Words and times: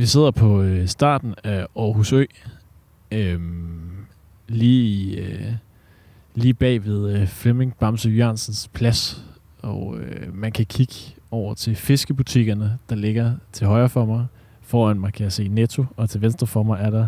Vi 0.00 0.06
sidder 0.06 0.30
på 0.30 0.62
øh, 0.62 0.88
starten 0.88 1.34
af 1.44 1.66
Aarhus 1.76 2.12
Ø, 2.12 2.24
øh, 3.10 3.40
lige, 4.48 5.16
øh, 5.16 5.52
lige 6.34 6.54
bag 6.54 6.84
ved 6.84 7.16
øh, 7.16 7.26
Flemming 7.26 7.74
Bamse 7.74 8.08
Jørgensens 8.10 8.70
plads, 8.72 9.24
og 9.62 9.98
øh, 9.98 10.34
man 10.34 10.52
kan 10.52 10.66
kigge 10.66 10.94
over 11.30 11.54
til 11.54 11.76
fiskebutikkerne, 11.76 12.78
der 12.88 12.96
ligger 12.96 13.32
til 13.52 13.66
højre 13.66 13.88
for 13.88 14.04
mig. 14.04 14.26
Foran 14.60 15.00
mig 15.00 15.12
kan 15.12 15.24
jeg 15.24 15.32
se 15.32 15.48
Netto, 15.48 15.84
og 15.96 16.10
til 16.10 16.20
venstre 16.20 16.46
for 16.46 16.62
mig 16.62 16.78
er 16.80 16.90
der 16.90 17.06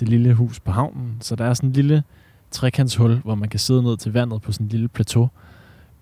det 0.00 0.08
lille 0.08 0.34
hus 0.34 0.60
på 0.60 0.70
havnen. 0.70 1.16
Så 1.20 1.36
der 1.36 1.44
er 1.44 1.54
sådan 1.54 1.68
en 1.68 1.74
lille 1.74 2.02
trekantshul, 2.50 3.14
hvor 3.14 3.34
man 3.34 3.48
kan 3.48 3.60
sidde 3.60 3.82
ned 3.82 3.96
til 3.96 4.12
vandet 4.12 4.42
på 4.42 4.52
sådan 4.52 4.66
en 4.66 4.70
lille 4.70 4.88
plateau, 4.88 5.28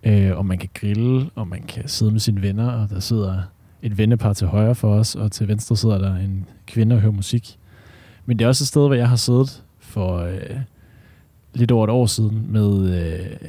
øh, 0.02 0.36
og 0.36 0.46
man 0.46 0.58
kan 0.58 0.68
grille, 0.74 1.30
og 1.34 1.48
man 1.48 1.62
kan 1.62 1.88
sidde 1.88 2.12
med 2.12 2.20
sine 2.20 2.42
venner, 2.42 2.70
og 2.70 2.90
der 2.90 3.00
sidder 3.00 3.42
et 3.82 3.98
vendepar 3.98 4.32
til 4.32 4.46
højre 4.46 4.74
for 4.74 4.94
os, 4.94 5.14
og 5.14 5.32
til 5.32 5.48
venstre 5.48 5.76
sidder 5.76 5.98
der 5.98 6.16
en 6.16 6.46
kvinde 6.66 6.94
og 6.94 7.00
hører 7.00 7.12
musik. 7.12 7.58
Men 8.26 8.38
det 8.38 8.44
er 8.44 8.48
også 8.48 8.64
et 8.64 8.68
sted, 8.68 8.86
hvor 8.86 8.94
jeg 8.94 9.08
har 9.08 9.16
siddet 9.16 9.62
for 9.78 10.16
øh, 10.16 10.56
lidt 11.54 11.70
over 11.70 11.84
et 11.84 11.90
år 11.90 12.06
siden 12.06 12.46
med 12.48 12.94
øh, 13.00 13.48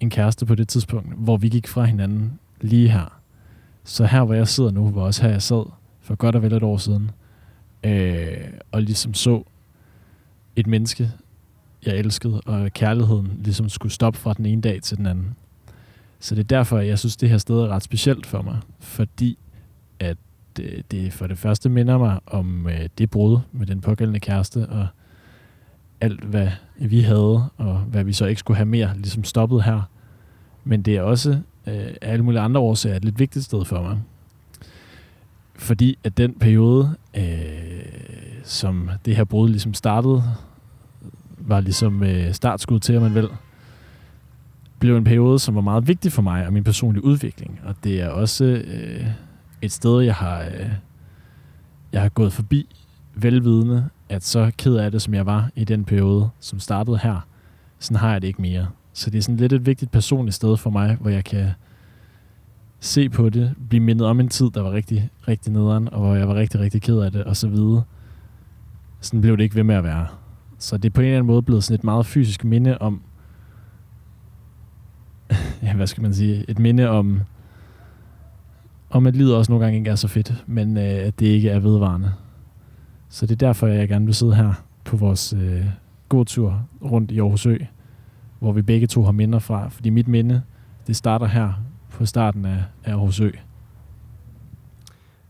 en 0.00 0.10
kæreste 0.10 0.46
på 0.46 0.54
det 0.54 0.68
tidspunkt, 0.68 1.14
hvor 1.16 1.36
vi 1.36 1.48
gik 1.48 1.68
fra 1.68 1.84
hinanden 1.84 2.38
lige 2.60 2.88
her. 2.88 3.20
Så 3.84 4.04
her, 4.04 4.24
hvor 4.24 4.34
jeg 4.34 4.48
sidder 4.48 4.70
nu, 4.70 4.90
var 4.90 5.02
også 5.02 5.22
her, 5.22 5.30
jeg 5.30 5.42
sad 5.42 5.64
for 6.00 6.14
godt 6.14 6.36
og 6.36 6.42
vel 6.42 6.52
et 6.52 6.62
år 6.62 6.76
siden, 6.76 7.10
øh, 7.84 8.36
og 8.72 8.82
ligesom 8.82 9.14
så 9.14 9.42
et 10.56 10.66
menneske, 10.66 11.10
jeg 11.86 11.96
elskede, 11.96 12.40
og 12.40 12.72
kærligheden 12.72 13.40
ligesom 13.44 13.68
skulle 13.68 13.92
stoppe 13.92 14.18
fra 14.18 14.32
den 14.32 14.46
ene 14.46 14.62
dag 14.62 14.82
til 14.82 14.96
den 14.96 15.06
anden. 15.06 15.36
Så 16.22 16.34
det 16.34 16.40
er 16.40 16.56
derfor, 16.56 16.78
jeg 16.78 16.98
synes, 16.98 17.16
det 17.16 17.28
her 17.28 17.38
sted 17.38 17.58
er 17.58 17.68
ret 17.68 17.82
specielt 17.82 18.26
for 18.26 18.42
mig, 18.42 18.58
fordi 18.80 19.38
at 20.00 20.16
øh, 20.60 20.82
det 20.90 21.12
for 21.12 21.26
det 21.26 21.38
første 21.38 21.68
minder 21.68 21.98
mig 21.98 22.20
om 22.26 22.68
øh, 22.68 22.88
det 22.98 23.10
brud 23.10 23.38
med 23.52 23.66
den 23.66 23.80
pågældende 23.80 24.20
kæreste, 24.20 24.66
og 24.68 24.86
alt, 26.00 26.24
hvad 26.24 26.48
vi 26.76 27.00
havde, 27.00 27.48
og 27.56 27.78
hvad 27.78 28.04
vi 28.04 28.12
så 28.12 28.26
ikke 28.26 28.38
skulle 28.38 28.56
have 28.56 28.66
mere, 28.66 28.90
ligesom 28.96 29.24
stoppet 29.24 29.62
her. 29.62 29.82
Men 30.64 30.82
det 30.82 30.96
er 30.96 31.02
også 31.02 31.30
øh, 31.66 31.74
af 31.76 31.96
alle 32.00 32.24
mulige 32.24 32.40
andre 32.40 32.60
årsager 32.60 32.96
et 32.96 33.04
lidt 33.04 33.18
vigtigt 33.18 33.44
sted 33.44 33.64
for 33.64 33.82
mig. 33.82 33.98
Fordi 35.54 35.98
at 36.04 36.16
den 36.16 36.34
periode, 36.34 36.96
øh, 37.16 37.22
som 38.44 38.90
det 39.04 39.16
her 39.16 39.24
brud 39.24 39.48
ligesom 39.48 39.74
startede, 39.74 40.24
var 41.38 41.60
ligesom 41.60 42.02
øh, 42.02 42.32
startskud 42.32 42.80
til, 42.80 42.92
at 42.92 43.02
man 43.02 43.14
vel 43.14 43.28
blev 44.82 44.96
en 44.96 45.04
periode, 45.04 45.38
som 45.38 45.54
var 45.54 45.60
meget 45.60 45.88
vigtig 45.88 46.12
for 46.12 46.22
mig 46.22 46.46
og 46.46 46.52
min 46.52 46.64
personlige 46.64 47.04
udvikling. 47.04 47.60
Og 47.64 47.74
det 47.84 48.00
er 48.00 48.08
også 48.08 48.44
øh, 48.44 49.06
et 49.62 49.72
sted, 49.72 50.00
jeg 50.00 50.14
har, 50.14 50.40
øh, 50.40 50.70
jeg 51.92 52.02
har 52.02 52.08
gået 52.08 52.32
forbi 52.32 52.76
velvidende, 53.14 53.88
at 54.08 54.24
så 54.24 54.50
ked 54.58 54.74
af 54.76 54.90
det, 54.90 55.02
som 55.02 55.14
jeg 55.14 55.26
var 55.26 55.50
i 55.54 55.64
den 55.64 55.84
periode, 55.84 56.28
som 56.40 56.58
startede 56.58 56.98
her, 56.98 57.26
sådan 57.78 57.96
har 57.96 58.12
jeg 58.12 58.22
det 58.22 58.28
ikke 58.28 58.42
mere. 58.42 58.66
Så 58.92 59.10
det 59.10 59.18
er 59.18 59.22
sådan 59.22 59.36
lidt 59.36 59.52
et 59.52 59.66
vigtigt 59.66 59.90
personligt 59.90 60.34
sted 60.34 60.56
for 60.56 60.70
mig, 60.70 60.96
hvor 61.00 61.10
jeg 61.10 61.24
kan 61.24 61.50
se 62.80 63.08
på 63.08 63.28
det, 63.28 63.54
blive 63.68 63.82
mindet 63.82 64.06
om 64.06 64.20
en 64.20 64.28
tid, 64.28 64.50
der 64.50 64.62
var 64.62 64.72
rigtig, 64.72 65.10
rigtig 65.28 65.52
nederen, 65.52 65.88
og 65.92 66.00
hvor 66.00 66.14
jeg 66.14 66.28
var 66.28 66.34
rigtig, 66.34 66.60
rigtig 66.60 66.82
ked 66.82 66.98
af 66.98 67.12
det, 67.12 67.24
og 67.24 67.36
så 67.36 67.48
videre. 67.48 67.82
Sådan 69.00 69.20
blev 69.20 69.36
det 69.36 69.42
ikke 69.42 69.56
ved 69.56 69.64
med 69.64 69.74
at 69.74 69.84
være. 69.84 70.06
Så 70.58 70.76
det 70.76 70.88
er 70.88 70.92
på 70.92 71.00
en 71.00 71.06
eller 71.06 71.18
anden 71.18 71.26
måde 71.26 71.42
blevet 71.42 71.64
sådan 71.64 71.74
et 71.74 71.84
meget 71.84 72.06
fysisk 72.06 72.44
minde 72.44 72.78
om, 72.78 73.02
hvad 75.82 75.86
skal 75.86 76.02
man 76.02 76.14
sige, 76.14 76.44
et 76.48 76.58
minde 76.58 76.88
om, 76.88 77.20
om 78.90 79.06
at 79.06 79.16
livet 79.16 79.36
også 79.36 79.52
nogle 79.52 79.64
gange 79.64 79.78
ikke 79.78 79.90
er 79.90 79.94
så 79.94 80.08
fedt, 80.08 80.44
men 80.46 80.76
øh, 80.76 80.82
at 80.82 81.20
det 81.20 81.26
ikke 81.26 81.50
er 81.50 81.58
vedvarende. 81.58 82.12
Så 83.08 83.26
det 83.26 83.32
er 83.32 83.46
derfor, 83.46 83.66
jeg 83.66 83.88
gerne 83.88 84.04
vil 84.04 84.14
sidde 84.14 84.34
her 84.34 84.52
på 84.84 84.96
vores 84.96 85.32
øh, 85.32 85.66
gåtur 86.08 86.68
rundt 86.82 87.10
i 87.10 87.18
Aarhus 87.18 87.46
Ø, 87.46 87.58
hvor 88.38 88.52
vi 88.52 88.62
begge 88.62 88.86
to 88.86 89.02
har 89.02 89.12
minder 89.12 89.38
fra. 89.38 89.68
Fordi 89.68 89.90
mit 89.90 90.08
minde, 90.08 90.42
det 90.86 90.96
starter 90.96 91.26
her 91.26 91.52
på 91.90 92.06
starten 92.06 92.44
af, 92.44 92.64
af 92.84 92.90
Aarhus 92.90 93.20
Ø. 93.20 93.30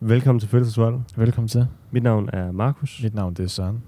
Velkommen 0.01 0.41
til 0.41 0.49
Følelsesvold. 0.49 1.01
Velkommen 1.17 1.49
til. 1.49 1.67
Mit 1.91 2.03
navn 2.03 2.31
er 2.33 2.53
Markus. 2.53 3.01
Mit 3.03 3.15
navn 3.15 3.35
det 3.35 3.45
er 3.45 3.49
Søren. 3.49 3.83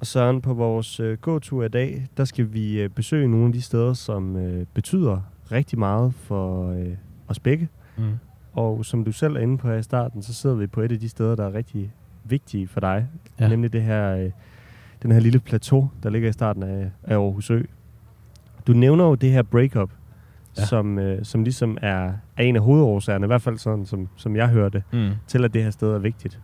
Og 0.00 0.06
Søren, 0.06 0.40
på 0.40 0.54
vores 0.54 1.00
øh, 1.00 1.18
gåtur 1.18 1.64
i 1.64 1.68
dag, 1.68 2.06
der 2.16 2.24
skal 2.24 2.52
vi 2.52 2.80
øh, 2.80 2.90
besøge 2.90 3.28
nogle 3.28 3.46
af 3.46 3.52
de 3.52 3.62
steder, 3.62 3.92
som 3.92 4.36
øh, 4.36 4.66
betyder 4.74 5.20
rigtig 5.52 5.78
meget 5.78 6.14
for 6.14 6.70
øh, 6.70 6.88
os 7.28 7.38
begge. 7.38 7.68
Mm. 7.96 8.04
Og 8.52 8.84
som 8.84 9.04
du 9.04 9.12
selv 9.12 9.36
er 9.36 9.40
inde 9.40 9.58
på 9.58 9.68
her 9.68 9.74
i 9.76 9.82
starten, 9.82 10.22
så 10.22 10.34
sidder 10.34 10.56
vi 10.56 10.66
på 10.66 10.80
et 10.80 10.92
af 10.92 11.00
de 11.00 11.08
steder, 11.08 11.34
der 11.36 11.44
er 11.46 11.54
rigtig 11.54 11.92
vigtige 12.24 12.68
for 12.68 12.80
dig. 12.80 13.06
Ja. 13.40 13.48
Nemlig 13.48 13.72
det 13.72 13.82
her, 13.82 14.16
øh, 14.16 14.30
den 15.02 15.12
her 15.12 15.20
lille 15.20 15.38
plateau, 15.40 15.90
der 16.02 16.10
ligger 16.10 16.28
i 16.28 16.32
starten 16.32 16.62
af, 16.62 16.90
af 17.02 17.14
Aarhus 17.14 17.50
Ø. 17.50 17.62
Du 18.66 18.72
nævner 18.72 19.04
jo 19.04 19.14
det 19.14 19.30
her 19.32 19.42
breakup, 19.42 19.90
Ja. 20.58 20.64
som, 20.64 20.98
øh, 20.98 21.24
som 21.24 21.44
ligesom 21.44 21.78
er, 21.82 22.12
er 22.36 22.42
en 22.44 22.56
af 22.56 22.62
hovedårsagerne, 22.62 23.26
i 23.26 23.26
hvert 23.26 23.42
fald 23.42 23.58
sådan, 23.58 23.86
som, 23.86 24.08
som 24.16 24.36
jeg 24.36 24.48
hørte, 24.48 24.82
Mm. 24.92 25.10
til 25.26 25.44
at 25.44 25.54
det 25.54 25.62
her 25.62 25.70
sted 25.70 25.88
er 25.94 25.98
vigtigt. 25.98 26.40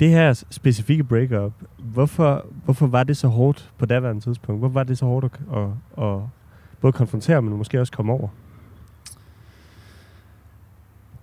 Det 0.00 0.10
her 0.10 0.44
specifikke 0.50 1.04
breakup, 1.04 1.52
hvorfor, 1.78 2.46
hvorfor 2.64 2.86
var 2.86 3.04
det 3.04 3.16
så 3.16 3.28
hårdt 3.28 3.72
på 3.78 3.86
daværende 3.86 4.20
tidspunkt? 4.22 4.60
Hvorfor 4.60 4.72
var 4.72 4.84
det 4.84 4.98
så 4.98 5.06
hårdt 5.06 5.24
at, 5.24 5.32
at, 5.56 6.04
at 6.04 6.20
både 6.80 6.92
konfrontere, 6.92 7.42
men 7.42 7.56
måske 7.56 7.80
også 7.80 7.92
komme 7.92 8.12
over? 8.12 8.28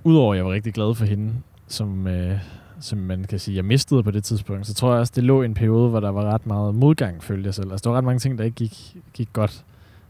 Udover 0.04 0.34
at 0.34 0.38
jeg 0.38 0.46
var 0.46 0.52
rigtig 0.52 0.74
glad 0.74 0.96
for 0.96 1.06
hende, 1.06 1.34
som, 1.68 2.08
øh, 2.08 2.40
som 2.80 2.98
man 2.98 3.24
kan 3.24 3.40
sige, 3.40 3.56
jeg 3.56 3.66
mistede 3.66 4.04
på 4.04 4.12
det 4.12 4.24
tidspunkt, 4.24 4.68
så 4.68 4.74
tror 4.74 4.92
jeg 4.92 5.00
også, 5.00 5.14
det 5.16 5.24
lå 5.24 5.42
i 5.42 5.46
en 5.46 5.54
periode, 5.54 5.90
hvor 5.90 6.00
der 6.00 6.10
var 6.10 6.24
ret 6.24 6.48
meget 6.48 6.76
modgang, 6.76 7.24
følte 7.24 7.48
jeg 7.48 7.54
selv. 7.54 7.72
Altså, 7.72 7.84
der 7.84 7.90
var 7.90 7.98
ret 7.98 8.04
mange 8.04 8.20
ting, 8.20 8.38
der 8.38 8.44
ikke 8.44 8.56
gik, 8.56 8.98
gik 9.14 9.30
godt. 9.34 9.66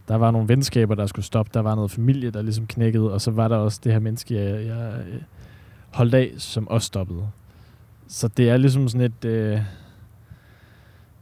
Der 0.07 0.15
var 0.15 0.31
nogle 0.31 0.47
venskaber, 0.47 0.95
der 0.95 1.05
skulle 1.05 1.25
stoppe. 1.25 1.51
Der 1.53 1.59
var 1.59 1.75
noget 1.75 1.91
familie, 1.91 2.31
der 2.31 2.41
ligesom 2.41 2.67
knækkede. 2.67 3.13
Og 3.13 3.21
så 3.21 3.31
var 3.31 3.47
der 3.47 3.55
også 3.55 3.81
det 3.83 3.91
her 3.91 3.99
menneske, 3.99 4.35
jeg, 4.35 4.65
jeg 4.65 4.93
øh, 5.07 5.21
holdt 5.91 6.13
af, 6.13 6.31
som 6.37 6.67
også 6.67 6.85
stoppede. 6.85 7.27
Så 8.07 8.27
det 8.27 8.49
er 8.49 8.57
ligesom 8.57 8.87
sådan 8.87 9.05
et... 9.05 9.25
Øh, 9.25 9.59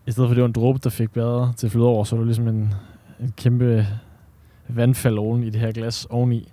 I 0.08 0.12
stedet 0.12 0.28
for, 0.28 0.32
at 0.32 0.36
det 0.36 0.42
var 0.42 0.48
en 0.48 0.54
dråbe, 0.54 0.80
der 0.84 0.90
fik 0.90 1.12
bæret 1.12 1.56
til 1.58 1.68
at 1.68 1.72
flyde 1.72 1.86
over, 1.86 2.04
så 2.04 2.16
var 2.16 2.22
det 2.22 2.28
ligesom 2.28 2.48
en, 2.48 2.74
en 3.20 3.34
kæmpe 3.38 3.88
vandfald 4.68 5.18
oven 5.18 5.44
i 5.44 5.50
det 5.50 5.62
her 5.62 5.72
glas 5.72 6.08
oveni. 6.10 6.52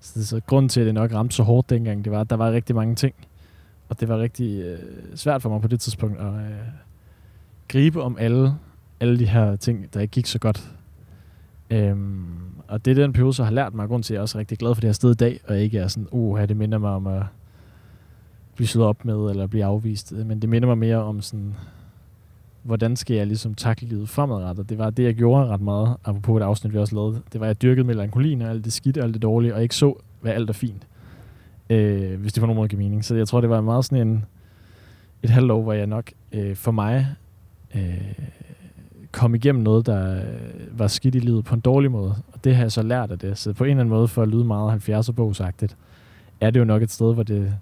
Så, 0.00 0.26
så 0.26 0.40
grunden 0.46 0.68
til, 0.68 0.80
at 0.80 0.86
det 0.86 0.94
nok 0.94 1.12
ramte 1.12 1.36
så 1.36 1.42
hårdt 1.42 1.70
dengang, 1.70 2.04
det 2.04 2.12
var, 2.12 2.20
at 2.20 2.30
der 2.30 2.36
var 2.36 2.52
rigtig 2.52 2.76
mange 2.76 2.94
ting. 2.94 3.14
Og 3.88 4.00
det 4.00 4.08
var 4.08 4.18
rigtig 4.18 4.62
øh, 4.62 4.78
svært 5.14 5.42
for 5.42 5.48
mig 5.48 5.60
på 5.60 5.68
det 5.68 5.80
tidspunkt 5.80 6.20
at 6.20 6.34
øh, 6.34 6.58
gribe 7.68 8.02
om 8.02 8.16
alle, 8.20 8.54
alle 9.00 9.18
de 9.18 9.26
her 9.26 9.56
ting, 9.56 9.94
der 9.94 10.00
ikke 10.00 10.12
gik 10.12 10.26
så 10.26 10.38
godt. 10.38 10.70
Øhm, 11.70 12.24
og 12.68 12.84
det 12.84 12.90
er 12.90 13.02
den 13.02 13.12
periode, 13.12 13.32
så 13.32 13.44
har 13.44 13.50
lært 13.50 13.74
mig, 13.74 13.88
grund 13.88 14.02
til, 14.02 14.12
at 14.12 14.14
jeg 14.14 14.18
er 14.18 14.22
også 14.22 14.38
rigtig 14.38 14.58
glad 14.58 14.74
for 14.74 14.80
det 14.80 14.88
her 14.88 14.92
sted 14.92 15.10
i 15.10 15.14
dag, 15.14 15.40
og 15.48 15.58
ikke 15.58 15.78
er 15.78 15.88
sådan, 15.88 16.08
uh, 16.10 16.40
det 16.40 16.56
minder 16.56 16.78
mig 16.78 16.90
om 16.90 17.06
at 17.06 17.22
blive 18.54 18.68
slået 18.68 18.88
op 18.88 19.04
med, 19.04 19.30
eller 19.30 19.46
blive 19.46 19.64
afvist. 19.64 20.12
Men 20.12 20.42
det 20.42 20.48
minder 20.48 20.68
mig 20.68 20.78
mere 20.78 20.96
om 20.96 21.22
sådan, 21.22 21.54
hvordan 22.62 22.96
skal 22.96 23.16
jeg 23.16 23.26
ligesom 23.26 23.54
takle 23.54 23.88
livet 23.88 24.08
fremadrettet. 24.08 24.68
Det 24.68 24.78
var 24.78 24.90
det, 24.90 25.04
jeg 25.04 25.14
gjorde 25.14 25.46
ret 25.46 25.60
meget, 25.60 25.96
apropos 26.04 26.40
et 26.40 26.44
afsnit, 26.44 26.72
vi 26.72 26.78
også 26.78 26.94
lavede. 26.94 27.22
Det 27.32 27.40
var, 27.40 27.46
at 27.46 27.48
jeg 27.48 27.62
dyrkede 27.62 27.86
melankolien 27.86 28.42
og 28.42 28.50
alt 28.50 28.64
det 28.64 28.72
skidt 28.72 28.98
og 28.98 29.04
alt 29.04 29.14
det 29.14 29.22
dårlige, 29.22 29.54
og 29.54 29.62
ikke 29.62 29.74
så, 29.74 29.94
hvad 30.20 30.32
alt 30.32 30.50
er 30.50 30.54
fint. 30.54 30.86
Øh, 31.70 32.20
hvis 32.20 32.32
det 32.32 32.40
på 32.40 32.46
nogen 32.46 32.56
måde 32.56 32.68
giver 32.68 32.82
mening. 32.82 33.04
Så 33.04 33.16
jeg 33.16 33.28
tror, 33.28 33.40
det 33.40 33.50
var 33.50 33.60
meget 33.60 33.84
sådan 33.84 34.08
en, 34.08 34.24
et 35.22 35.30
halvt 35.30 35.50
år, 35.50 35.62
hvor 35.62 35.72
jeg 35.72 35.86
nok 35.86 36.10
øh, 36.32 36.56
for 36.56 36.72
mig 36.72 37.06
øh, 37.74 38.12
kom 39.12 39.34
igennem 39.34 39.62
noget, 39.62 39.86
der 39.86 40.16
øh, 40.16 40.78
var 40.78 40.86
skidt 40.86 41.14
i 41.14 41.18
livet 41.18 41.44
på 41.44 41.54
en 41.54 41.60
dårlig 41.60 41.90
måde. 41.90 42.14
Og 42.32 42.44
det 42.44 42.56
har 42.56 42.62
jeg 42.62 42.72
så 42.72 42.82
lært 42.82 43.10
af 43.10 43.18
det. 43.18 43.38
Så 43.38 43.52
på 43.52 43.64
en 43.64 43.70
eller 43.70 43.80
anden 43.80 43.94
måde, 43.94 44.08
for 44.08 44.22
at 44.22 44.28
lyde 44.28 44.44
meget 44.44 44.88
70'er 44.88 45.12
bogsagtigt, 45.12 45.76
er 46.40 46.50
det 46.50 46.60
jo 46.60 46.64
nok 46.64 46.82
et 46.82 46.90
sted, 46.90 47.14
hvor 47.14 47.22
det 47.22 47.54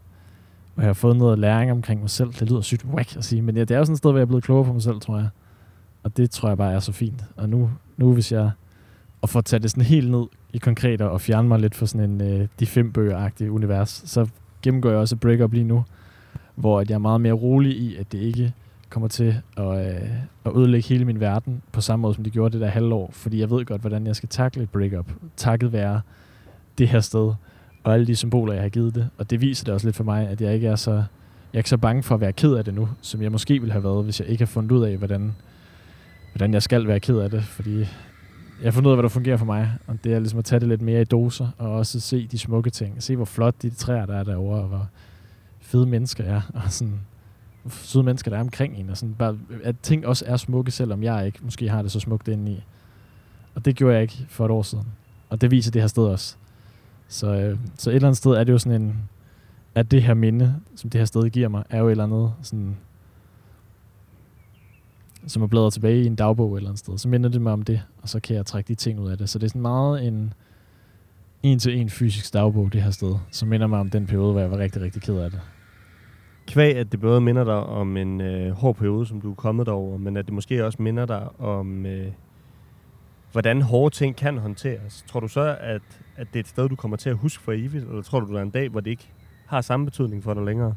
hvor 0.78 0.82
jeg 0.82 0.88
har 0.88 0.94
fået 0.94 1.16
noget 1.16 1.38
læring 1.38 1.70
omkring 1.70 2.00
mig 2.00 2.10
selv. 2.10 2.32
Det 2.32 2.50
lyder 2.50 2.60
sygt 2.60 2.84
whack 2.84 3.16
at 3.16 3.24
sige, 3.24 3.42
men 3.42 3.56
ja, 3.56 3.60
det 3.60 3.70
er 3.70 3.78
jo 3.78 3.84
sådan 3.84 3.92
et 3.92 3.98
sted, 3.98 4.10
hvor 4.10 4.18
jeg 4.18 4.22
er 4.22 4.26
blevet 4.26 4.44
klogere 4.44 4.64
på 4.64 4.72
mig 4.72 4.82
selv, 4.82 5.00
tror 5.00 5.16
jeg. 5.16 5.28
Og 6.02 6.16
det 6.16 6.30
tror 6.30 6.48
jeg 6.48 6.56
bare 6.58 6.72
er 6.72 6.80
så 6.80 6.92
fint. 6.92 7.24
Og 7.36 7.48
nu, 7.48 7.70
nu 7.96 8.12
hvis 8.12 8.32
jeg 8.32 8.50
og 9.22 9.28
får 9.28 9.40
tage 9.40 9.60
det 9.60 9.70
sådan 9.70 9.84
helt 9.84 10.10
ned 10.10 10.26
i 10.52 10.58
konkret 10.58 11.00
og 11.00 11.20
fjerne 11.20 11.48
mig 11.48 11.60
lidt 11.60 11.74
fra 11.74 11.86
sådan 11.86 12.10
en 12.10 12.20
øh, 12.20 12.48
de 12.60 12.66
fem 12.66 12.92
bøger 12.92 13.30
univers, 13.50 14.02
så 14.06 14.26
gennemgår 14.62 14.90
jeg 14.90 14.98
også 14.98 15.14
et 15.14 15.20
breakup 15.20 15.52
lige 15.52 15.64
nu, 15.64 15.84
hvor 16.54 16.80
at 16.80 16.90
jeg 16.90 16.94
er 16.94 16.98
meget 16.98 17.20
mere 17.20 17.32
rolig 17.32 17.76
i, 17.76 17.96
at 17.96 18.12
det 18.12 18.18
ikke 18.18 18.52
kommer 18.90 19.08
til 19.08 19.40
at, 19.56 19.86
øh, 19.86 20.10
at 20.44 20.52
ødelægge 20.56 20.88
hele 20.88 21.04
min 21.04 21.20
verden 21.20 21.62
på 21.72 21.80
samme 21.80 22.02
måde, 22.02 22.14
som 22.14 22.24
det 22.24 22.32
gjorde 22.32 22.52
det 22.52 22.60
der 22.60 22.68
halvår. 22.68 23.10
Fordi 23.12 23.40
jeg 23.40 23.50
ved 23.50 23.64
godt, 23.64 23.80
hvordan 23.80 24.06
jeg 24.06 24.16
skal 24.16 24.28
takle 24.28 24.62
et 24.62 24.70
breakup. 24.70 25.12
Takket 25.36 25.72
være 25.72 26.00
det 26.78 26.88
her 26.88 27.00
sted, 27.00 27.32
og 27.84 27.94
alle 27.94 28.06
de 28.06 28.16
symboler, 28.16 28.52
jeg 28.52 28.62
har 28.62 28.68
givet 28.68 28.94
det. 28.94 29.08
Og 29.18 29.30
det 29.30 29.40
viser 29.40 29.64
det 29.64 29.74
også 29.74 29.86
lidt 29.86 29.96
for 29.96 30.04
mig, 30.04 30.28
at 30.28 30.40
jeg 30.40 30.54
ikke 30.54 30.66
er 30.66 30.76
så, 30.76 30.92
jeg 30.92 31.04
er 31.54 31.58
ikke 31.58 31.70
så 31.70 31.76
bange 31.76 32.02
for 32.02 32.14
at 32.14 32.20
være 32.20 32.32
ked 32.32 32.54
af 32.54 32.64
det 32.64 32.74
nu, 32.74 32.88
som 33.00 33.22
jeg 33.22 33.32
måske 33.32 33.58
ville 33.58 33.72
have 33.72 33.84
været, 33.84 34.04
hvis 34.04 34.20
jeg 34.20 34.28
ikke 34.28 34.40
har 34.40 34.46
fundet 34.46 34.70
ud 34.70 34.84
af, 34.84 34.96
hvordan, 34.96 35.34
hvordan 36.32 36.54
jeg 36.54 36.62
skal 36.62 36.86
være 36.86 37.00
ked 37.00 37.18
af 37.18 37.30
det. 37.30 37.44
Fordi 37.44 37.78
jeg 37.78 37.86
har 38.64 38.70
fundet 38.70 38.86
ud 38.86 38.92
af, 38.92 38.96
hvad 38.96 39.02
der 39.02 39.08
fungerer 39.08 39.36
for 39.36 39.46
mig, 39.46 39.72
og 39.86 39.98
det 40.04 40.12
er 40.12 40.18
ligesom 40.18 40.38
at 40.38 40.44
tage 40.44 40.60
det 40.60 40.68
lidt 40.68 40.82
mere 40.82 41.00
i 41.00 41.04
doser, 41.04 41.48
og 41.58 41.70
også 41.70 42.00
se 42.00 42.26
de 42.26 42.38
smukke 42.38 42.70
ting. 42.70 43.02
Se, 43.02 43.16
hvor 43.16 43.24
flot 43.24 43.54
de 43.62 43.70
træer, 43.70 44.06
der 44.06 44.16
er 44.16 44.24
derovre, 44.24 44.60
og 44.60 44.68
hvor 44.68 44.88
fede 45.60 45.86
mennesker 45.86 46.24
er, 46.24 46.40
og 46.54 46.72
sådan 46.72 47.00
søde 47.70 48.04
mennesker, 48.04 48.30
der 48.30 48.36
er 48.36 48.40
omkring 48.40 48.76
en, 48.76 48.90
og 48.90 48.96
sådan 48.96 49.14
bare, 49.14 49.38
at 49.64 49.76
ting 49.82 50.06
også 50.06 50.24
er 50.28 50.36
smukke, 50.36 50.70
selvom 50.70 51.02
jeg 51.02 51.26
ikke 51.26 51.38
måske 51.42 51.68
har 51.68 51.82
det 51.82 51.90
så 51.90 52.00
smukt 52.00 52.28
indeni. 52.28 52.52
i. 52.52 52.62
Og 53.54 53.64
det 53.64 53.76
gjorde 53.76 53.94
jeg 53.94 54.02
ikke 54.02 54.26
for 54.28 54.44
et 54.44 54.50
år 54.50 54.62
siden. 54.62 54.86
Og 55.28 55.40
det 55.40 55.50
viser 55.50 55.70
det 55.70 55.82
her 55.82 55.86
sted 55.86 56.02
også. 56.02 56.36
Så, 57.08 57.34
øh, 57.34 57.58
så 57.78 57.90
et 57.90 57.94
eller 57.94 58.08
andet 58.08 58.18
sted 58.18 58.30
er 58.30 58.44
det 58.44 58.52
jo 58.52 58.58
sådan 58.58 58.82
en, 58.82 59.08
at 59.74 59.90
det 59.90 60.02
her 60.02 60.14
minde, 60.14 60.54
som 60.76 60.90
det 60.90 61.00
her 61.00 61.06
sted 61.06 61.30
giver 61.30 61.48
mig, 61.48 61.64
er 61.70 61.78
jo 61.78 61.86
et 61.86 61.90
eller 61.90 62.04
andet 62.04 62.32
sådan, 62.42 62.76
som 65.26 65.42
er 65.42 65.46
bladret 65.46 65.72
tilbage 65.72 66.02
i 66.02 66.06
en 66.06 66.14
dagbog 66.14 66.52
et 66.52 66.56
eller 66.56 66.70
andet 66.70 66.78
sted. 66.78 66.98
Så 66.98 67.08
minder 67.08 67.30
det 67.30 67.42
mig 67.42 67.52
om 67.52 67.62
det, 67.62 67.82
og 68.02 68.08
så 68.08 68.20
kan 68.20 68.36
jeg 68.36 68.46
trække 68.46 68.68
de 68.68 68.74
ting 68.74 69.00
ud 69.00 69.10
af 69.10 69.18
det. 69.18 69.28
Så 69.28 69.38
det 69.38 69.44
er 69.44 69.48
sådan 69.48 69.62
meget 69.62 70.06
en 70.06 70.34
en 71.42 71.58
til 71.58 71.80
en 71.80 71.90
fysisk 71.90 72.34
dagbog 72.34 72.72
det 72.72 72.82
her 72.82 72.90
sted, 72.90 73.14
som 73.30 73.48
minder 73.48 73.66
mig 73.66 73.80
om 73.80 73.90
den 73.90 74.06
periode, 74.06 74.32
hvor 74.32 74.40
jeg 74.40 74.50
var 74.50 74.58
rigtig, 74.58 74.82
rigtig 74.82 75.02
ked 75.02 75.16
af 75.16 75.30
det. 75.30 75.40
Kvæg, 76.46 76.76
at 76.76 76.92
det 76.92 77.00
både 77.00 77.20
minder 77.20 77.44
dig 77.44 77.54
om 77.54 77.96
en 77.96 78.20
øh, 78.20 78.50
hård 78.50 78.76
periode, 78.76 79.06
som 79.06 79.20
du 79.20 79.30
er 79.30 79.34
kommet 79.34 79.68
over, 79.68 79.98
men 79.98 80.16
at 80.16 80.26
det 80.26 80.34
måske 80.34 80.66
også 80.66 80.82
minder 80.82 81.06
dig 81.06 81.40
om, 81.40 81.86
øh, 81.86 82.12
hvordan 83.32 83.62
hårde 83.62 83.94
ting 83.94 84.16
kan 84.16 84.38
håndteres. 84.38 85.04
Tror 85.08 85.20
du 85.20 85.28
så, 85.28 85.56
at, 85.60 85.82
at 86.16 86.26
det 86.32 86.36
er 86.36 86.40
et 86.40 86.48
sted, 86.48 86.68
du 86.68 86.76
kommer 86.76 86.96
til 86.96 87.10
at 87.10 87.16
huske 87.16 87.42
for 87.42 87.52
evigt, 87.52 87.84
eller 87.84 88.02
tror 88.02 88.20
du, 88.20 88.32
der 88.32 88.38
er 88.38 88.42
en 88.42 88.50
dag, 88.50 88.68
hvor 88.68 88.80
det 88.80 88.90
ikke 88.90 89.08
har 89.46 89.60
samme 89.60 89.86
betydning 89.86 90.22
for 90.22 90.34
dig 90.34 90.44
længere? 90.44 90.74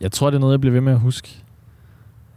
Jeg 0.00 0.12
tror, 0.12 0.30
det 0.30 0.36
er 0.36 0.40
noget, 0.40 0.52
jeg 0.52 0.60
bliver 0.60 0.72
ved 0.72 0.80
med 0.80 0.92
at 0.92 1.00
huske. 1.00 1.44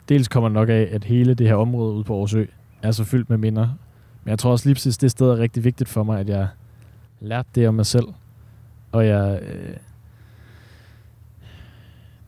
Dels 0.10 0.28
kommer 0.28 0.50
det 0.50 0.54
nok 0.54 0.70
af, 0.70 0.90
at 0.92 1.04
hele 1.04 1.34
det 1.34 1.48
her 1.48 1.56
område 1.56 1.94
ude 1.94 2.04
på 2.04 2.14
Aarhusø 2.14 2.46
er 2.82 2.92
så 2.92 3.04
fyldt 3.04 3.30
med 3.30 3.38
minder. 3.38 3.68
Men 4.24 4.30
jeg 4.30 4.40
tror 4.40 4.52
også 4.52 4.70
lige 4.70 4.76
præcis, 4.76 4.98
det 4.98 5.12
sted 5.12 5.28
er 5.28 5.38
rigtig 5.38 5.64
vigtigt 5.64 5.90
for 5.90 6.04
mig, 6.04 6.20
at 6.20 6.30
jeg 6.30 6.48
lærte 7.20 7.50
det 7.56 7.68
om 7.68 7.74
mig 7.74 7.86
selv. 7.86 8.06
Og 8.92 9.08
jeg... 9.08 9.40
Øh, 9.42 9.76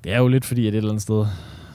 det 0.03 0.13
er 0.13 0.17
jo 0.17 0.27
lidt 0.27 0.45
fordi, 0.45 0.67
at 0.67 0.73
et 0.73 0.77
eller 0.77 0.89
andet 0.89 1.01
sted, 1.01 1.25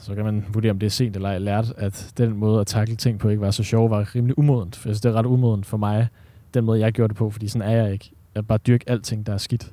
så 0.09 0.15
kan 0.15 0.25
man 0.25 0.45
vurdere, 0.53 0.71
om 0.71 0.79
det 0.79 0.85
er 0.85 0.91
sent 0.91 1.15
eller 1.15 1.29
ej, 1.29 1.37
lært, 1.37 1.73
at 1.77 2.13
den 2.17 2.37
måde 2.37 2.61
at 2.61 2.67
takle 2.67 2.95
ting 2.95 3.19
på 3.19 3.29
ikke 3.29 3.41
var 3.41 3.51
så 3.51 3.63
sjov, 3.63 3.89
var 3.89 4.15
rimelig 4.15 4.39
umodent. 4.39 4.75
For 4.75 4.89
det 4.89 5.05
er 5.05 5.13
ret 5.13 5.25
umodent 5.25 5.65
for 5.65 5.77
mig, 5.77 6.07
den 6.53 6.65
måde, 6.65 6.79
jeg 6.79 6.93
gjorde 6.93 7.07
det 7.07 7.17
på, 7.17 7.29
fordi 7.29 7.47
sådan 7.47 7.69
er 7.69 7.83
jeg 7.83 7.93
ikke. 7.93 8.11
Jeg 8.35 8.47
bare 8.47 8.57
dyrker 8.57 8.91
alting, 8.91 9.25
der 9.25 9.33
er 9.33 9.37
skidt. 9.37 9.71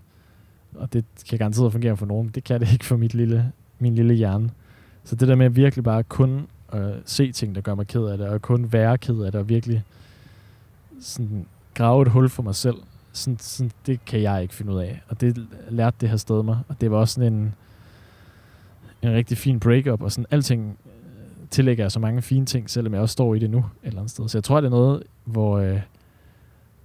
Og 0.74 0.92
det 0.92 1.04
kan 1.28 1.38
garanteret 1.38 1.72
fungere 1.72 1.96
for 1.96 2.06
nogen. 2.06 2.28
Det 2.28 2.44
kan 2.44 2.60
det 2.60 2.72
ikke 2.72 2.84
for 2.84 2.96
mit 2.96 3.14
lille, 3.14 3.52
min 3.78 3.94
lille 3.94 4.14
hjerne. 4.14 4.50
Så 5.04 5.16
det 5.16 5.28
der 5.28 5.34
med 5.34 5.50
virkelig 5.50 5.84
bare 5.84 6.02
kun 6.02 6.46
at 6.72 6.92
se 7.04 7.32
ting, 7.32 7.54
der 7.54 7.60
gør 7.60 7.74
mig 7.74 7.86
ked 7.86 8.04
af 8.04 8.18
det, 8.18 8.28
og 8.28 8.42
kun 8.42 8.72
være 8.72 8.98
ked 8.98 9.20
af 9.20 9.32
det, 9.32 9.40
og 9.40 9.48
virkelig 9.48 9.82
sådan 11.00 11.46
grave 11.74 12.02
et 12.02 12.08
hul 12.08 12.28
for 12.28 12.42
mig 12.42 12.54
selv, 12.54 12.76
sådan, 13.12 13.38
sådan, 13.38 13.70
det 13.86 14.04
kan 14.04 14.22
jeg 14.22 14.42
ikke 14.42 14.54
finde 14.54 14.72
ud 14.72 14.78
af. 14.78 15.02
Og 15.08 15.20
det 15.20 15.46
lærte 15.70 15.96
det 16.00 16.08
her 16.08 16.16
sted 16.16 16.42
mig. 16.42 16.58
Og 16.68 16.80
det 16.80 16.90
var 16.90 16.96
også 16.96 17.14
sådan 17.14 17.32
en, 17.32 17.54
en 19.02 19.12
rigtig 19.12 19.38
fin 19.38 19.60
breakup, 19.60 20.02
og 20.02 20.12
sådan 20.12 20.26
alting 20.30 20.78
øh, 20.86 21.48
tillægger 21.50 21.84
jeg 21.84 21.92
så 21.92 22.00
mange 22.00 22.22
fine 22.22 22.46
ting, 22.46 22.70
selvom 22.70 22.92
jeg 22.94 23.02
også 23.02 23.12
står 23.12 23.34
i 23.34 23.38
det 23.38 23.50
nu 23.50 23.58
et 23.58 23.64
eller 23.82 24.00
andet 24.00 24.10
sted. 24.10 24.28
Så 24.28 24.38
jeg 24.38 24.44
tror, 24.44 24.60
det 24.60 24.66
er 24.66 24.70
noget, 24.70 25.02
hvor 25.24 25.58
øh, 25.58 25.80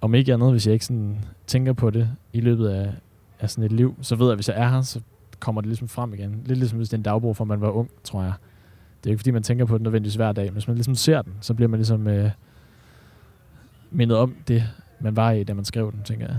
om 0.01 0.15
ikke 0.15 0.33
andet, 0.33 0.51
hvis 0.51 0.65
jeg 0.65 0.73
ikke 0.73 0.85
sådan 0.85 1.25
tænker 1.47 1.73
på 1.73 1.89
det 1.89 2.09
i 2.33 2.41
løbet 2.41 2.69
af, 2.69 2.93
af 3.39 3.49
sådan 3.49 3.63
et 3.63 3.71
liv, 3.71 3.95
så 4.01 4.15
ved 4.15 4.25
jeg, 4.25 4.31
at 4.31 4.37
hvis 4.37 4.49
jeg 4.49 4.57
er 4.57 4.69
her, 4.69 4.81
så 4.81 5.01
kommer 5.39 5.61
det 5.61 5.67
ligesom 5.67 5.87
frem 5.87 6.13
igen. 6.13 6.41
Lidt 6.45 6.59
ligesom 6.59 6.77
hvis 6.77 6.89
det 6.89 6.93
er 6.93 6.99
en 6.99 7.03
dagbog, 7.03 7.37
for 7.37 7.45
man 7.45 7.61
var 7.61 7.69
ung, 7.69 7.89
tror 8.03 8.23
jeg. 8.23 8.33
Det 9.03 9.09
er 9.09 9.11
ikke 9.11 9.19
fordi, 9.19 9.31
man 9.31 9.43
tænker 9.43 9.65
på 9.65 9.77
den 9.77 9.83
nødvendigvis 9.83 10.15
hver 10.15 10.31
dag, 10.31 10.45
men 10.45 10.53
hvis 10.53 10.67
man 10.67 10.75
ligesom 10.75 10.95
ser 10.95 11.21
den, 11.21 11.33
så 11.41 11.53
bliver 11.53 11.69
man 11.69 11.77
ligesom 11.77 12.07
øh, 12.07 12.31
mindet 13.91 14.17
om 14.17 14.35
det, 14.47 14.63
man 14.99 15.15
var 15.15 15.31
i, 15.31 15.43
da 15.43 15.53
man 15.53 15.65
skrev 15.65 15.91
den, 15.91 16.03
tænker 16.03 16.25
jeg. 16.27 16.37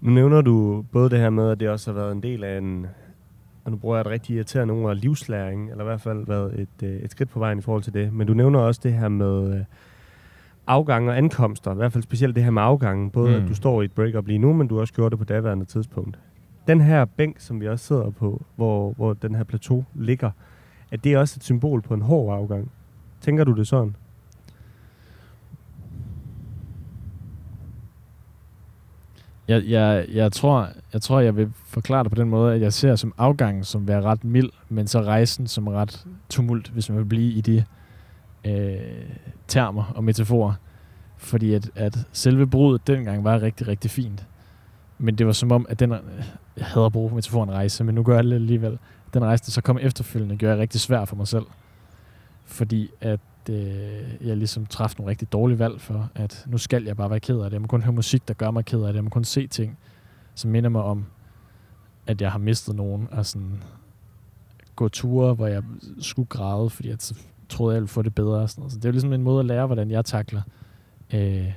Nu 0.00 0.10
nævner 0.10 0.40
du 0.40 0.84
både 0.92 1.10
det 1.10 1.18
her 1.18 1.30
med, 1.30 1.50
at 1.50 1.60
det 1.60 1.68
også 1.68 1.92
har 1.92 2.00
været 2.00 2.12
en 2.12 2.22
del 2.22 2.44
af 2.44 2.58
en, 2.58 2.86
og 3.66 3.72
nu 3.72 3.78
bruger 3.78 3.96
jeg 3.96 4.00
et 4.00 4.06
rigtig 4.06 4.36
irriterende 4.36 4.74
ord, 4.74 4.96
livslæring, 4.96 5.70
eller 5.70 5.84
i 5.84 5.86
hvert 5.86 6.00
fald 6.00 6.26
været 6.26 6.60
et, 6.60 6.88
øh, 6.88 6.96
et 6.96 7.10
skridt 7.10 7.30
på 7.30 7.38
vejen 7.38 7.58
i 7.58 7.62
forhold 7.62 7.82
til 7.82 7.94
det. 7.94 8.12
Men 8.12 8.26
du 8.26 8.34
nævner 8.34 8.58
også 8.58 8.80
det 8.84 8.92
her 8.92 9.08
med 9.08 9.54
øh, 9.54 9.64
afgange 10.66 11.10
og 11.10 11.18
ankomster, 11.18 11.72
i 11.72 11.74
hvert 11.74 11.92
fald 11.92 12.02
specielt 12.02 12.34
det 12.36 12.44
her 12.44 12.50
med 12.50 12.62
afgangen. 12.62 13.10
Både 13.10 13.30
mm. 13.30 13.42
at 13.42 13.48
du 13.48 13.54
står 13.54 13.82
i 13.82 13.84
et 13.84 13.92
breakup 13.92 14.26
lige 14.26 14.38
nu, 14.38 14.52
men 14.52 14.68
du 14.68 14.80
også 14.80 14.94
gjorde 14.94 15.10
det 15.10 15.18
på 15.18 15.24
daværende 15.24 15.64
tidspunkt. 15.64 16.18
Den 16.66 16.80
her 16.80 17.04
bænk, 17.04 17.40
som 17.40 17.60
vi 17.60 17.68
også 17.68 17.86
sidder 17.86 18.10
på, 18.10 18.44
hvor, 18.56 18.92
hvor 18.92 19.12
den 19.12 19.34
her 19.34 19.44
plateau 19.44 19.84
ligger, 19.94 20.30
er 20.92 20.96
det 20.96 21.18
også 21.18 21.38
et 21.38 21.44
symbol 21.44 21.82
på 21.82 21.94
en 21.94 22.02
hård 22.02 22.38
afgang? 22.38 22.70
Tænker 23.20 23.44
du 23.44 23.52
det 23.52 23.66
sådan? 23.66 23.96
Jeg, 29.48 29.64
jeg, 29.66 30.06
jeg, 30.12 30.32
tror, 30.32 30.68
jeg 30.92 31.02
tror, 31.02 31.20
jeg 31.20 31.36
vil 31.36 31.48
forklare 31.66 32.02
det 32.04 32.12
på 32.12 32.20
den 32.20 32.28
måde, 32.28 32.54
at 32.54 32.60
jeg 32.60 32.72
ser 32.72 32.96
som 32.96 33.14
afgangen 33.18 33.64
som 33.64 33.88
være 33.88 34.02
ret 34.02 34.24
mild, 34.24 34.50
men 34.68 34.86
så 34.86 35.02
rejsen 35.02 35.46
som 35.46 35.68
ret 35.68 36.06
tumult, 36.28 36.68
hvis 36.68 36.88
man 36.88 36.98
vil 36.98 37.04
blive 37.04 37.32
i 37.32 37.40
de 37.40 37.64
øh, 38.44 38.76
termer 39.48 39.92
og 39.94 40.04
metaforer. 40.04 40.54
Fordi 41.16 41.54
at, 41.54 41.70
at 41.74 41.98
selve 42.12 42.46
brudet 42.46 42.86
dengang 42.86 43.24
var 43.24 43.42
rigtig, 43.42 43.68
rigtig 43.68 43.90
fint. 43.90 44.26
Men 44.98 45.14
det 45.14 45.26
var 45.26 45.32
som 45.32 45.52
om, 45.52 45.66
at 45.68 45.80
den, 45.80 45.90
jeg 45.90 46.00
hader 46.66 46.86
at 46.86 46.92
bruge 46.92 47.14
metaforen 47.14 47.50
rejse, 47.50 47.84
men 47.84 47.94
nu 47.94 48.02
gør 48.02 48.14
jeg 48.14 48.24
det 48.24 48.32
alligevel. 48.32 48.78
Den 49.14 49.24
rejse, 49.24 49.44
der 49.44 49.50
så 49.50 49.60
kom 49.60 49.78
efterfølgende, 49.82 50.36
gjorde 50.36 50.52
jeg 50.52 50.60
rigtig 50.60 50.80
svær 50.80 51.04
for 51.04 51.16
mig 51.16 51.28
selv. 51.28 51.44
Fordi 52.44 52.90
at 53.00 53.20
øh, 53.48 54.26
jeg 54.28 54.36
ligesom 54.36 54.66
træffede 54.66 55.00
nogle 55.00 55.10
rigtig 55.10 55.32
dårlige 55.32 55.58
valg 55.58 55.80
for, 55.80 56.10
at 56.14 56.44
nu 56.48 56.58
skal 56.58 56.84
jeg 56.84 56.96
bare 56.96 57.10
være 57.10 57.20
ked 57.20 57.38
af 57.38 57.44
det. 57.44 57.52
Jeg 57.52 57.60
må 57.60 57.66
kun 57.66 57.82
høre 57.82 57.92
musik, 57.92 58.28
der 58.28 58.34
gør 58.34 58.50
mig 58.50 58.64
ked 58.64 58.80
af 58.80 58.86
det. 58.86 58.94
Jeg 58.94 59.04
må 59.04 59.10
kun 59.10 59.24
se 59.24 59.46
ting, 59.46 59.78
som 60.34 60.50
minder 60.50 60.70
mig 60.70 60.82
om, 60.82 61.06
at 62.06 62.20
jeg 62.20 62.32
har 62.32 62.38
mistet 62.38 62.76
nogen. 62.76 63.08
Og 63.10 63.26
sådan 63.26 63.62
gå 64.76 64.88
ture, 64.88 65.34
hvor 65.34 65.46
jeg 65.46 65.62
skulle 65.98 66.28
græde, 66.28 66.70
fordi 66.70 66.88
jeg 66.88 66.98
troede, 67.48 67.74
jeg 67.74 67.80
ville 67.80 67.88
få 67.88 68.02
det 68.02 68.14
bedre. 68.14 68.38
Og 68.38 68.50
sådan 68.50 68.60
noget. 68.60 68.72
Så 68.72 68.78
det 68.78 68.84
er 68.84 68.88
jo 68.88 68.92
ligesom 68.92 69.12
en 69.12 69.22
måde 69.22 69.40
at 69.40 69.46
lære, 69.46 69.66
hvordan 69.66 69.90
jeg 69.90 70.04
takler 70.04 70.42
øh, 71.14 71.52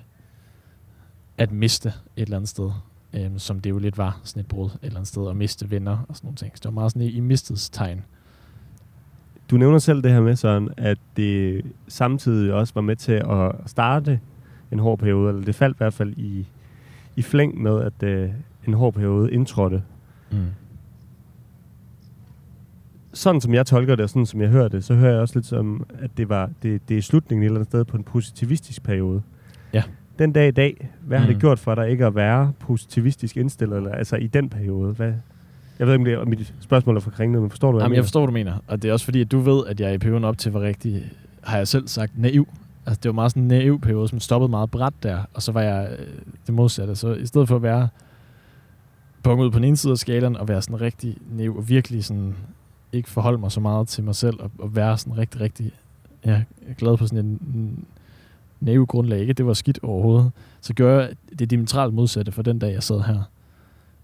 at 1.37 1.51
miste 1.51 1.89
et 1.89 2.21
eller 2.21 2.37
andet 2.37 2.49
sted. 2.49 2.71
Øh, 3.13 3.31
som 3.37 3.59
det 3.59 3.69
jo 3.69 3.77
lidt 3.77 3.97
var, 3.97 4.21
sådan 4.23 4.39
et 4.39 4.47
brud 4.47 4.69
et 4.69 4.77
eller 4.81 4.95
andet 4.95 5.07
sted, 5.07 5.23
og 5.23 5.35
miste 5.35 5.71
venner 5.71 6.05
og 6.09 6.15
sådan 6.15 6.27
nogle 6.27 6.35
ting. 6.35 6.51
Så 6.55 6.59
det 6.59 6.65
var 6.65 6.71
meget 6.71 6.91
sådan 6.91 7.07
i, 7.07 7.11
i 7.11 7.19
mistets 7.19 7.69
tegn. 7.69 8.03
Du 9.49 9.57
nævner 9.57 9.77
selv 9.77 10.03
det 10.03 10.11
her 10.11 10.21
med, 10.21 10.35
sådan, 10.35 10.69
at 10.77 10.97
det 11.17 11.65
samtidig 11.87 12.53
også 12.53 12.73
var 12.73 12.81
med 12.81 12.95
til 12.95 13.11
at 13.11 13.51
starte 13.65 14.19
en 14.71 14.79
hård 14.79 14.99
periode, 14.99 15.29
eller 15.29 15.45
det 15.45 15.55
faldt 15.55 15.75
i 15.75 15.77
hvert 15.77 15.93
fald 15.93 16.13
i, 16.17 16.47
i 17.15 17.21
flæng 17.21 17.61
med, 17.61 17.81
at 17.81 18.03
øh, 18.03 18.29
en 18.67 18.73
hård 18.73 18.93
periode 18.93 19.31
indtrådte. 19.31 19.83
Mm. 20.31 20.37
Sådan 23.13 23.41
som 23.41 23.53
jeg 23.53 23.65
tolker 23.65 23.95
det, 23.95 24.03
og 24.03 24.09
sådan 24.09 24.25
som 24.25 24.41
jeg 24.41 24.49
hører 24.49 24.67
det, 24.67 24.83
så 24.83 24.95
hører 24.95 25.11
jeg 25.11 25.21
også 25.21 25.35
lidt 25.35 25.45
som, 25.45 25.85
at 25.99 26.11
det, 26.17 26.29
var, 26.29 26.49
det, 26.63 26.89
det 26.89 26.97
er 26.97 27.01
slutningen 27.01 27.43
et 27.43 27.45
eller 27.45 27.59
andet 27.59 27.71
sted 27.71 27.85
på 27.85 27.97
en 27.97 28.03
positivistisk 28.03 28.83
periode. 28.83 29.21
Ja. 29.73 29.83
Den 30.19 30.31
dag 30.31 30.47
i 30.47 30.51
dag, 30.51 30.89
hvad 31.01 31.17
mm. 31.17 31.21
har 31.21 31.27
det 31.27 31.35
mm. 31.35 31.39
gjort 31.39 31.59
for 31.59 31.75
dig 31.75 31.89
ikke 31.89 32.05
at 32.05 32.15
være 32.15 32.53
positivistisk 32.59 33.37
indstillet, 33.37 33.77
eller, 33.77 33.91
altså 33.91 34.15
i 34.15 34.27
den 34.27 34.49
periode? 34.49 34.93
Hvad, 34.93 35.13
jeg 35.79 35.87
ved 35.87 35.93
ikke, 35.93 36.19
om 36.19 36.25
det 36.25 36.35
er 36.35 36.39
mit 36.39 36.53
spørgsmål 36.59 36.95
er 36.95 36.99
for 36.99 37.11
kringlet, 37.11 37.41
men 37.41 37.49
forstår 37.49 37.71
du, 37.71 37.77
hvad 37.77 37.83
Jamen, 37.83 37.93
jeg, 37.93 37.97
jeg 37.97 38.05
forstår, 38.05 38.25
du 38.25 38.31
mener. 38.31 38.57
Og 38.67 38.81
det 38.81 38.89
er 38.89 38.93
også 38.93 39.05
fordi, 39.05 39.21
at 39.21 39.31
du 39.31 39.39
ved, 39.39 39.67
at 39.67 39.79
jeg 39.79 39.93
i 39.93 39.97
perioden 39.97 40.23
op 40.23 40.37
til 40.37 40.51
var 40.51 40.61
rigtig, 40.61 41.11
har 41.43 41.57
jeg 41.57 41.67
selv 41.67 41.87
sagt, 41.87 42.17
naiv. 42.17 42.47
Altså, 42.85 42.99
det 43.03 43.09
var 43.09 43.13
meget 43.13 43.31
sådan 43.31 43.43
en 43.43 43.47
naiv 43.47 43.81
periode, 43.81 44.07
som 44.07 44.19
stoppede 44.19 44.49
meget 44.49 44.71
bræt 44.71 44.93
der. 45.03 45.19
Og 45.33 45.41
så 45.41 45.51
var 45.51 45.61
jeg 45.61 45.89
øh, 45.99 46.07
det 46.45 46.53
modsatte. 46.53 46.95
Så 46.95 47.13
i 47.13 47.25
stedet 47.25 47.47
for 47.47 47.55
at 47.55 47.63
være 47.63 47.87
punkt 49.23 49.43
ud 49.43 49.51
på 49.51 49.59
den 49.59 49.65
ene 49.65 49.77
side 49.77 49.91
af 49.91 49.97
skalaen, 49.97 50.37
og 50.37 50.47
være 50.47 50.61
sådan 50.61 50.81
rigtig 50.81 51.17
naiv, 51.31 51.57
og 51.57 51.69
virkelig 51.69 52.05
sådan 52.05 52.35
ikke 52.93 53.09
forholde 53.09 53.37
mig 53.37 53.51
så 53.51 53.59
meget 53.59 53.87
til 53.87 54.03
mig 54.03 54.15
selv, 54.15 54.39
og, 54.39 54.51
og 54.59 54.75
være 54.75 54.97
sådan 54.97 55.17
rigtig, 55.17 55.41
rigtig 55.41 55.71
ja, 56.25 56.43
glad 56.77 56.97
på 56.97 57.07
sådan 57.07 57.25
en, 57.25 57.39
en 57.53 57.85
naiv 58.59 58.85
grundlag. 58.85 59.19
Ikke, 59.19 59.33
det 59.33 59.45
var 59.45 59.53
skidt 59.53 59.79
overhovedet. 59.83 60.31
Så 60.61 60.73
gør 60.73 60.99
jeg 60.99 61.09
det 61.39 61.49
diametralt 61.49 61.93
modsatte 61.93 62.31
for 62.31 62.41
den 62.41 62.59
dag, 62.59 62.73
jeg 62.73 62.83
sad 62.83 63.01
her. 63.01 63.23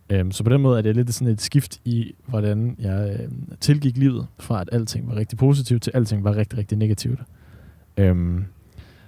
Øhm, 0.10 0.32
så 0.32 0.44
på 0.44 0.50
den 0.50 0.62
måde 0.62 0.78
er 0.78 0.82
det 0.82 0.96
lidt 0.96 1.14
sådan 1.14 1.34
et 1.34 1.42
skift 1.42 1.82
i, 1.86 2.16
hvordan 2.26 2.76
jeg 2.80 3.18
øh, 3.20 3.30
tilgik 3.60 3.98
livet, 3.98 4.28
fra 4.40 4.62
at 4.62 4.70
alting 4.72 5.08
var 5.08 5.16
rigtig 5.16 5.38
positivt, 5.38 5.82
til 5.84 5.92
alting 5.94 6.24
var 6.24 6.36
rigtig, 6.36 6.60
rigtig 6.60 6.78
negativt. 6.78 7.20
Øhm, 7.98 8.46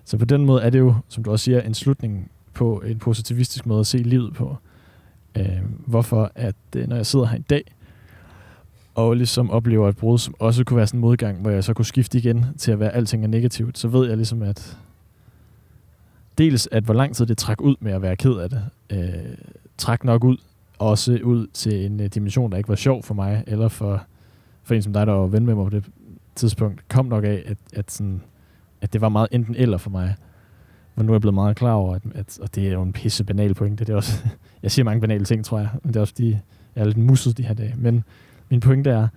så 0.06 0.18
på 0.18 0.26
den 0.26 0.46
måde 0.46 0.62
er 0.62 0.70
det 0.70 0.80
jo, 0.80 0.96
som 1.08 1.24
du 1.24 1.32
også 1.32 1.44
siger, 1.44 1.62
en 1.62 1.74
slutning 1.74 2.32
på 2.54 2.84
en 2.86 3.00
positivistisk 3.00 3.66
måde 3.66 3.80
at 3.80 3.88
se 3.88 3.98
livet 3.98 4.34
på. 4.34 4.58
Øhm, 5.38 5.82
hvorfor 5.86 6.32
at 6.36 6.56
øh, 6.76 6.88
når 6.88 6.96
jeg 6.96 7.06
sidder 7.06 7.26
her 7.26 7.38
i 7.38 7.42
dag, 7.50 7.64
og 8.96 9.16
ligesom 9.16 9.52
oplever 9.52 9.90
et 9.90 9.98
brud, 9.98 10.18
som 10.18 10.36
også 10.40 10.64
kunne 10.64 10.78
være 10.78 10.88
sådan 10.88 10.98
en 10.98 11.02
modgang, 11.02 11.42
hvor 11.42 11.52
jeg 11.52 11.64
så 11.64 11.74
kunne 11.74 11.86
skifte 11.86 12.18
igen 12.18 12.46
til 12.58 12.72
at 12.72 12.80
være 12.80 12.94
alting 12.94 13.24
er 13.24 13.28
negativt, 13.28 13.78
så 13.78 13.88
ved 13.88 14.08
jeg 14.08 14.18
ligesom, 14.18 14.42
at 14.42 14.78
dels 16.38 16.70
at 16.72 16.84
hvor 16.84 16.94
lang 16.94 17.16
tid 17.16 17.26
det 17.26 17.38
træk 17.38 17.62
ud 17.62 17.76
med 17.80 17.92
at 17.92 18.02
være 18.02 18.16
ked 18.16 18.34
af 18.34 18.50
det, 18.50 18.66
øh, 18.90 19.38
træk 19.78 20.04
nok 20.04 20.24
ud 20.24 20.38
også 20.80 21.20
ud 21.24 21.48
til 21.48 21.86
en 21.86 22.00
øh, 22.00 22.08
dimension, 22.08 22.52
der 22.52 22.58
ikke 22.58 22.70
var 22.70 22.76
sjov 22.76 23.04
for 23.04 23.14
mig, 23.14 23.44
eller 23.48 23.68
for, 23.68 24.04
for 24.64 24.76
en 24.76 24.82
som 24.82 24.94
dig, 24.94 25.08
der 25.08 25.14
var 25.14 25.28
ven 25.28 25.46
med 25.46 25.56
mig 25.56 25.66
på 25.66 25.70
det 25.70 25.86
tidspunkt, 26.36 26.88
kom 26.88 27.06
nok 27.06 27.24
af, 27.24 27.44
at, 27.46 27.58
at, 27.74 27.92
sådan, 27.92 28.22
at 28.82 28.94
det 28.94 29.02
var 29.02 29.10
meget 29.10 29.28
enten 29.32 29.56
eller 29.56 29.78
for 29.78 29.90
mig. 29.90 30.16
Men 30.96 31.06
nu 31.06 31.12
er 31.12 31.16
jeg 31.16 31.22
blevet 31.22 31.34
meget 31.34 31.56
klar 31.56 31.74
over, 31.74 31.96
at, 31.96 32.02
at 32.16 32.40
og 32.40 32.56
det 32.56 32.68
er 32.68 32.72
jo 32.72 32.82
en 32.82 32.94
pisse 32.94 33.24
banal 33.24 33.54
pointe. 33.54 33.86
Det 33.86 33.92
er 33.94 33.96
også, 33.96 34.24
jeg 34.64 34.72
siger 34.72 34.84
mange 34.84 35.02
banale 35.02 35.26
ting, 35.26 35.46
tror 35.46 35.60
jeg, 35.60 35.70
men 35.84 35.94
det 35.94 35.96
er 35.96 36.02
også 36.02 36.14
fordi, 36.14 36.30
jeg 36.76 36.82
er 36.82 36.86
lidt 36.86 36.98
musset 36.98 37.38
de 37.38 37.44
her 37.44 37.54
dage. 37.54 37.74
Men 37.78 38.04
min 38.50 38.60
pointe 38.60 38.90
er, 38.90 39.08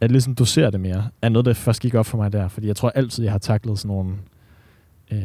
at 0.00 0.10
ligesom 0.10 0.34
dosere 0.34 0.70
det 0.70 0.80
mere, 0.80 1.08
er 1.22 1.28
noget, 1.28 1.46
der 1.46 1.52
først 1.52 1.82
gik 1.82 1.94
op 1.94 2.06
for 2.06 2.16
mig 2.16 2.32
der. 2.32 2.48
Fordi 2.48 2.66
jeg 2.66 2.76
tror 2.76 2.90
altid, 2.90 3.24
jeg 3.24 3.32
har 3.32 3.38
taklet 3.38 3.78
sådan 3.78 3.96
nogle 3.96 4.14
øh, 5.12 5.18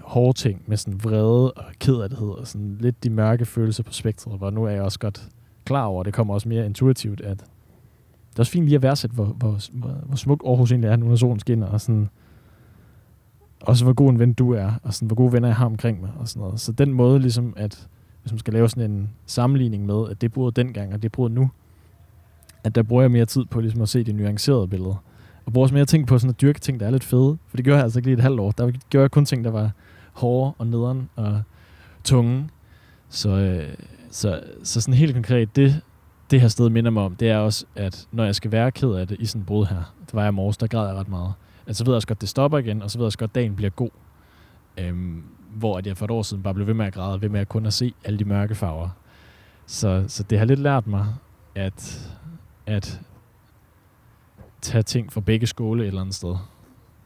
hårde 0.00 0.38
ting 0.38 0.62
med 0.66 0.76
sådan 0.76 1.04
vrede 1.04 1.52
og 1.52 1.64
kederlighed 1.78 2.28
og 2.28 2.46
sådan 2.46 2.76
lidt 2.80 3.04
de 3.04 3.10
mørke 3.10 3.44
følelser 3.44 3.82
på 3.82 3.92
spektret, 3.92 4.38
hvor 4.38 4.50
nu 4.50 4.64
er 4.64 4.70
jeg 4.70 4.82
også 4.82 4.98
godt 4.98 5.28
klar 5.64 5.84
over, 5.84 6.02
det 6.02 6.14
kommer 6.14 6.34
også 6.34 6.48
mere 6.48 6.66
intuitivt, 6.66 7.20
at 7.20 7.38
det 7.38 8.38
er 8.38 8.42
også 8.42 8.52
fint 8.52 8.64
lige 8.64 8.76
at 8.76 8.82
værdsætte, 8.82 9.14
hvor, 9.14 9.24
hvor, 9.24 9.58
hvor, 9.72 9.88
hvor 10.06 10.16
smuk 10.16 10.42
Aarhus 10.46 10.72
egentlig 10.72 10.88
er, 10.88 10.96
nu 10.96 11.06
når 11.06 11.16
solen 11.16 11.40
skinner, 11.40 11.66
og 11.66 11.80
sådan, 11.80 12.08
også 13.60 13.84
hvor 13.84 13.92
god 13.92 14.10
en 14.10 14.18
ven 14.18 14.32
du 14.32 14.52
er, 14.52 14.72
og 14.82 14.94
sådan, 14.94 15.06
hvor 15.06 15.16
gode 15.16 15.32
venner 15.32 15.48
jeg 15.48 15.56
har 15.56 15.66
omkring 15.66 16.00
mig, 16.00 16.10
og 16.18 16.28
sådan 16.28 16.40
noget. 16.40 16.60
Så 16.60 16.72
den 16.72 16.92
måde 16.92 17.18
ligesom, 17.18 17.54
at 17.56 17.88
hvis 18.22 18.32
man 18.32 18.38
skal 18.38 18.54
lave 18.54 18.68
sådan 18.68 18.90
en 18.90 19.10
sammenligning 19.26 19.86
med, 19.86 20.10
at 20.10 20.20
det 20.20 20.32
boede 20.32 20.52
dengang, 20.52 20.94
og 20.94 21.02
det 21.02 21.12
boede 21.12 21.34
nu, 21.34 21.50
at 22.64 22.74
der 22.74 22.82
bruger 22.82 23.02
jeg 23.02 23.10
mere 23.10 23.26
tid 23.26 23.44
på 23.44 23.60
ligesom 23.60 23.82
at 23.82 23.88
se 23.88 24.04
det 24.04 24.14
nuancerede 24.14 24.68
billede, 24.68 24.96
og 25.46 25.52
bruger 25.52 25.64
også 25.64 25.74
mere 25.74 25.84
ting 25.84 26.06
på 26.06 26.18
sådan 26.18 26.30
at 26.30 26.40
dyrke 26.40 26.60
ting, 26.60 26.80
der 26.80 26.86
er 26.86 26.90
lidt 26.90 27.04
fede. 27.04 27.38
For 27.48 27.56
det 27.56 27.64
gjorde 27.64 27.76
jeg 27.76 27.84
altså 27.84 27.98
ikke 27.98 28.08
lige 28.08 28.16
et 28.16 28.22
halvt 28.22 28.40
år. 28.40 28.50
Der 28.50 28.70
gjorde 28.90 29.02
jeg 29.02 29.10
kun 29.10 29.24
ting, 29.24 29.44
der 29.44 29.50
var 29.50 29.70
hårde 30.12 30.52
og 30.58 30.66
nederen 30.66 31.08
og 31.16 31.42
tunge. 32.04 32.48
Så, 33.08 33.30
øh, 33.30 33.74
så, 34.10 34.40
så 34.62 34.80
sådan 34.80 34.94
helt 34.94 35.14
konkret, 35.14 35.56
det, 35.56 35.80
det 36.30 36.40
her 36.40 36.48
sted 36.48 36.70
minder 36.70 36.90
mig 36.90 37.02
om, 37.02 37.16
det 37.16 37.30
er 37.30 37.36
også, 37.36 37.64
at 37.76 38.06
når 38.12 38.24
jeg 38.24 38.34
skal 38.34 38.52
være 38.52 38.70
ked 38.70 38.90
af 38.90 39.08
det 39.08 39.16
i 39.20 39.26
sådan 39.26 39.42
en 39.42 39.46
brud 39.46 39.66
her, 39.66 39.94
det 40.06 40.14
var 40.14 40.22
jeg 40.22 40.28
i 40.28 40.34
morges, 40.34 40.56
der 40.56 40.66
græd 40.66 40.86
jeg 40.86 40.96
ret 40.96 41.08
meget. 41.08 41.32
Altså, 41.66 41.78
så 41.78 41.84
ved 41.84 41.92
jeg 41.92 41.96
også 41.96 42.08
godt, 42.08 42.20
det 42.20 42.28
stopper 42.28 42.58
igen, 42.58 42.82
og 42.82 42.90
så 42.90 42.98
ved 42.98 43.04
jeg 43.04 43.06
også 43.06 43.18
godt, 43.18 43.30
at 43.30 43.34
dagen 43.34 43.56
bliver 43.56 43.70
god. 43.70 43.90
Øhm, 44.78 45.22
hvor 45.54 45.78
at 45.78 45.86
jeg 45.86 45.96
for 45.96 46.04
et 46.04 46.10
år 46.10 46.22
siden 46.22 46.42
bare 46.42 46.54
blev 46.54 46.66
ved 46.66 46.74
med 46.74 46.86
at 46.86 46.94
græde, 46.94 47.22
ved 47.22 47.28
med 47.28 47.40
at 47.40 47.48
kun 47.48 47.66
at 47.66 47.72
se 47.72 47.94
alle 48.04 48.18
de 48.18 48.24
mørke 48.24 48.54
farver. 48.54 48.88
Så, 49.66 50.04
så 50.08 50.22
det 50.22 50.38
har 50.38 50.44
lidt 50.44 50.60
lært 50.60 50.86
mig, 50.86 51.06
at, 51.54 52.10
at 52.66 53.00
tage 54.64 54.82
ting 54.82 55.12
fra 55.12 55.20
begge 55.20 55.46
skole 55.46 55.82
et 55.82 55.88
eller 55.88 56.00
andet 56.00 56.14
sted. 56.14 56.36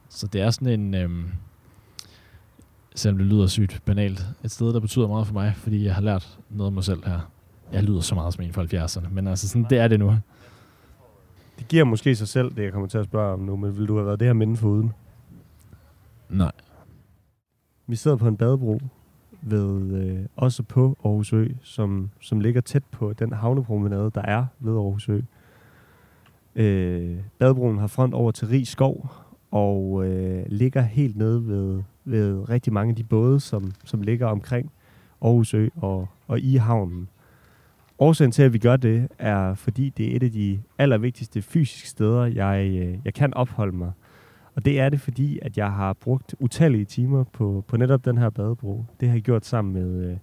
Så 0.09 0.27
det 0.27 0.41
er 0.41 0.51
sådan 0.51 0.81
en, 0.81 0.95
øhm, 0.95 1.25
selvom 2.95 3.19
det 3.19 3.27
lyder 3.27 3.47
sygt 3.47 3.83
banalt, 3.85 4.27
et 4.45 4.51
sted, 4.51 4.73
der 4.73 4.81
betyder 4.81 5.09
meget 5.09 5.27
for 5.27 5.35
mig, 5.35 5.55
fordi 5.57 5.85
jeg 5.85 5.95
har 5.95 6.03
lært 6.03 6.39
noget 6.51 6.67
om 6.67 6.73
mig 6.73 6.85
selv 6.85 7.07
her. 7.07 7.21
Jeg 7.73 7.83
lyder 7.83 8.01
så 8.01 8.15
meget 8.15 8.35
som 8.35 8.45
en 8.45 8.53
fra 8.53 8.65
70'erne, 8.65 9.09
men 9.09 9.27
altså 9.27 9.49
sådan, 9.49 9.67
det 9.71 9.79
er 9.79 9.89
det 9.89 9.99
nu. 9.99 10.17
Det 11.59 11.69
giver 11.69 11.85
måske 11.85 12.17
sig 12.17 12.29
selv, 12.29 12.57
det 12.57 12.63
jeg 12.63 12.73
kommer 12.73 12.89
til 12.89 12.99
at 12.99 13.05
spørge 13.05 13.33
om 13.33 13.41
nu, 13.41 13.57
men 13.57 13.79
vil 13.79 13.89
du 13.89 13.97
have 13.97 14.07
været 14.07 14.21
det 14.21 14.29
her 14.29 14.33
minde 14.33 14.57
for 14.57 14.69
uden? 14.69 14.93
Nej. 16.29 16.53
Vi 17.87 17.97
sidder 17.97 18.17
på 18.17 18.29
en 18.29 18.37
badebro, 18.37 18.81
ved, 19.43 19.93
øh, 19.93 20.27
også 20.37 20.63
på 20.63 20.97
Aarhus 21.05 21.33
Ø, 21.33 21.49
som, 21.63 22.11
som 22.21 22.41
ligger 22.41 22.61
tæt 22.61 22.85
på 22.85 23.13
den 23.13 23.33
havnepromenade, 23.33 24.11
der 24.15 24.23
er 24.23 24.47
ved 24.59 24.73
Aarhus 24.73 25.09
Ø. 25.09 25.21
Øh, 26.55 27.17
badebroen 27.39 27.79
har 27.79 27.87
front 27.87 28.15
over 28.15 28.31
til 28.31 28.49
Rig 28.49 28.67
Skov, 28.67 29.11
og 29.51 30.07
øh, 30.07 30.45
ligger 30.47 30.83
helt 30.83 31.17
nede 31.17 31.47
ved, 31.47 31.83
ved 32.05 32.49
rigtig 32.49 32.73
mange 32.73 32.91
af 32.91 32.97
de 32.97 33.05
både, 33.05 33.41
som, 33.41 33.73
som 33.85 34.03
ligger 34.03 34.27
omkring 34.27 34.73
Aarhus 35.23 35.55
Ø 35.55 35.69
og, 35.77 36.09
og 36.27 36.41
i 36.41 36.57
havnen. 36.57 37.09
Årsagen 37.99 38.33
til, 38.33 38.43
at 38.43 38.53
vi 38.53 38.59
gør 38.59 38.77
det, 38.77 39.09
er 39.19 39.55
fordi 39.55 39.91
det 39.91 40.13
er 40.13 40.17
et 40.17 40.23
af 40.23 40.33
de 40.33 40.61
allervigtigste 40.79 41.43
fysiske 41.43 41.89
steder, 41.89 42.25
jeg, 42.25 42.69
øh, 42.69 42.99
jeg 43.05 43.15
kan 43.15 43.35
opholde 43.35 43.77
mig. 43.77 43.93
Og 44.55 44.65
det 44.65 44.81
er 44.81 44.89
det, 44.89 45.01
fordi 45.01 45.39
at 45.43 45.59
jeg 45.59 45.73
har 45.73 45.93
brugt 45.93 46.35
utallige 46.39 46.85
timer 46.85 47.25
på, 47.25 47.65
på 47.69 47.77
netop 47.77 48.05
den 48.05 48.19
her 48.19 48.31
badebro. 48.31 48.85
Det 49.01 49.09
har 49.09 49.17
jeg 49.17 49.23
gjort 49.23 49.47
sammen 49.47 49.75
med 49.75 50.11
øh, 50.11 50.17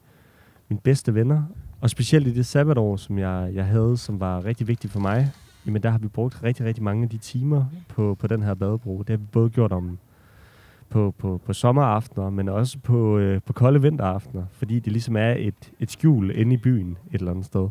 mine 0.70 0.80
bedste 0.84 1.14
venner. 1.14 1.44
Og 1.82 1.90
specielt 1.90 2.28
i 2.28 2.34
det 2.34 2.46
sabbatår, 2.46 2.96
som 2.96 3.18
jeg, 3.18 3.52
jeg 3.54 3.66
havde, 3.66 3.98
som 3.98 4.20
var 4.20 4.46
rigtig 4.46 4.68
vigtigt 4.68 4.94
for 4.94 5.00
mig, 5.00 5.32
jamen 5.66 5.84
der 5.84 5.90
har 5.90 5.98
vi 5.98 6.08
brugt 6.08 6.44
rigtig, 6.44 6.66
rigtig 6.66 6.84
mange 6.84 7.04
af 7.04 7.10
de 7.10 7.18
timer 7.18 7.66
på, 7.88 8.16
på 8.20 8.28
den 8.28 8.44
her 8.44 8.54
badebro. 8.54 9.00
Det 9.00 9.10
har 9.10 9.18
vi 9.18 9.26
både 9.32 9.50
gjort 9.50 9.72
om 9.72 10.00
på, 10.90 11.14
på, 11.18 11.42
på 11.46 11.54
sommeraftener, 11.54 12.30
men 12.30 12.50
også 12.50 12.80
på, 12.80 13.18
øh, 13.18 13.42
på 13.46 13.54
kolde 13.54 13.82
vinteraftener, 13.82 14.46
fordi 14.52 14.80
det 14.80 14.92
ligesom 14.92 15.16
er 15.16 15.36
et, 15.38 15.72
et 15.80 15.92
skjul 15.92 16.32
inde 16.36 16.54
i 16.54 16.58
byen 16.58 16.98
et 17.12 17.20
eller 17.20 17.32
andet 17.32 17.46
sted. 17.46 17.70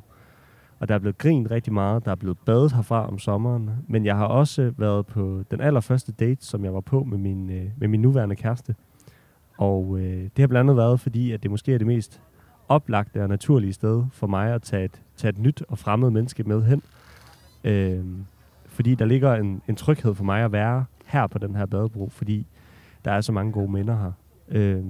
Og 0.78 0.88
der 0.88 0.94
er 0.94 0.98
blevet 0.98 1.18
grint 1.18 1.50
rigtig 1.50 1.72
meget, 1.72 2.04
der 2.04 2.10
er 2.10 2.14
blevet 2.14 2.38
badet 2.38 2.72
herfra 2.72 3.08
om 3.08 3.18
sommeren, 3.18 3.70
men 3.88 4.04
jeg 4.04 4.16
har 4.16 4.26
også 4.26 4.72
været 4.76 5.06
på 5.06 5.42
den 5.50 5.60
allerførste 5.60 6.12
date, 6.12 6.46
som 6.46 6.64
jeg 6.64 6.74
var 6.74 6.80
på 6.80 7.04
med 7.04 7.18
min, 7.18 7.50
øh, 7.50 7.64
med 7.76 7.88
min 7.88 8.02
nuværende 8.02 8.36
kæreste. 8.36 8.74
Og 9.58 9.98
øh, 9.98 10.22
det 10.22 10.38
har 10.38 10.46
blandt 10.46 10.70
andet 10.70 10.76
været, 10.76 11.00
fordi 11.00 11.32
at 11.32 11.42
det 11.42 11.50
måske 11.50 11.74
er 11.74 11.78
det 11.78 11.86
mest 11.86 12.20
oplagte 12.68 13.22
og 13.22 13.28
naturlige 13.28 13.72
sted 13.72 14.04
for 14.12 14.26
mig 14.26 14.52
at 14.52 14.62
tage 14.62 14.84
et, 14.84 15.02
tage 15.16 15.28
et 15.28 15.38
nyt 15.38 15.62
og 15.68 15.78
fremmed 15.78 16.10
menneske 16.10 16.44
med 16.44 16.62
hen. 16.62 16.82
Øh, 17.64 18.04
fordi 18.66 18.94
der 18.94 19.04
ligger 19.04 19.34
en, 19.34 19.62
en 19.68 19.76
tryghed 19.76 20.14
for 20.14 20.24
mig 20.24 20.44
at 20.44 20.52
være 20.52 20.84
her 21.06 21.26
på 21.26 21.38
den 21.38 21.54
her 21.54 21.66
badebro, 21.66 22.08
fordi 22.08 22.46
der 23.04 23.10
er 23.12 23.20
så 23.20 23.32
mange 23.32 23.52
gode 23.52 23.72
minder 23.72 23.96
her. 23.96 24.12
Øh, 24.48 24.84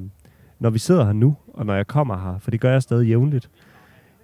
når 0.59 0.71
vi 0.71 0.79
sidder 0.79 1.05
her 1.05 1.13
nu, 1.13 1.37
og 1.55 1.67
når 1.67 1.75
jeg 1.75 1.87
kommer 1.87 2.17
her, 2.17 2.39
for 2.39 2.51
det 2.51 2.61
gør 2.61 2.73
jeg 2.73 2.83
stadig 2.83 3.09
jævnligt, 3.09 3.51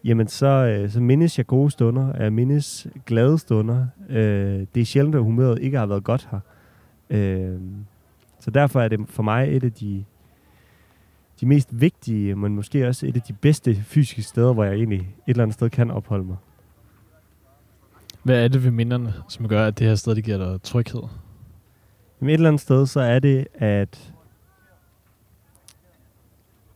jamen 0.05 0.29
så, 0.29 0.47
øh, 0.47 0.91
så 0.91 1.01
mindes 1.01 1.39
jeg 1.39 1.47
gode 1.47 1.71
stunder, 1.71 2.17
jeg 2.23 2.33
mindes 2.33 2.87
glade 3.07 3.39
stunder. 3.39 3.87
Øh, 4.09 4.67
det 4.75 4.81
er 4.81 4.85
sjældent, 4.85 5.15
at 5.15 5.23
humøret 5.23 5.59
ikke 5.63 5.79
har 5.79 5.87
været 5.87 6.05
godt 6.05 6.29
her. 6.31 6.41
Øh, 7.11 7.61
så 8.41 8.51
derfor 8.51 8.81
er 8.81 8.89
det 8.89 9.01
for 9.09 9.23
mig 9.23 9.57
et 9.57 9.65
af 9.65 9.73
de, 9.73 10.05
de 11.41 11.47
mest 11.47 11.81
vigtige, 11.81 12.35
men 12.35 12.55
måske 12.55 12.89
også 12.89 13.07
et 13.07 13.17
af 13.17 13.23
de 13.23 13.33
bedste 13.33 13.75
fysiske 13.75 14.23
steder, 14.23 14.53
hvor 14.53 14.65
jeg 14.65 14.75
egentlig 14.75 15.01
et 15.01 15.07
eller 15.27 15.43
andet 15.43 15.55
sted 15.55 15.71
kan 15.71 15.91
opholde 15.91 16.25
mig. 16.25 16.37
Hvad 18.23 18.45
er 18.45 18.49
det 18.49 18.65
ved 18.65 18.71
minderne, 18.71 19.15
som 19.29 19.49
gør, 19.49 19.67
at 19.67 19.79
det 19.79 19.87
her 19.87 19.95
sted 19.95 20.15
det 20.15 20.25
giver 20.25 20.39
dig 20.39 20.63
tryghed? 20.63 21.03
Jamen 22.21 22.31
et 22.31 22.35
eller 22.35 22.49
andet 22.49 22.61
sted, 22.61 22.87
så 22.87 23.01
er 23.01 23.19
det, 23.19 23.47
at 23.55 24.13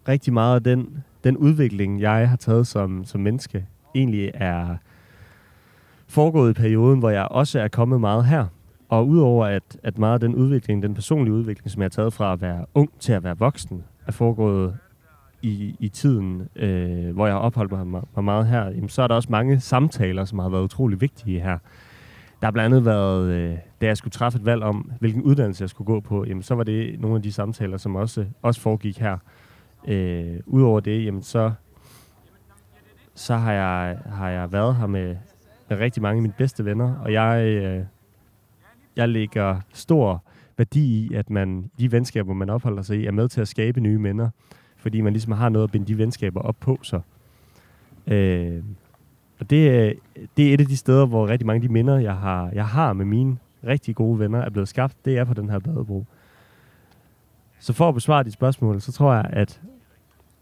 rigtig 0.09 0.33
meget 0.33 0.55
af 0.55 0.63
den, 0.63 1.05
den 1.25 1.37
udvikling, 1.37 2.01
jeg 2.01 2.29
har 2.29 2.37
taget 2.37 2.67
som, 2.67 3.05
som 3.05 3.21
menneske, 3.21 3.67
egentlig 3.95 4.31
er 4.35 4.77
foregået 6.07 6.51
i 6.51 6.55
perioden, 6.61 6.99
hvor 6.99 7.11
jeg 7.11 7.29
også 7.31 7.61
er 7.61 7.69
kommet 7.69 8.01
meget 8.01 8.25
her. 8.25 8.47
Og 8.89 9.09
udover 9.09 9.47
at, 9.47 9.77
at 9.83 9.99
meget 9.99 10.15
af 10.15 10.21
den 10.21 10.35
udvikling, 10.35 10.83
den 10.83 10.95
personlige 10.95 11.35
udvikling, 11.35 11.71
som 11.71 11.83
jeg 11.83 11.85
har 11.85 11.91
taget 11.91 12.13
fra 12.13 12.33
at 12.33 12.41
være 12.41 12.67
ung 12.75 12.91
til 13.01 13.13
at 13.13 13.25
være 13.25 13.39
voksen, 13.39 13.85
er 14.07 14.13
foregået 14.13 14.77
i, 15.45 15.77
i 15.81 15.89
tiden, 15.89 16.49
øh, 16.57 17.15
hvor 17.15 17.27
jeg 17.27 17.35
har 17.35 17.41
opholdt 17.41 17.73
mig, 17.73 18.03
mig 18.15 18.25
meget 18.25 18.47
her, 18.47 18.65
jamen, 18.65 18.89
så 18.89 19.03
er 19.03 19.07
der 19.07 19.15
også 19.15 19.29
mange 19.33 19.61
samtaler, 19.61 20.25
som 20.25 20.39
har 20.39 20.49
været 20.49 20.63
utrolig 20.63 21.01
vigtige 21.01 21.41
her. 21.41 21.59
Der 22.41 22.47
har 22.47 22.51
blandt 22.51 22.75
andet 22.75 22.85
været, 22.85 23.27
øh, 23.27 23.57
da 23.81 23.87
jeg 23.87 23.97
skulle 23.97 24.13
træffe 24.13 24.39
et 24.39 24.45
valg 24.45 24.63
om, 24.63 24.93
hvilken 25.01 25.23
uddannelse 25.23 25.63
jeg 25.63 25.71
skulle 25.71 25.87
gå 25.87 26.01
på, 26.01 26.25
jamen, 26.25 26.43
så 26.43 26.55
var 26.55 26.65
det 26.65 27.01
nogle 27.01 27.17
af 27.17 27.23
de 27.23 27.33
samtaler, 27.33 27.77
som 27.77 27.97
også, 27.97 28.27
også 28.43 28.61
foregik 28.61 28.99
her. 28.99 29.19
Øh, 29.89 30.37
Udover 30.47 30.81
det, 30.81 31.05
jamen, 31.05 31.23
så, 31.23 31.53
så 33.15 33.37
har, 33.37 33.53
jeg, 33.53 33.99
har 34.07 34.29
jeg 34.29 34.53
været 34.53 34.77
her 34.77 34.87
med, 34.87 35.17
med 35.69 35.79
rigtig 35.79 36.03
mange 36.03 36.17
af 36.17 36.23
mine 36.23 36.35
bedste 36.39 36.65
venner, 36.65 36.95
og 36.95 37.13
jeg, 37.13 37.45
øh, 37.47 37.85
jeg 38.97 39.09
lægger 39.09 39.61
stor 39.73 40.25
værdi 40.57 40.85
i, 40.85 41.15
at 41.15 41.31
man 41.31 41.71
de 41.79 41.93
venskaber, 41.93 42.35
man 42.35 42.51
opholder 42.51 42.83
sig 42.83 43.01
i, 43.01 43.07
er 43.07 43.13
med 43.13 43.29
til 43.29 43.41
at 43.41 43.49
skabe 43.49 43.81
nye 43.81 43.99
minder, 43.99 44.31
fordi 44.85 45.01
man 45.01 45.13
ligesom 45.13 45.33
har 45.33 45.49
noget 45.49 45.65
at 45.65 45.71
binde 45.71 45.87
de 45.87 45.99
venskaber 45.99 46.41
op 46.41 46.57
på 46.61 46.79
sig. 46.83 47.01
Øh, 48.07 48.63
og 49.41 49.51
det, 49.51 49.71
øh, 49.71 49.95
det 50.37 50.51
er 50.51 50.55
et 50.55 50.61
af 50.61 50.67
de 50.67 50.77
steder, 50.77 51.07
hvor 51.07 51.29
rigtig 51.29 51.47
mange 51.47 51.57
af 51.57 51.69
de 51.69 51.73
minder, 51.73 51.99
jeg 51.99 52.17
har, 52.17 52.51
jeg 52.53 52.67
har 52.67 52.93
med 52.93 53.05
mine 53.05 53.39
rigtig 53.67 53.95
gode 53.95 54.19
venner, 54.19 54.39
er 54.39 54.51
blevet 54.51 54.69
skabt. 54.69 54.97
Det 55.05 55.19
er 55.19 55.25
på 55.25 55.35
den 55.35 55.51
her 55.51 55.59
badebro. 55.59 56.05
Så 57.59 57.73
for 57.73 57.89
at 57.89 57.95
besvare 57.95 58.25
de 58.25 58.31
spørgsmål, 58.31 58.81
så 58.81 58.93
tror 58.93 59.15
jeg, 59.15 59.27
at, 59.31 59.61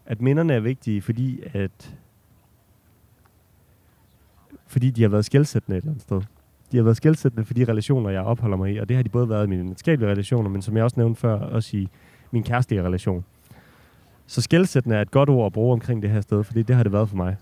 at 0.05 0.21
minderne 0.21 0.53
er 0.53 0.59
vigtige, 0.59 1.01
fordi 1.01 1.39
at 1.53 1.95
fordi 4.67 4.89
de 4.89 5.01
har 5.01 5.09
været 5.09 5.25
skældsættende 5.25 5.77
et 5.77 5.81
eller 5.81 5.91
andet 5.91 6.01
sted. 6.01 6.21
De 6.71 6.77
har 6.77 6.83
været 6.83 6.97
skældsættende 6.97 7.45
for 7.45 7.53
de 7.53 7.65
relationer, 7.65 8.09
jeg 8.09 8.21
opholder 8.21 8.57
mig 8.57 8.73
i, 8.73 8.77
og 8.77 8.89
det 8.89 8.95
har 8.95 9.03
de 9.03 9.09
både 9.09 9.29
været 9.29 9.45
i 9.45 9.49
mine 9.49 9.63
venskabelige 9.63 10.11
relationer, 10.11 10.49
men 10.49 10.61
som 10.61 10.77
jeg 10.77 10.83
også 10.83 10.99
nævnte 10.99 11.21
før, 11.21 11.39
også 11.39 11.77
i 11.77 11.87
min 12.31 12.43
kæreste 12.43 12.83
relation. 12.83 13.25
Så 14.27 14.41
skældsættende 14.41 14.95
er 14.95 15.01
et 15.01 15.11
godt 15.11 15.29
ord 15.29 15.45
at 15.45 15.53
bruge 15.53 15.73
omkring 15.73 16.01
det 16.01 16.09
her 16.09 16.21
sted, 16.21 16.43
fordi 16.43 16.63
det 16.63 16.75
har 16.75 16.83
det 16.83 16.91
været 16.91 17.09
for 17.09 17.15
mig. 17.15 17.37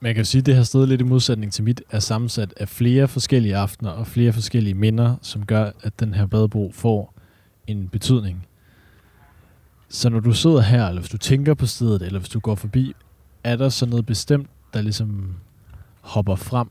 Man 0.00 0.14
kan 0.14 0.24
sige, 0.24 0.40
at 0.40 0.46
det 0.46 0.56
her 0.56 0.62
sted, 0.62 0.86
lidt 0.86 1.00
i 1.00 1.04
modsætning 1.04 1.52
til 1.52 1.64
mit, 1.64 1.82
er 1.90 1.98
sammensat 1.98 2.54
af 2.56 2.68
flere 2.68 3.08
forskellige 3.08 3.56
aftener 3.56 3.90
og 3.90 4.06
flere 4.06 4.32
forskellige 4.32 4.74
minder, 4.74 5.16
som 5.22 5.46
gør, 5.46 5.70
at 5.82 6.00
den 6.00 6.14
her 6.14 6.26
badebro 6.26 6.70
får 6.74 7.14
en 7.66 7.88
betydning. 7.88 8.46
Så 9.88 10.08
når 10.08 10.20
du 10.20 10.32
sidder 10.32 10.60
her, 10.60 10.86
eller 10.86 11.00
hvis 11.00 11.10
du 11.10 11.18
tænker 11.18 11.54
på 11.54 11.66
stedet, 11.66 12.02
eller 12.02 12.18
hvis 12.18 12.28
du 12.28 12.40
går 12.40 12.54
forbi, 12.54 12.94
er 13.44 13.56
der 13.56 13.68
så 13.68 13.86
noget 13.86 14.06
bestemt, 14.06 14.50
der 14.74 14.80
ligesom 14.80 15.34
hopper 16.00 16.34
frem? 16.34 16.68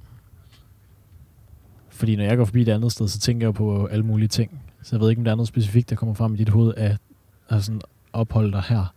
Fordi 1.89 2.15
når 2.15 2.23
jeg 2.23 2.37
går 2.37 2.45
forbi 2.45 2.61
et 2.61 2.69
andet 2.69 2.91
sted, 2.91 3.07
så 3.07 3.19
tænker 3.19 3.47
jeg 3.47 3.53
på 3.53 3.85
alle 3.85 4.05
mulige 4.05 4.27
ting. 4.27 4.61
Så 4.81 4.95
jeg 4.95 5.01
ved 5.01 5.09
ikke, 5.09 5.19
om 5.19 5.23
der 5.23 5.31
er 5.31 5.35
noget 5.35 5.47
specifikt, 5.47 5.89
der 5.89 5.95
kommer 5.95 6.15
frem 6.15 6.33
i 6.33 6.37
dit 6.37 6.49
hoved 6.49 6.73
af 6.77 6.97
af 7.49 7.63
sådan 7.63 7.81
opholde 8.15 8.51
dig 8.51 8.61
her? 8.61 8.93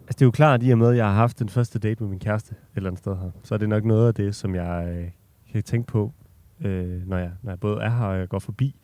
Altså, 0.00 0.18
det 0.18 0.22
er 0.22 0.26
jo 0.26 0.30
klart, 0.30 0.60
at 0.60 0.66
i 0.66 0.70
og 0.70 0.78
med, 0.78 0.90
at 0.90 0.96
jeg 0.96 1.06
har 1.06 1.14
haft 1.14 1.38
den 1.38 1.48
første 1.48 1.78
date 1.78 2.02
med 2.02 2.10
min 2.10 2.18
kæreste 2.18 2.52
et 2.52 2.76
eller 2.76 2.90
andet 2.90 2.98
sted 2.98 3.16
her, 3.16 3.30
så 3.42 3.54
er 3.54 3.58
det 3.58 3.68
nok 3.68 3.84
noget 3.84 4.08
af 4.08 4.14
det, 4.14 4.34
som 4.34 4.54
jeg 4.54 4.88
øh, 4.88 5.10
kan 5.52 5.62
tænke 5.62 5.86
på, 5.86 6.12
øh, 6.60 7.08
når, 7.08 7.18
jeg, 7.18 7.30
når 7.42 7.52
jeg 7.52 7.60
både 7.60 7.82
er 7.82 7.90
her 7.90 8.04
og 8.04 8.18
jeg 8.18 8.28
går 8.28 8.38
forbi, 8.38 8.76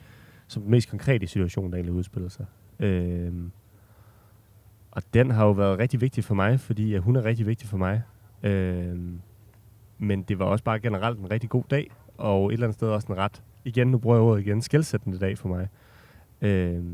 som 0.47 0.63
den 0.63 0.71
mest 0.71 0.91
konkrete 0.91 1.27
situation, 1.27 1.71
der 1.71 1.77
egentlig 1.77 1.95
udspiller 1.95 2.29
sig. 2.29 2.47
Øh, 2.81 3.33
og 4.91 5.03
den 5.15 5.31
har 5.31 5.45
jo 5.45 5.51
været 5.51 5.79
rigtig 5.79 6.01
vigtig 6.01 6.25
for 6.25 6.35
mig, 6.35 6.61
fordi 6.61 6.91
ja, 6.91 6.99
hun 6.99 7.17
er 7.17 7.25
rigtig 7.25 7.47
vigtig 7.47 7.69
for 7.69 7.77
mig. 7.77 8.03
Øh, 8.43 8.99
men 9.99 10.23
det 10.23 10.39
var 10.39 10.45
også 10.45 10.65
bare 10.65 10.81
generelt 10.81 11.19
en 11.19 11.31
rigtig 11.31 11.51
god 11.51 11.65
dag, 11.71 11.91
og 12.19 12.47
et 12.49 12.53
eller 12.53 12.67
andet 12.67 12.75
sted 12.75 12.89
også 12.89 13.13
en 13.13 13.19
ret, 13.19 13.43
igen, 13.65 13.87
nu 13.87 13.99
bruger 13.99 14.17
jeg 14.17 14.23
ordet 14.23 14.41
igen, 14.41 14.63
skældsættende 14.63 15.19
dag 15.19 15.39
for 15.39 15.49
mig. 15.49 15.69
Øh, 16.43 16.85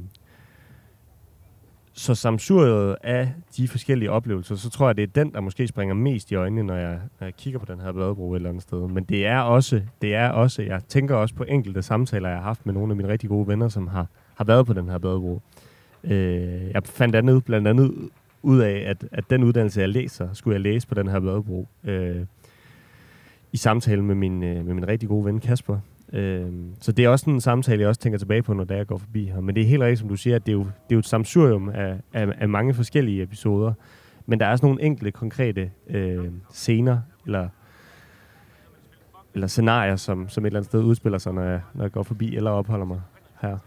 så 1.92 2.14
samsuriet 2.14 2.96
af 3.02 3.32
de 3.56 3.68
forskellige 3.68 4.10
oplevelser, 4.10 4.56
så 4.56 4.70
tror 4.70 4.88
jeg, 4.88 4.96
det 4.96 5.02
er 5.02 5.06
den, 5.06 5.32
der 5.32 5.40
måske 5.40 5.68
springer 5.68 5.94
mest 5.94 6.30
i 6.30 6.34
øjnene, 6.34 6.62
når 6.62 6.74
jeg, 6.74 7.00
når 7.20 7.26
jeg 7.26 7.36
kigger 7.36 7.58
på 7.58 7.66
den 7.72 7.80
her 7.80 7.92
bladbro 7.92 8.32
et 8.32 8.36
eller 8.36 8.48
andet 8.48 8.62
sted. 8.62 8.88
Men 8.88 9.04
det 9.04 9.26
er 9.26 9.38
også, 9.38 9.82
det 10.02 10.14
er 10.14 10.28
også, 10.28 10.62
jeg 10.62 10.80
tænker 10.88 11.14
også 11.14 11.34
på 11.34 11.44
enkelte 11.44 11.82
samtaler, 11.82 12.28
jeg 12.28 12.38
har 12.38 12.44
haft 12.44 12.66
med 12.66 12.74
nogle 12.74 12.92
af 12.92 12.96
mine 12.96 13.08
rigtig 13.08 13.28
gode 13.28 13.48
venner, 13.48 13.68
som 13.68 13.86
har, 13.86 14.06
har 14.34 14.44
været 14.44 14.66
på 14.66 14.72
den 14.72 14.88
her 14.88 14.98
bladbro. 14.98 15.40
Øh, 16.04 16.70
jeg 16.70 16.82
fandt 16.84 17.16
andet, 17.16 17.44
blandt 17.44 17.68
andet 17.68 17.94
ud 18.42 18.60
af, 18.60 18.84
at, 18.86 19.04
at 19.12 19.24
den 19.30 19.44
uddannelse, 19.44 19.80
jeg 19.80 19.88
læser, 19.88 20.28
skulle 20.32 20.54
jeg 20.54 20.60
læse 20.60 20.88
på 20.88 20.94
den 20.94 21.08
her 21.08 21.20
bladbro. 21.20 21.68
Øh, 21.84 22.26
I 23.52 23.56
samtale 23.56 24.02
med 24.02 24.14
min, 24.14 24.42
øh, 24.42 24.66
med 24.66 24.74
min 24.74 24.88
rigtig 24.88 25.08
gode 25.08 25.24
ven 25.24 25.40
Kasper, 25.40 25.78
Øh, 26.12 26.52
så 26.80 26.92
det 26.92 27.04
er 27.04 27.08
også 27.08 27.30
en 27.30 27.40
samtale, 27.40 27.80
jeg 27.80 27.88
også 27.88 28.00
tænker 28.00 28.18
tilbage 28.18 28.42
på, 28.42 28.54
når 28.54 28.74
jeg 28.74 28.86
går 28.86 28.98
forbi 28.98 29.26
her. 29.26 29.40
Men 29.40 29.54
det 29.54 29.62
er 29.62 29.66
helt 29.66 29.82
rigtigt, 29.82 30.00
som 30.00 30.08
du 30.08 30.16
siger, 30.16 30.36
at 30.36 30.46
det 30.46 30.52
er 30.52 30.56
jo, 30.56 30.60
det 30.60 30.66
er 30.90 30.94
jo 30.94 30.98
et 30.98 31.06
samsurium 31.06 31.68
af, 31.68 31.96
af, 32.12 32.28
af 32.38 32.48
mange 32.48 32.74
forskellige 32.74 33.22
episoder. 33.22 33.72
Men 34.26 34.40
der 34.40 34.46
er 34.46 34.50
også 34.50 34.66
nogle 34.66 34.82
enkelte 34.82 35.10
konkrete 35.10 35.70
øh, 35.88 36.30
scener, 36.50 37.00
eller, 37.26 37.48
eller 39.34 39.46
scenarier, 39.46 39.96
som, 39.96 40.28
som 40.28 40.44
et 40.44 40.46
eller 40.46 40.60
andet 40.60 40.70
sted 40.70 40.82
udspiller 40.82 41.18
sig, 41.18 41.34
når 41.34 41.42
jeg, 41.42 41.60
når 41.74 41.84
jeg 41.84 41.92
går 41.92 42.02
forbi 42.02 42.36
eller 42.36 42.50
opholder 42.50 42.84
mig 42.84 43.00
her. 43.40 43.58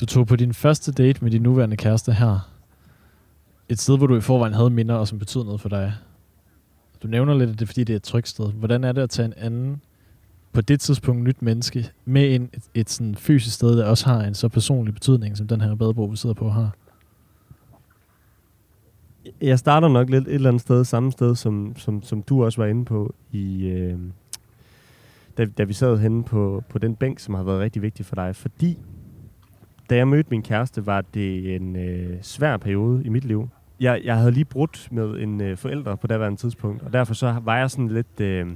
Du 0.00 0.06
tog 0.06 0.26
på 0.26 0.36
din 0.36 0.54
første 0.54 0.92
date 0.92 1.24
med 1.24 1.30
din 1.30 1.42
nuværende 1.42 1.76
kæreste 1.76 2.12
her. 2.12 2.50
Et 3.68 3.78
sted, 3.78 3.96
hvor 3.98 4.06
du 4.06 4.16
i 4.16 4.20
forvejen 4.20 4.54
havde 4.54 4.70
minder, 4.70 4.94
og 4.94 5.08
som 5.08 5.18
betød 5.18 5.44
noget 5.44 5.60
for 5.60 5.68
dig. 5.68 5.92
Du 7.02 7.08
nævner 7.08 7.34
lidt, 7.34 7.50
at 7.50 7.58
det 7.58 7.62
er, 7.62 7.66
fordi 7.66 7.84
det 7.84 7.92
er 7.92 7.96
et 7.96 8.02
trygt 8.02 8.28
sted. 8.28 8.52
Hvordan 8.52 8.84
er 8.84 8.92
det 8.92 9.02
at 9.02 9.10
tage 9.10 9.26
en 9.26 9.34
anden 9.36 9.80
på 10.54 10.60
det 10.60 10.80
tidspunkt 10.80 11.22
nyt 11.22 11.42
menneske 11.42 11.90
med 12.04 12.34
en, 12.34 12.50
et, 12.52 12.62
et 12.74 12.90
sådan 12.90 13.14
fysisk 13.14 13.54
sted, 13.54 13.78
der 13.78 13.86
også 13.86 14.06
har 14.06 14.24
en 14.24 14.34
så 14.34 14.48
personlig 14.48 14.94
betydning, 14.94 15.36
som 15.36 15.48
den 15.48 15.60
her 15.60 15.74
badebro, 15.74 16.04
vi 16.04 16.16
sidder 16.16 16.34
på 16.34 16.48
har? 16.48 16.76
Jeg 19.40 19.58
starter 19.58 19.88
nok 19.88 20.10
lidt 20.10 20.28
et 20.28 20.34
eller 20.34 20.48
andet 20.48 20.62
sted, 20.62 20.84
samme 20.84 21.12
sted, 21.12 21.34
som, 21.34 21.76
som, 21.76 22.02
som 22.02 22.22
du 22.22 22.44
også 22.44 22.60
var 22.60 22.66
inde 22.66 22.84
på, 22.84 23.14
i, 23.32 23.66
øh, 23.66 23.98
da, 25.38 25.44
da 25.44 25.64
vi 25.64 25.72
sad 25.72 25.98
henne 25.98 26.24
på, 26.24 26.64
på 26.68 26.78
den 26.78 26.96
bænk, 26.96 27.18
som 27.18 27.34
har 27.34 27.42
været 27.42 27.60
rigtig 27.60 27.82
vigtig 27.82 28.06
for 28.06 28.14
dig. 28.14 28.36
Fordi 28.36 28.78
da 29.90 29.96
jeg 29.96 30.08
mødte 30.08 30.30
min 30.30 30.42
kæreste, 30.42 30.86
var 30.86 31.00
det 31.00 31.56
en 31.56 31.76
øh, 31.76 32.16
svær 32.22 32.56
periode 32.56 33.04
i 33.04 33.08
mit 33.08 33.24
liv. 33.24 33.48
Jeg, 33.80 34.00
jeg 34.04 34.16
havde 34.16 34.32
lige 34.32 34.44
brudt 34.44 34.88
med 34.90 35.22
en 35.22 35.40
øh, 35.40 35.56
forælder 35.56 35.96
på 35.96 36.06
daværende 36.06 36.40
tidspunkt, 36.40 36.82
og 36.82 36.92
derfor 36.92 37.14
så 37.14 37.40
var 37.42 37.58
jeg 37.58 37.70
sådan 37.70 37.88
lidt... 37.88 38.20
Øh, 38.20 38.46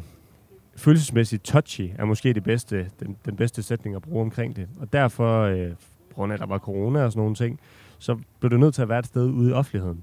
følelsesmæssigt 0.78 1.44
touchy 1.44 1.90
er 1.98 2.04
måske 2.04 2.32
det 2.32 2.44
bedste, 2.44 2.90
den, 3.00 3.16
den 3.24 3.36
bedste 3.36 3.62
sætning 3.62 3.96
at 3.96 4.02
bruge 4.02 4.20
omkring 4.20 4.56
det. 4.56 4.68
Og 4.80 4.92
derfor, 4.92 5.42
øh, 5.42 5.70
på 6.08 6.14
grund 6.14 6.32
af, 6.32 6.36
at 6.36 6.40
der 6.40 6.46
var 6.46 6.58
corona 6.58 7.04
og 7.04 7.12
sådan 7.12 7.20
nogle 7.20 7.34
ting, 7.34 7.60
så 7.98 8.18
blev 8.40 8.50
det 8.50 8.60
nødt 8.60 8.74
til 8.74 8.82
at 8.82 8.88
være 8.88 8.98
et 8.98 9.06
sted 9.06 9.30
ude 9.30 9.50
i 9.50 9.52
offentligheden. 9.52 10.02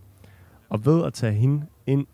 Og 0.70 0.86
ved 0.86 1.05
at 1.05 1.13
tage 1.13 1.34
hende 1.34 1.65
ind 1.86 2.08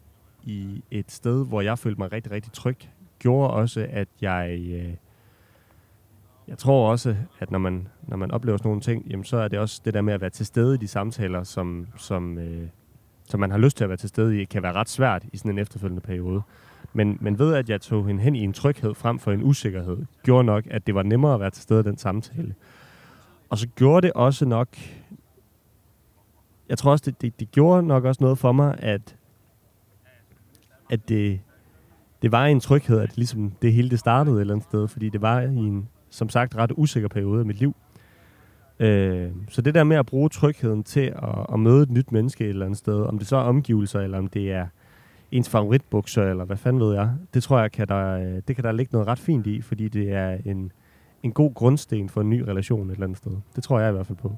i 0.44 0.84
et 0.92 1.12
sted, 1.12 1.46
hvor 1.46 1.62
jeg 1.62 1.80
følte 1.80 2.02
mig 2.02 2.12
rigtig, 2.12 2.32
rigtig 2.32 2.52
tryg, 2.52 2.78
gjorde 3.20 3.54
også, 3.54 3.88
at 3.90 4.08
jeg... 4.22 4.60
Øh, 4.60 4.94
jeg 6.48 6.58
tror 6.58 6.92
også, 6.92 7.16
at 7.40 7.52
når 7.52 7.60
man, 7.60 7.88
når 8.02 8.18
man 8.18 8.32
oplever 8.32 8.58
sådan 8.58 8.70
nogle 8.70 8.82
ting, 8.82 9.06
jamen, 9.10 9.24
så 9.24 9.38
er 9.38 9.48
det 9.48 9.60
også 9.60 9.82
det 9.86 9.94
der 9.94 10.02
med 10.02 10.14
at 10.14 10.22
være 10.22 10.30
til 10.30 10.46
stede 10.46 10.76
i 10.76 10.78
de 10.78 10.88
samtaler, 10.88 11.44
som, 11.44 11.88
som, 11.98 12.38
øh, 12.38 12.68
som 13.26 13.40
man 13.40 13.52
har 13.52 13.58
lyst 13.58 13.78
til 13.78 13.84
at 13.84 13.90
være 13.90 13.98
til 13.98 14.10
stede 14.10 14.42
i, 14.42 14.46
kan 14.46 14.64
være 14.64 14.74
ret 14.74 14.90
svært 14.90 15.26
i 15.34 15.38
sådan 15.38 15.52
en 15.52 15.58
efterfølgende 15.58 16.02
periode. 16.02 16.42
Men, 16.94 17.18
men 17.22 17.40
ved 17.40 17.54
at 17.54 17.70
jeg 17.70 17.82
tog 17.82 18.08
hende 18.08 18.22
hen 18.22 18.36
i 18.36 18.40
en 18.40 18.54
tryghed 18.54 18.94
frem 18.94 19.20
for 19.20 19.32
en 19.32 19.44
usikkerhed, 19.44 19.98
gjorde 20.24 20.44
nok, 20.44 20.64
at 20.70 20.88
det 20.88 20.96
var 20.96 21.04
nemmere 21.04 21.34
at 21.34 21.40
være 21.40 21.50
til 21.50 21.64
stede 21.64 21.80
i 21.80 21.84
den 21.84 21.98
samtale. 21.98 22.56
Og 23.50 23.58
så 23.58 23.68
gjorde 23.68 24.08
det 24.08 24.14
også 24.14 24.46
nok, 24.46 24.68
jeg 26.70 26.78
tror 26.78 26.92
også, 26.92 27.04
det, 27.06 27.22
det, 27.22 27.40
det 27.40 27.52
gjorde 27.52 27.88
nok 27.88 28.06
også 28.06 28.24
noget 28.24 28.38
for 28.38 28.52
mig, 28.52 28.76
at, 28.80 29.16
at 30.90 31.10
det, 31.10 31.40
det 32.22 32.32
var 32.32 32.46
en 32.46 32.60
tryghed, 32.60 33.00
at 33.00 33.18
ligesom 33.18 33.52
det 33.62 33.74
hele 33.74 33.90
det 33.90 34.00
startede 34.00 34.36
et 34.36 34.42
eller 34.42 34.54
andet 34.54 34.68
sted, 34.68 34.88
fordi 34.88 35.10
det 35.10 35.22
var 35.22 35.42
i 35.42 35.56
en, 35.56 35.90
som 36.10 36.30
sagt, 36.30 36.56
ret 36.56 36.72
usikker 36.76 37.10
periode 37.10 37.40
af 37.40 37.46
mit 37.46 37.60
liv. 37.60 37.76
Øh, 38.80 39.32
så 39.50 39.62
det 39.62 39.76
der 39.76 39.84
med 39.84 39.98
at 39.98 40.06
bruge 40.06 40.30
trygheden 40.30 40.84
til 40.84 41.14
at, 41.16 41.46
at 41.54 41.60
møde 41.60 41.84
et 41.84 41.92
nyt 41.92 42.12
menneske 42.12 42.44
et 42.44 42.50
eller 42.50 42.66
andet 42.66 42.80
sted, 42.80 43.02
om 43.02 43.18
det 43.18 43.28
så 43.28 43.36
er 43.36 43.42
omgivelser, 43.42 44.00
eller 44.00 44.18
om 44.18 44.28
det 44.28 44.52
er 44.52 44.68
ens 45.32 45.50
favoritbukser, 45.50 46.24
eller 46.24 46.46
hvad 46.46 46.58
fanden 46.58 46.82
ved 46.82 46.94
jeg. 46.94 47.12
Det 47.34 47.44
tror 47.44 47.60
jeg, 47.60 47.72
kan 47.72 47.88
der, 47.88 48.40
det 48.42 48.56
kan 48.56 48.64
der 48.64 48.72
ligge 48.72 48.92
noget 48.92 49.08
ret 49.08 49.20
fint 49.20 49.48
i, 49.48 49.62
fordi 49.62 49.88
det 49.88 50.12
er 50.12 50.38
en, 50.46 50.72
en 51.24 51.32
god 51.32 51.54
grundsten 51.54 52.10
for 52.10 52.22
en 52.22 52.30
ny 52.30 52.42
relation 52.42 52.90
et 52.90 52.94
eller 52.94 53.04
andet 53.04 53.18
sted. 53.18 53.32
Det 53.56 53.64
tror 53.64 53.80
jeg 53.80 53.90
i 53.90 53.94
hvert 53.94 54.08
fald 54.08 54.18
på. 54.18 54.36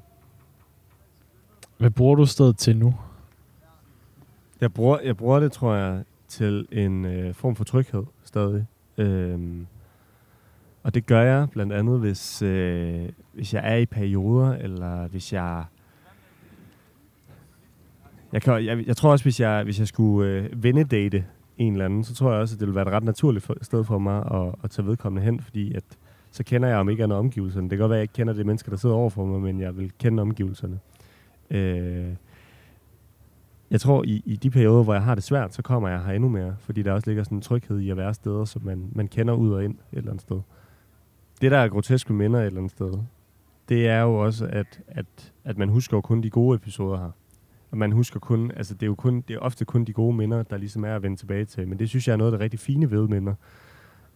Hvad 1.78 1.90
bruger 1.90 2.14
du 2.14 2.26
stedet 2.26 2.56
til 2.56 2.76
nu? 2.76 2.94
Jeg 4.60 4.72
bruger, 4.72 4.98
jeg 5.00 5.16
bruger 5.16 5.40
det, 5.40 5.52
tror 5.52 5.74
jeg, 5.74 6.04
til 6.28 6.66
en 6.72 7.04
øh, 7.04 7.34
form 7.34 7.56
for 7.56 7.64
tryghed 7.64 8.04
stadig. 8.24 8.66
Øhm, 8.98 9.66
og 10.82 10.94
det 10.94 11.06
gør 11.06 11.22
jeg 11.22 11.50
blandt 11.50 11.72
andet, 11.72 12.00
hvis, 12.00 12.42
øh, 12.42 13.08
hvis 13.32 13.54
jeg 13.54 13.72
er 13.72 13.76
i 13.76 13.86
perioder, 13.86 14.52
eller 14.52 15.08
hvis 15.08 15.32
jeg 15.32 15.64
jeg, 18.34 18.42
kan, 18.42 18.64
jeg, 18.64 18.86
jeg 18.86 18.96
tror 18.96 19.10
også, 19.10 19.24
hvis 19.24 19.40
jeg, 19.40 19.64
hvis 19.64 19.78
jeg 19.78 19.88
skulle 19.88 20.30
øh, 20.30 20.62
vennedate 20.62 21.24
en 21.58 21.72
eller 21.72 21.84
anden, 21.84 22.04
så 22.04 22.14
tror 22.14 22.32
jeg 22.32 22.40
også, 22.40 22.54
at 22.54 22.60
det 22.60 22.66
ville 22.66 22.74
være 22.74 22.86
et 22.88 22.92
ret 22.92 23.04
naturligt 23.04 23.44
for, 23.44 23.56
sted 23.62 23.84
for 23.84 23.98
mig 23.98 24.18
at, 24.18 24.54
at 24.64 24.70
tage 24.70 24.86
vedkommende 24.86 25.24
hen, 25.24 25.40
fordi 25.40 25.74
at, 25.74 25.84
så 26.30 26.44
kender 26.44 26.68
jeg 26.68 26.78
om 26.78 26.88
ikke 26.88 27.04
andet 27.04 27.18
omgivelserne. 27.18 27.64
Det 27.64 27.70
kan 27.70 27.78
godt 27.78 27.90
være, 27.90 27.96
at 27.96 28.00
jeg 28.00 28.04
ikke 28.04 28.12
kender 28.12 28.32
det 28.32 28.46
mennesker, 28.46 28.70
der 28.70 28.76
sidder 28.76 28.94
overfor 28.94 29.24
mig, 29.24 29.40
men 29.40 29.60
jeg 29.60 29.76
vil 29.76 29.92
kende 29.98 30.20
omgivelserne. 30.20 30.78
Øh, 31.50 32.14
jeg 33.70 33.80
tror, 33.80 34.04
i, 34.04 34.22
i 34.26 34.36
de 34.36 34.50
perioder, 34.50 34.82
hvor 34.84 34.94
jeg 34.94 35.02
har 35.02 35.14
det 35.14 35.24
svært, 35.24 35.54
så 35.54 35.62
kommer 35.62 35.88
jeg 35.88 36.04
her 36.04 36.12
endnu 36.12 36.28
mere, 36.28 36.56
fordi 36.58 36.82
der 36.82 36.92
også 36.92 37.10
ligger 37.10 37.22
sådan 37.22 37.38
en 37.38 37.42
tryghed 37.42 37.80
i 37.80 37.90
at 37.90 37.96
være 37.96 38.14
steder, 38.14 38.44
som 38.44 38.62
man, 38.64 38.88
man 38.92 39.08
kender 39.08 39.34
ud 39.34 39.52
og 39.52 39.64
ind 39.64 39.74
et 39.74 39.98
eller 39.98 40.10
andet 40.10 40.22
sted. 40.22 40.40
Det, 41.40 41.50
der 41.50 41.58
er 41.58 41.68
groteske 41.68 42.12
minder 42.12 42.40
et 42.40 42.46
eller 42.46 42.58
andet 42.58 42.72
sted, 42.72 42.92
det 43.68 43.88
er 43.88 44.00
jo 44.00 44.14
også, 44.14 44.46
at, 44.46 44.80
at, 44.88 45.32
at 45.44 45.58
man 45.58 45.68
husker 45.68 45.96
jo 45.96 46.00
kun 46.00 46.22
de 46.22 46.30
gode 46.30 46.56
episoder 46.56 46.98
her. 46.98 47.10
Og 47.74 47.78
man 47.78 47.92
husker 47.92 48.20
kun, 48.20 48.50
altså 48.56 48.74
det 48.74 48.82
er 48.82 48.86
jo 48.86 48.94
kun, 48.94 49.20
det 49.28 49.34
er 49.34 49.38
ofte 49.38 49.64
kun 49.64 49.84
de 49.84 49.92
gode 49.92 50.16
minder, 50.16 50.42
der 50.42 50.56
ligesom 50.56 50.84
er 50.84 50.96
at 50.96 51.02
vende 51.02 51.16
tilbage 51.16 51.44
til. 51.44 51.68
Men 51.68 51.78
det 51.78 51.88
synes 51.88 52.08
jeg 52.08 52.12
er 52.12 52.16
noget 52.16 52.32
af 52.32 52.38
det 52.38 52.44
rigtig 52.44 52.60
fine 52.60 52.90
ved 52.90 53.08
minder. 53.08 53.34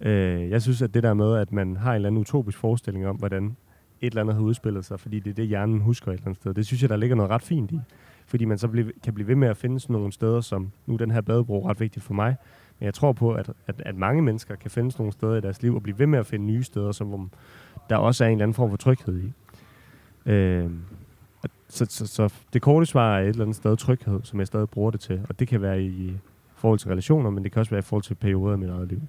Øh, 0.01 0.51
jeg 0.51 0.63
synes, 0.63 0.83
at 0.83 0.95
det 0.95 1.03
der 1.03 1.15
med, 1.15 1.37
at 1.37 1.53
man 1.53 1.77
har 1.77 1.91
en 1.91 1.95
eller 1.95 2.09
anden 2.09 2.21
utopisk 2.21 2.59
forestilling 2.59 3.07
om, 3.07 3.17
hvordan 3.17 3.57
et 4.01 4.07
eller 4.07 4.21
andet 4.21 4.35
har 4.35 4.43
udspillet 4.43 4.85
sig, 4.85 5.01
fordi 5.01 5.21
det 5.21 5.31
er 5.31 5.35
det, 5.35 5.47
hjernen 5.47 5.81
husker 5.81 6.09
et 6.09 6.15
eller 6.15 6.27
andet 6.27 6.41
sted. 6.41 6.55
Det 6.55 6.67
synes 6.67 6.83
jeg, 6.83 6.91
der 6.91 6.97
ligger 6.97 7.17
noget 7.17 7.31
ret 7.31 7.43
fint 7.43 7.71
i. 7.71 7.81
Fordi 8.27 8.45
man 8.45 8.59
så 8.59 8.69
blive, 8.69 8.93
kan 9.05 9.15
blive 9.15 9.29
ved 9.29 9.37
med 9.37 9.49
at 9.49 9.57
finde 9.57 9.81
sådan 9.81 9.95
nogle 9.95 10.13
steder, 10.13 10.41
som 10.41 10.71
nu 10.87 10.97
den 10.97 11.11
her 11.11 11.21
badebro 11.21 11.65
er 11.65 11.71
ret 11.71 11.81
vigtig 11.81 12.03
for 12.03 12.15
mig. 12.15 12.37
Men 12.79 12.85
jeg 12.85 12.95
tror 12.95 13.13
på, 13.13 13.33
at, 13.33 13.51
at, 13.67 13.83
at 13.85 13.97
mange 13.97 14.23
mennesker 14.23 14.55
kan 14.55 14.71
finde 14.71 14.93
sådan 14.93 15.03
nogle 15.03 15.13
steder 15.13 15.37
i 15.37 15.41
deres 15.41 15.63
liv, 15.63 15.75
og 15.75 15.83
blive 15.83 15.99
ved 15.99 16.07
med 16.07 16.19
at 16.19 16.27
finde 16.27 16.47
nye 16.47 16.63
steder, 16.63 16.93
som 16.93 17.07
hvor 17.07 17.29
der 17.91 17.97
også 17.97 18.25
er 18.25 18.29
en 18.29 18.33
eller 18.33 18.43
anden 18.43 18.55
form 18.55 18.71
for 18.71 18.77
tryghed 18.77 19.23
i. 19.23 19.33
Øh, 20.31 20.71
så, 21.69 21.87
så, 21.89 22.07
så 22.07 22.29
det 22.53 22.63
korte 22.63 22.87
svar 22.87 23.19
er 23.19 23.23
et 23.23 23.29
eller 23.29 23.43
andet 23.43 23.57
sted 23.57 23.77
tryghed, 23.77 24.21
som 24.23 24.39
jeg 24.39 24.47
stadig 24.47 24.69
bruger 24.69 24.91
det 24.91 25.01
til. 25.01 25.21
Og 25.29 25.39
det 25.39 25.49
kan 25.49 25.63
være 25.63 25.83
i 25.83 26.17
forhold 26.55 26.79
til 26.79 26.89
relationer, 26.89 27.31
men 27.31 27.45
det 27.45 27.53
kan 27.53 27.61
også 27.61 27.71
være 27.71 27.79
i 27.79 27.83
forhold 27.83 28.03
til 28.03 28.15
perioder 28.15 28.53
af 28.53 28.59
mit 28.59 28.71
eget 28.71 28.89
liv. 28.89 29.01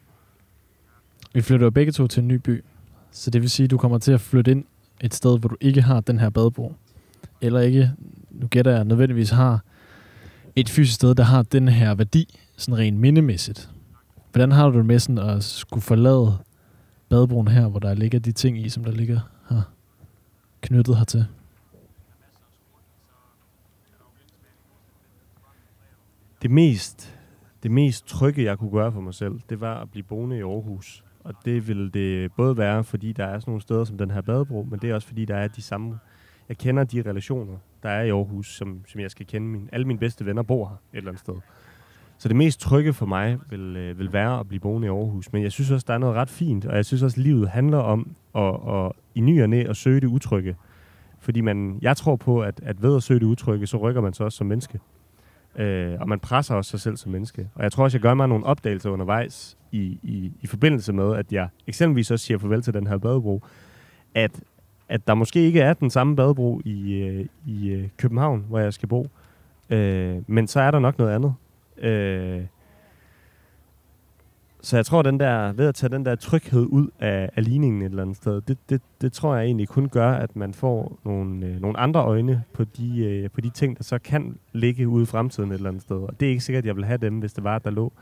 Vi 1.33 1.41
flytter 1.41 1.65
jo 1.65 1.69
begge 1.69 1.91
to 1.91 2.07
til 2.07 2.21
en 2.21 2.27
ny 2.27 2.33
by. 2.33 2.63
Så 3.11 3.31
det 3.31 3.41
vil 3.41 3.49
sige, 3.49 3.63
at 3.63 3.71
du 3.71 3.77
kommer 3.77 3.97
til 3.97 4.11
at 4.11 4.21
flytte 4.21 4.51
ind 4.51 4.65
et 5.01 5.13
sted, 5.13 5.39
hvor 5.39 5.49
du 5.49 5.55
ikke 5.61 5.81
har 5.81 5.99
den 5.99 6.19
her 6.19 6.29
badebro. 6.29 6.73
Eller 7.41 7.59
ikke, 7.59 7.91
nu 8.31 8.47
gætter 8.47 8.71
jeg, 8.71 8.85
nødvendigvis 8.85 9.29
har 9.29 9.63
et 10.55 10.69
fysisk 10.69 10.95
sted, 10.95 11.15
der 11.15 11.23
har 11.23 11.43
den 11.43 11.67
her 11.67 11.95
værdi, 11.95 12.39
sådan 12.57 12.77
rent 12.77 12.97
mindemæssigt. 12.97 13.69
Hvordan 14.31 14.51
har 14.51 14.69
du 14.69 14.77
det 14.77 14.85
med 14.85 14.99
sådan 14.99 15.17
at 15.17 15.43
skulle 15.43 15.81
forlade 15.81 16.37
badebroen 17.09 17.47
her, 17.47 17.67
hvor 17.67 17.79
der 17.79 17.93
ligger 17.93 18.19
de 18.19 18.31
ting 18.31 18.65
i, 18.65 18.69
som 18.69 18.83
der 18.83 18.91
ligger 18.91 19.19
her 19.49 19.61
knyttet 20.61 20.97
hertil? 20.97 21.25
Det 26.41 26.51
mest, 26.51 27.19
det 27.63 27.71
mest 27.71 28.07
trygge, 28.07 28.43
jeg 28.43 28.57
kunne 28.57 28.71
gøre 28.71 28.91
for 28.91 29.01
mig 29.01 29.13
selv, 29.13 29.39
det 29.49 29.61
var 29.61 29.81
at 29.81 29.91
blive 29.91 30.03
boende 30.03 30.37
i 30.37 30.41
Aarhus. 30.41 31.03
Og 31.23 31.33
det 31.45 31.67
ville 31.67 31.89
det 31.89 32.31
både 32.31 32.57
være, 32.57 32.83
fordi 32.83 33.11
der 33.11 33.25
er 33.25 33.39
sådan 33.39 33.51
nogle 33.51 33.61
steder 33.61 33.83
som 33.83 33.97
den 33.97 34.11
her 34.11 34.21
badebro, 34.21 34.67
men 34.69 34.79
det 34.79 34.89
er 34.89 34.93
også 34.93 35.07
fordi, 35.07 35.25
der 35.25 35.35
er 35.35 35.47
de 35.47 35.61
samme 35.61 35.99
Jeg 36.49 36.57
kender 36.57 36.83
de 36.83 37.01
relationer, 37.01 37.57
der 37.83 37.89
er 37.89 38.03
i 38.03 38.09
Aarhus, 38.09 38.55
som, 38.55 38.81
som 38.87 39.01
jeg 39.01 39.11
skal 39.11 39.25
kende. 39.25 39.47
Min, 39.47 39.69
alle 39.71 39.87
mine 39.87 39.99
bedste 39.99 40.25
venner 40.25 40.43
bor 40.43 40.67
her 40.67 40.75
et 40.75 40.97
eller 40.97 41.09
andet 41.09 41.19
sted. 41.19 41.33
Så 42.17 42.27
det 42.27 42.35
mest 42.35 42.59
trygge 42.59 42.93
for 42.93 43.05
mig 43.05 43.37
vil, 43.49 43.75
øh, 43.77 43.99
vil 43.99 44.13
være 44.13 44.39
at 44.39 44.47
blive 44.47 44.59
boende 44.59 44.85
i 44.85 44.89
Aarhus. 44.89 45.33
Men 45.33 45.43
jeg 45.43 45.51
synes 45.51 45.71
også, 45.71 45.85
der 45.87 45.93
er 45.93 45.97
noget 45.97 46.15
ret 46.15 46.29
fint, 46.29 46.65
og 46.65 46.75
jeg 46.75 46.85
synes 46.85 47.03
også, 47.03 47.19
at 47.19 47.23
livet 47.23 47.49
handler 47.49 47.77
om 47.77 48.15
at, 48.35 48.55
at 48.67 48.91
i 49.15 49.21
ny 49.21 49.43
og 49.43 49.49
næ 49.49 49.63
at 49.63 49.77
søge 49.77 50.01
det 50.01 50.07
utrygge. 50.07 50.55
Fordi 51.19 51.41
man, 51.41 51.79
jeg 51.81 51.97
tror 51.97 52.15
på, 52.15 52.41
at, 52.41 52.59
at 52.63 52.81
ved 52.81 52.95
at 52.95 53.03
søge 53.03 53.19
det 53.19 53.25
utrygge, 53.25 53.67
så 53.67 53.77
rykker 53.77 54.01
man 54.01 54.13
sig 54.13 54.25
også 54.25 54.37
som 54.37 54.47
menneske. 54.47 54.79
Øh, 55.55 55.97
og 55.99 56.09
man 56.09 56.19
presser 56.19 56.55
også 56.55 56.71
sig 56.71 56.79
selv 56.79 56.97
som 56.97 57.11
menneske. 57.11 57.49
Og 57.55 57.63
jeg 57.63 57.71
tror 57.71 57.83
også, 57.83 57.97
jeg 57.97 58.01
gør 58.01 58.13
mig 58.13 58.27
nogle 58.27 58.45
opdagelser 58.45 58.89
undervejs 58.89 59.57
i, 59.71 59.99
i, 60.03 60.31
i 60.41 60.47
forbindelse 60.47 60.93
med, 60.93 61.15
at 61.15 61.25
jeg 61.31 61.47
eksempelvis 61.67 62.11
også 62.11 62.25
siger 62.25 62.37
farvel 62.37 62.61
til 62.61 62.73
den 62.73 62.87
her 62.87 62.97
badebro, 62.97 63.43
at, 64.15 64.31
at 64.89 65.07
der 65.07 65.13
måske 65.13 65.39
ikke 65.39 65.61
er 65.61 65.73
den 65.73 65.89
samme 65.89 66.15
badebro 66.15 66.61
i, 66.65 66.93
øh, 66.93 67.25
i 67.45 67.69
øh, 67.69 67.87
København, 67.97 68.45
hvor 68.47 68.59
jeg 68.59 68.73
skal 68.73 68.89
bo. 68.89 69.07
Øh, 69.69 70.17
men 70.27 70.47
så 70.47 70.59
er 70.59 70.71
der 70.71 70.79
nok 70.79 70.97
noget 70.97 71.15
andet. 71.15 71.33
Øh, 71.77 72.41
så 74.61 74.75
jeg 74.77 74.85
tror, 74.85 75.01
den 75.01 75.19
der, 75.19 75.53
ved 75.53 75.67
at 75.67 75.75
tage 75.75 75.89
den 75.89 76.05
der 76.05 76.15
tryghed 76.15 76.65
ud 76.65 76.87
af, 76.99 77.29
af 77.35 77.43
ligningen 77.43 77.81
et 77.81 77.85
eller 77.85 78.01
andet 78.01 78.17
sted, 78.17 78.41
det, 78.41 78.57
det, 78.69 78.81
det 79.01 79.13
tror 79.13 79.35
jeg 79.35 79.45
egentlig 79.45 79.67
kun 79.67 79.89
gør, 79.89 80.11
at 80.11 80.35
man 80.35 80.53
får 80.53 80.99
nogle, 81.05 81.45
øh, 81.45 81.61
nogle 81.61 81.79
andre 81.79 82.03
øjne 82.03 82.43
på 82.53 82.63
de, 82.63 82.99
øh, 82.99 83.29
på 83.29 83.41
de 83.41 83.49
ting, 83.49 83.77
der 83.77 83.83
så 83.83 83.99
kan 83.99 84.37
ligge 84.53 84.87
ude 84.87 85.03
i 85.03 85.05
fremtiden 85.05 85.51
et 85.51 85.55
eller 85.55 85.69
andet 85.69 85.83
sted. 85.83 85.97
Og 85.97 86.19
det 86.19 86.25
er 86.25 86.29
ikke 86.29 86.43
sikkert, 86.43 86.61
at 86.61 86.67
jeg 86.67 86.75
vil 86.75 86.85
have 86.85 86.97
dem, 86.97 87.19
hvis 87.19 87.33
det 87.33 87.43
var, 87.43 87.55
at 87.55 87.63
der 87.63 87.69
lå 87.69 87.93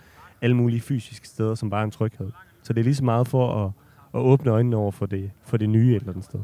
alle 0.41 0.55
mulige 0.55 0.81
fysiske 0.81 1.27
steder, 1.27 1.55
som 1.55 1.69
bare 1.69 1.83
en 1.83 1.91
tryghed. 1.91 2.31
Så 2.63 2.73
det 2.73 2.79
er 2.79 2.83
lige 2.83 2.95
så 2.95 3.05
meget 3.05 3.27
for 3.27 3.65
at, 3.65 3.71
at 4.13 4.19
åbne 4.19 4.51
øjnene 4.51 4.75
over 4.75 4.91
for 4.91 5.05
det, 5.05 5.31
for 5.43 5.57
det 5.57 5.69
nye 5.69 5.89
et 5.89 5.95
eller 5.95 6.09
andet 6.09 6.25
sted. 6.25 6.39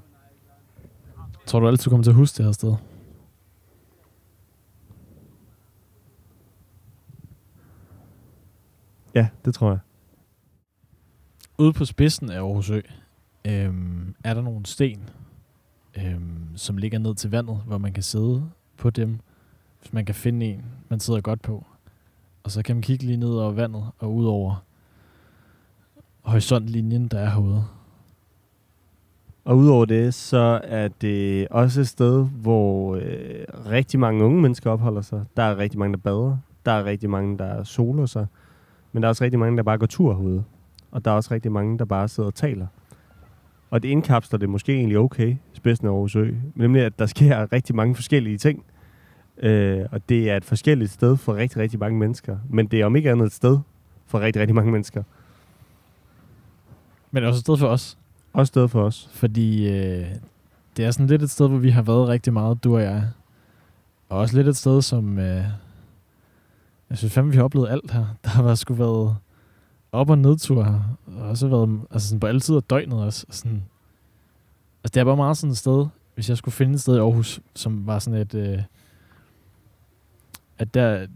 Tror 1.46 1.60
du 1.60 1.68
altid 1.68 1.90
kommer 1.90 2.04
til 2.04 2.12
at 2.12 2.16
huske 2.16 2.38
det 2.38 2.46
her 2.46 2.52
sted? 2.52 2.76
Ja, 9.16 9.28
det 9.46 9.54
tror 9.54 9.70
jeg. 9.70 9.80
Ude 11.58 11.74
på 11.74 11.86
spidsen 11.86 12.32
af 12.32 12.38
Aarhus 12.38 12.70
Ø, 12.70 12.82
øhm, 13.48 14.16
er 14.24 14.34
der 14.34 14.42
nogle 14.42 14.66
sten, 14.66 15.10
øhm, 15.98 16.48
som 16.56 16.78
ligger 16.78 17.00
ned 17.00 17.16
til 17.16 17.32
vandet, 17.32 17.62
hvor 17.68 17.78
man 17.78 17.94
kan 17.94 18.04
sidde 18.04 18.50
på 18.78 18.90
dem, 18.90 19.20
hvis 19.82 19.94
man 19.94 20.06
kan 20.06 20.16
finde 20.16 20.46
en, 20.46 20.66
man 20.90 21.00
sidder 21.00 21.22
godt 21.22 21.42
på. 21.42 21.66
Og 22.44 22.52
så 22.52 22.64
kan 22.64 22.76
man 22.76 22.84
kigge 22.84 23.06
lige 23.06 23.18
ned 23.18 23.30
over 23.30 23.52
vandet 23.52 23.86
og 24.00 24.14
ud 24.16 24.26
over 24.26 24.64
horisontlinjen, 26.22 27.08
der 27.08 27.20
er 27.20 27.30
herude. 27.30 27.66
Og 29.46 29.58
udover 29.58 29.86
det, 29.86 30.14
så 30.14 30.62
er 30.64 30.88
det 30.88 31.48
også 31.48 31.82
et 31.82 31.88
sted, 31.88 32.28
hvor 32.30 32.96
øh, 32.96 33.46
rigtig 33.66 34.00
mange 34.00 34.24
unge 34.24 34.42
mennesker 34.42 34.72
opholder 34.72 35.02
sig. 35.02 35.26
Der 35.38 35.44
er 35.44 35.58
rigtig 35.58 35.80
mange, 35.80 35.94
der 35.94 36.00
bader. 36.00 36.38
Der 36.66 36.72
er 36.72 36.86
rigtig 36.86 37.10
mange, 37.10 37.38
der 37.38 37.64
soler 37.64 38.06
sig. 38.06 38.28
Men 38.92 39.04
der 39.04 39.08
er 39.08 39.10
også 39.10 39.24
rigtig 39.24 39.40
mange, 39.40 39.58
der 39.58 39.64
bare 39.64 39.78
går 39.78 39.86
tur 39.86 40.14
herude. 40.14 40.44
Og 40.94 41.06
der 41.06 41.12
er 41.12 41.16
også 41.16 41.34
rigtig 41.34 41.52
mange, 41.52 41.80
der 41.80 41.86
bare 41.86 42.08
sidder 42.08 42.28
og 42.28 42.36
taler. 42.36 42.68
Og 43.70 43.84
det 43.84 43.90
indkapsler 43.90 44.40
det 44.40 44.50
måske 44.50 44.74
egentlig 44.74 44.98
okay, 44.98 45.36
spidsen 45.54 45.88
af 45.88 45.92
Aarhus 45.92 46.16
Ø. 46.16 46.32
Nemlig, 46.56 46.82
at 46.82 47.00
der 47.00 47.06
sker 47.06 47.54
rigtig 47.54 47.76
mange 47.76 47.96
forskellige 47.96 48.38
ting. 48.38 48.66
Øh, 49.38 49.86
og 49.92 50.10
det 50.10 50.30
er 50.32 50.38
et 50.38 50.46
forskelligt 50.46 50.92
sted 50.92 51.18
for 51.18 51.36
rigtig, 51.36 51.62
rigtig 51.62 51.80
mange 51.80 52.00
mennesker. 52.00 52.38
Men 52.50 52.68
det 52.68 52.82
er 52.82 52.86
om 52.86 52.96
ikke 52.96 53.12
andet 53.12 53.26
et 53.26 53.32
sted 53.32 53.60
for 54.06 54.20
rigtig, 54.20 54.42
rigtig 54.42 54.56
mange 54.56 54.72
mennesker. 54.72 55.04
Men 57.12 57.24
også 57.24 57.38
et 57.38 57.42
sted 57.42 57.58
for 57.58 57.68
os. 57.68 57.98
Også 58.34 58.42
et 58.42 58.48
sted 58.48 58.68
for 58.68 58.84
os. 58.84 59.10
Fordi 59.14 59.68
øh, 59.68 60.06
det 60.78 60.86
er 60.86 60.92
sådan 60.92 61.08
lidt 61.08 61.24
et 61.24 61.30
sted, 61.30 61.48
hvor 61.48 61.58
vi 61.58 61.70
har 61.70 61.82
været 61.82 62.08
rigtig 62.08 62.34
meget, 62.34 62.64
du 62.64 62.76
og 62.76 62.82
jeg. 62.82 63.04
Og 64.10 64.18
også 64.20 64.38
lidt 64.38 64.48
et 64.48 64.58
sted, 64.58 64.82
som... 64.82 65.20
Øh, 65.20 65.44
jeg 66.90 66.98
synes 66.98 67.14
fandme, 67.14 67.32
vi 67.32 67.38
har 67.38 67.44
oplevet 67.44 67.70
alt 67.70 67.92
her. 67.92 68.06
Der 68.24 68.30
har 68.30 68.56
sgu 68.56 68.74
været 68.74 69.16
op- 69.94 70.10
og 70.10 70.18
nedtur. 70.18 70.84
Og 71.06 71.22
også 71.22 71.48
været 71.48 71.82
altså 71.92 72.08
sådan 72.08 72.20
på 72.20 72.28
alle 72.28 72.40
tider 72.40 72.60
døgnet 72.60 73.04
også. 73.04 73.26
Sådan, 73.30 73.64
altså 74.84 74.92
det 74.94 74.98
er 74.98 75.04
bare 75.04 75.16
meget 75.16 75.38
sådan 75.38 75.52
et 75.52 75.58
sted, 75.58 75.86
hvis 76.16 76.30
jeg 76.30 76.38
skulle 76.38 76.54
finde 76.54 76.74
et 76.74 76.82
sted 76.82 76.96
i 76.96 77.00
Aarhus, 77.00 77.40
som 77.56 77.88
var 77.88 78.00
sådan 78.00 78.20
et... 78.20 78.36
Øh, 78.36 78.60
at, 80.58 80.74
der, 80.74 81.08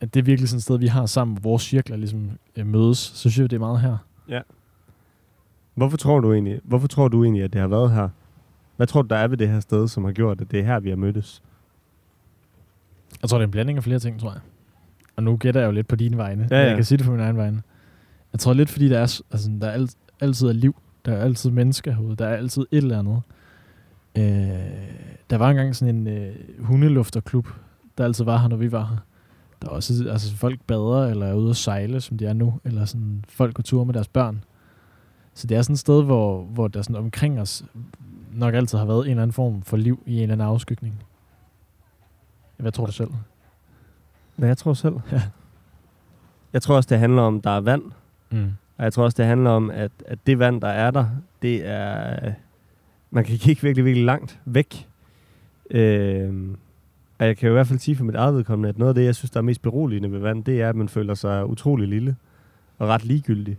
at 0.00 0.14
det 0.14 0.20
er 0.20 0.24
virkelig 0.24 0.48
sådan 0.48 0.58
et 0.58 0.62
sted, 0.62 0.78
vi 0.78 0.86
har 0.86 1.06
sammen, 1.06 1.36
hvor 1.36 1.50
vores 1.50 1.62
cirkler 1.62 1.96
ligesom 1.96 2.30
øh, 2.56 2.66
mødes, 2.66 2.98
så 2.98 3.16
synes 3.16 3.38
jeg, 3.38 3.50
det 3.50 3.56
er 3.56 3.60
meget 3.60 3.80
her. 3.80 3.96
Ja. 4.28 4.40
Hvorfor 5.74 5.96
tror 5.96 6.20
du 6.20 6.32
egentlig, 6.32 6.60
hvorfor 6.64 6.88
tror 6.88 7.08
du 7.08 7.24
egentlig, 7.24 7.44
at 7.44 7.52
det 7.52 7.60
har 7.60 7.68
været 7.68 7.92
her? 7.92 8.08
Hvad 8.76 8.86
tror 8.86 9.02
du, 9.02 9.08
der 9.08 9.16
er 9.16 9.28
ved 9.28 9.36
det 9.36 9.48
her 9.48 9.60
sted, 9.60 9.88
som 9.88 10.04
har 10.04 10.12
gjort, 10.12 10.40
at 10.40 10.50
det 10.50 10.60
er 10.60 10.64
her, 10.64 10.80
vi 10.80 10.88
har 10.88 10.96
mødtes? 10.96 11.42
Jeg 13.22 13.30
tror, 13.30 13.38
det 13.38 13.42
er 13.42 13.46
en 13.46 13.50
blanding 13.50 13.76
af 13.76 13.84
flere 13.84 13.98
ting, 13.98 14.20
tror 14.20 14.32
jeg. 14.32 14.40
Og 15.16 15.22
nu 15.22 15.36
gætter 15.36 15.60
jeg 15.60 15.66
jo 15.66 15.72
lidt 15.72 15.88
på 15.88 15.96
dine 15.96 16.16
vegne. 16.16 16.48
Ja, 16.50 16.56
ja. 16.56 16.66
Jeg 16.66 16.76
kan 16.76 16.84
sige 16.84 16.98
det 16.98 17.06
på 17.06 17.12
min 17.12 17.20
egen 17.20 17.36
vegne. 17.36 17.62
Jeg 18.32 18.40
tror 18.40 18.52
lidt, 18.52 18.70
fordi 18.70 18.88
der 18.88 18.98
er, 18.98 19.20
altså, 19.30 19.50
der 19.60 19.66
er 19.66 19.72
alt, 19.72 19.96
altid 20.20 20.48
er 20.48 20.52
liv. 20.52 20.76
Der 21.04 21.12
er 21.12 21.22
altid 21.24 21.50
mennesker 21.50 21.92
herude. 21.92 22.16
Der 22.16 22.26
er 22.26 22.36
altid 22.36 22.62
et 22.70 22.76
eller 22.76 22.98
andet. 22.98 23.22
Øh, 24.16 24.22
der 25.30 25.36
var 25.36 25.50
engang 25.50 25.76
sådan 25.76 25.96
en 25.96 26.06
øh, 26.06 26.34
hundelufterklub, 26.58 27.48
der 27.98 28.04
altid 28.04 28.24
var 28.24 28.38
her, 28.38 28.48
når 28.48 28.56
vi 28.56 28.72
var 28.72 28.84
her. 28.84 28.96
Der 29.62 29.68
er 29.68 29.72
også 29.72 30.06
altså, 30.10 30.36
folk 30.36 30.60
bader, 30.60 31.06
eller 31.06 31.26
er 31.26 31.34
ude 31.34 31.50
at 31.50 31.56
sejle, 31.56 32.00
som 32.00 32.18
de 32.18 32.26
er 32.26 32.32
nu. 32.32 32.60
Eller 32.64 32.84
sådan, 32.84 33.24
folk 33.28 33.54
går 33.54 33.62
tur 33.62 33.84
med 33.84 33.94
deres 33.94 34.08
børn. 34.08 34.44
Så 35.34 35.46
det 35.46 35.56
er 35.56 35.62
sådan 35.62 35.74
et 35.74 35.78
sted, 35.78 36.04
hvor, 36.04 36.44
hvor 36.44 36.68
der 36.68 36.82
sådan 36.82 36.96
omkring 36.96 37.40
os 37.40 37.64
nok 38.32 38.54
altid 38.54 38.78
har 38.78 38.84
været 38.84 39.04
en 39.04 39.10
eller 39.10 39.22
anden 39.22 39.32
form 39.32 39.62
for 39.62 39.76
liv 39.76 40.02
i 40.06 40.16
en 40.16 40.22
eller 40.22 40.32
anden 40.32 40.48
afskygning. 40.48 41.04
Hvad 42.56 42.72
tror 42.72 42.86
du 42.86 42.92
selv? 42.92 43.10
Hvad 44.36 44.48
jeg 44.48 44.58
tror 44.58 44.74
selv? 44.74 44.94
Ja. 45.12 45.22
Jeg 46.52 46.62
tror 46.62 46.76
også, 46.76 46.88
det 46.88 46.98
handler 46.98 47.22
om, 47.22 47.40
der 47.40 47.50
er 47.50 47.60
vand. 47.60 47.82
Mm. 48.32 48.52
Og 48.76 48.84
jeg 48.84 48.92
tror 48.92 49.04
også, 49.04 49.16
det 49.16 49.26
handler 49.26 49.50
om, 49.50 49.70
at, 49.70 49.92
at 50.06 50.18
det 50.26 50.38
vand, 50.38 50.60
der 50.60 50.68
er 50.68 50.90
der, 50.90 51.06
det 51.42 51.66
er... 51.66 52.32
Man 53.10 53.24
kan 53.24 53.38
kigge 53.38 53.62
virkelig, 53.62 53.84
virkelig 53.84 54.06
langt 54.06 54.40
væk. 54.44 54.88
Øh, 55.70 56.48
og 57.18 57.26
jeg 57.26 57.36
kan 57.36 57.46
jo 57.46 57.52
i 57.52 57.56
hvert 57.56 57.66
fald 57.66 57.78
sige 57.78 57.96
for 57.96 58.04
mit 58.04 58.14
eget 58.14 58.34
vedkommende, 58.34 58.68
at 58.68 58.78
noget 58.78 58.88
af 58.88 58.94
det, 58.94 59.04
jeg 59.04 59.14
synes, 59.14 59.30
der 59.30 59.38
er 59.38 59.44
mest 59.44 59.62
beroligende 59.62 60.12
ved 60.12 60.18
vand, 60.18 60.44
det 60.44 60.62
er, 60.62 60.68
at 60.68 60.76
man 60.76 60.88
føler 60.88 61.14
sig 61.14 61.46
utrolig 61.46 61.88
lille 61.88 62.16
og 62.78 62.88
ret 62.88 63.04
ligegyldig. 63.04 63.58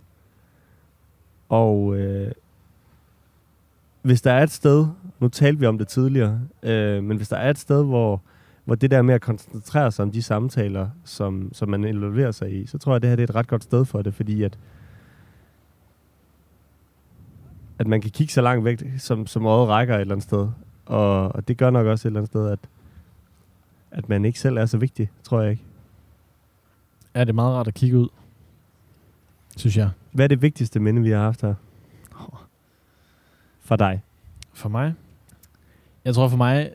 Og 1.50 1.98
øh, 1.98 2.32
hvis 4.02 4.22
der 4.22 4.32
er 4.32 4.44
et 4.44 4.52
sted, 4.52 4.88
nu 5.20 5.28
talte 5.28 5.60
vi 5.60 5.66
om 5.66 5.78
det 5.78 5.88
tidligere, 5.88 6.40
øh, 6.64 7.04
men 7.04 7.18
hvis 7.18 7.30
der 7.30 7.38
er 7.38 7.50
et 7.50 7.58
sted, 7.58 7.86
hvor, 7.86 8.22
hvor 8.66 8.76
det 8.76 8.92
der 8.92 9.02
med 9.02 9.16
at 9.16 9.22
koncentrere 9.22 9.92
sig 9.92 10.04
om 10.04 10.12
de 10.12 10.22
samtaler, 10.22 10.90
som, 11.04 11.50
som 11.54 11.70
man 11.70 11.84
involverer 11.84 12.32
sig 12.32 12.62
i, 12.62 12.66
så 12.66 12.78
tror 12.78 12.92
jeg, 12.92 12.96
at 12.96 13.02
det 13.02 13.10
her 13.10 13.16
det 13.16 13.24
er 13.24 13.28
et 13.28 13.36
ret 13.36 13.48
godt 13.48 13.64
sted 13.64 13.86
for 13.86 14.02
det, 14.02 14.14
fordi 14.14 14.44
at 14.44 14.58
at 17.80 17.88
man 17.88 18.02
kan 18.02 18.12
kigge 18.12 18.34
så 18.34 18.42
langt 18.42 18.66
væk, 18.66 18.84
som, 18.98 19.28
som 19.28 19.46
øjet 19.46 19.70
rækker 19.70 19.96
et 19.96 20.02
eller 20.02 20.16
andet 20.16 20.24
sted. 20.24 20.50
Og, 20.86 21.36
og 21.36 21.48
det 21.48 21.58
gør 21.58 21.70
nok 21.70 21.88
også 21.88 22.08
et 22.08 22.10
eller 22.10 22.20
andet 22.20 22.30
sted, 22.30 22.50
at, 22.50 22.60
at 23.92 24.10
man 24.10 24.26
ikke 24.26 24.40
selv 24.40 24.58
er 24.58 24.66
så 24.66 24.78
vigtig, 24.78 25.12
tror 25.24 25.42
jeg 25.42 25.52
ikke. 25.52 25.64
er 27.14 27.24
det 27.24 27.36
meget 27.36 27.56
rart 27.56 27.68
at 27.68 27.74
kigge 27.74 27.98
ud, 27.98 28.10
synes 29.58 29.78
jeg. 29.78 29.90
Hvad 30.12 30.26
er 30.26 30.28
det 30.28 30.42
vigtigste 30.42 30.80
minde, 30.80 31.02
vi 31.02 31.10
har 31.10 31.20
haft 31.20 31.42
her? 31.42 31.54
For 33.62 33.76
dig. 33.76 34.04
For 34.54 34.70
mig? 34.70 34.94
Jeg 36.06 36.16
tror 36.16 36.28
for 36.28 36.38
mig, 36.38 36.74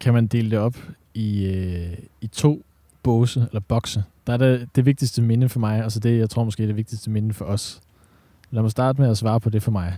kan 0.00 0.14
man 0.14 0.26
dele 0.26 0.50
det 0.50 0.58
op 0.58 0.76
i, 1.18 1.46
øh, 1.46 1.98
i 2.20 2.26
to 2.26 2.64
båse, 3.02 3.40
eller 3.40 3.60
bokse. 3.60 4.04
Der 4.26 4.32
er 4.32 4.36
det, 4.36 4.68
det 4.76 4.86
vigtigste 4.86 5.22
minde 5.22 5.48
for 5.48 5.60
mig, 5.60 5.82
altså 5.82 6.00
det, 6.00 6.18
jeg 6.18 6.30
tror 6.30 6.44
måske 6.44 6.62
er 6.62 6.66
det 6.66 6.76
vigtigste 6.76 7.10
minde 7.10 7.34
for 7.34 7.44
os. 7.44 7.80
Lad 8.50 8.62
mig 8.62 8.70
starte 8.70 9.00
med 9.00 9.10
at 9.10 9.18
svare 9.18 9.40
på 9.40 9.50
det 9.50 9.62
for 9.62 9.70
mig. 9.70 9.96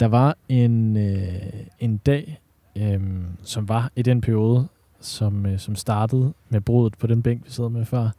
Der 0.00 0.06
var 0.06 0.36
en, 0.48 0.96
øh, 0.96 1.62
en 1.78 1.96
dag, 1.96 2.40
øh, 2.76 3.00
som 3.42 3.68
var 3.68 3.90
i 3.96 4.02
den 4.02 4.20
periode, 4.20 4.68
som, 5.00 5.46
øh, 5.46 5.58
som 5.58 5.74
startede 5.74 6.32
med 6.48 6.60
brudet 6.60 6.98
på 6.98 7.06
den 7.06 7.22
bænk, 7.22 7.44
vi 7.44 7.50
sad 7.50 7.68
med 7.68 7.84
før, 7.84 8.10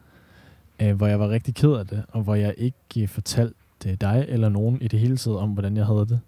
øh, 0.82 0.96
hvor 0.96 1.08
jeg 1.08 1.20
var 1.20 1.30
rigtig 1.30 1.56
ked 1.56 1.72
af 1.74 1.88
det, 1.88 2.04
og 2.10 2.22
hvor 2.24 2.36
jeg 2.36 2.56
ikke 2.58 3.02
øh, 3.02 3.08
fortalte 3.08 3.56
øh, 3.86 3.98
dig 4.02 4.26
eller 4.28 4.50
nogen 4.50 4.82
i 4.82 4.88
det 4.88 5.00
hele 5.00 5.18
taget 5.18 5.38
om, 5.38 5.50
hvordan 5.50 5.78
jeg 5.78 5.86
havde 5.86 6.06
det. 6.06 6.20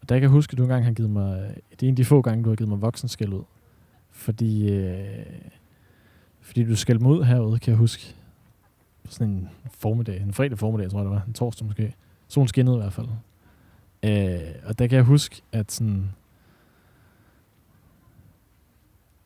Og 0.00 0.08
der 0.08 0.14
kan 0.14 0.22
jeg 0.22 0.30
huske, 0.30 0.52
at 0.52 0.58
du 0.58 0.62
engang 0.62 0.84
har 0.84 0.92
givet 0.92 1.10
mig... 1.10 1.38
Øh, 1.38 1.56
det 1.70 1.82
er 1.82 1.86
en 1.86 1.92
af 1.92 1.96
de 1.96 2.04
få 2.04 2.22
gange, 2.22 2.44
du 2.44 2.48
har 2.48 2.56
givet 2.56 2.68
mig 2.68 2.82
voksenskæld 2.82 3.32
ud. 3.32 3.42
Fordi, 4.12 4.72
øh, 4.72 5.26
fordi 6.40 6.64
du 6.64 6.76
skældte 6.76 7.04
mig 7.04 7.12
ud 7.12 7.24
herude, 7.24 7.58
kan 7.58 7.70
jeg 7.70 7.78
huske. 7.78 8.14
På 9.04 9.12
sådan 9.12 9.28
en 9.28 9.48
formiddag. 9.70 10.20
En 10.20 10.32
fredag 10.32 10.58
formiddag, 10.58 10.90
tror 10.90 10.98
jeg 10.98 11.04
det 11.04 11.12
var. 11.12 11.22
En 11.26 11.34
torsdag 11.34 11.66
måske. 11.66 11.94
Solen 12.28 12.48
skinnede 12.48 12.76
i 12.76 12.80
hvert 12.80 12.92
fald. 12.92 13.08
Øh, 14.02 14.54
og 14.64 14.78
der 14.78 14.86
kan 14.86 14.96
jeg 14.96 15.04
huske, 15.04 15.42
at 15.52 15.72
sådan... 15.72 16.12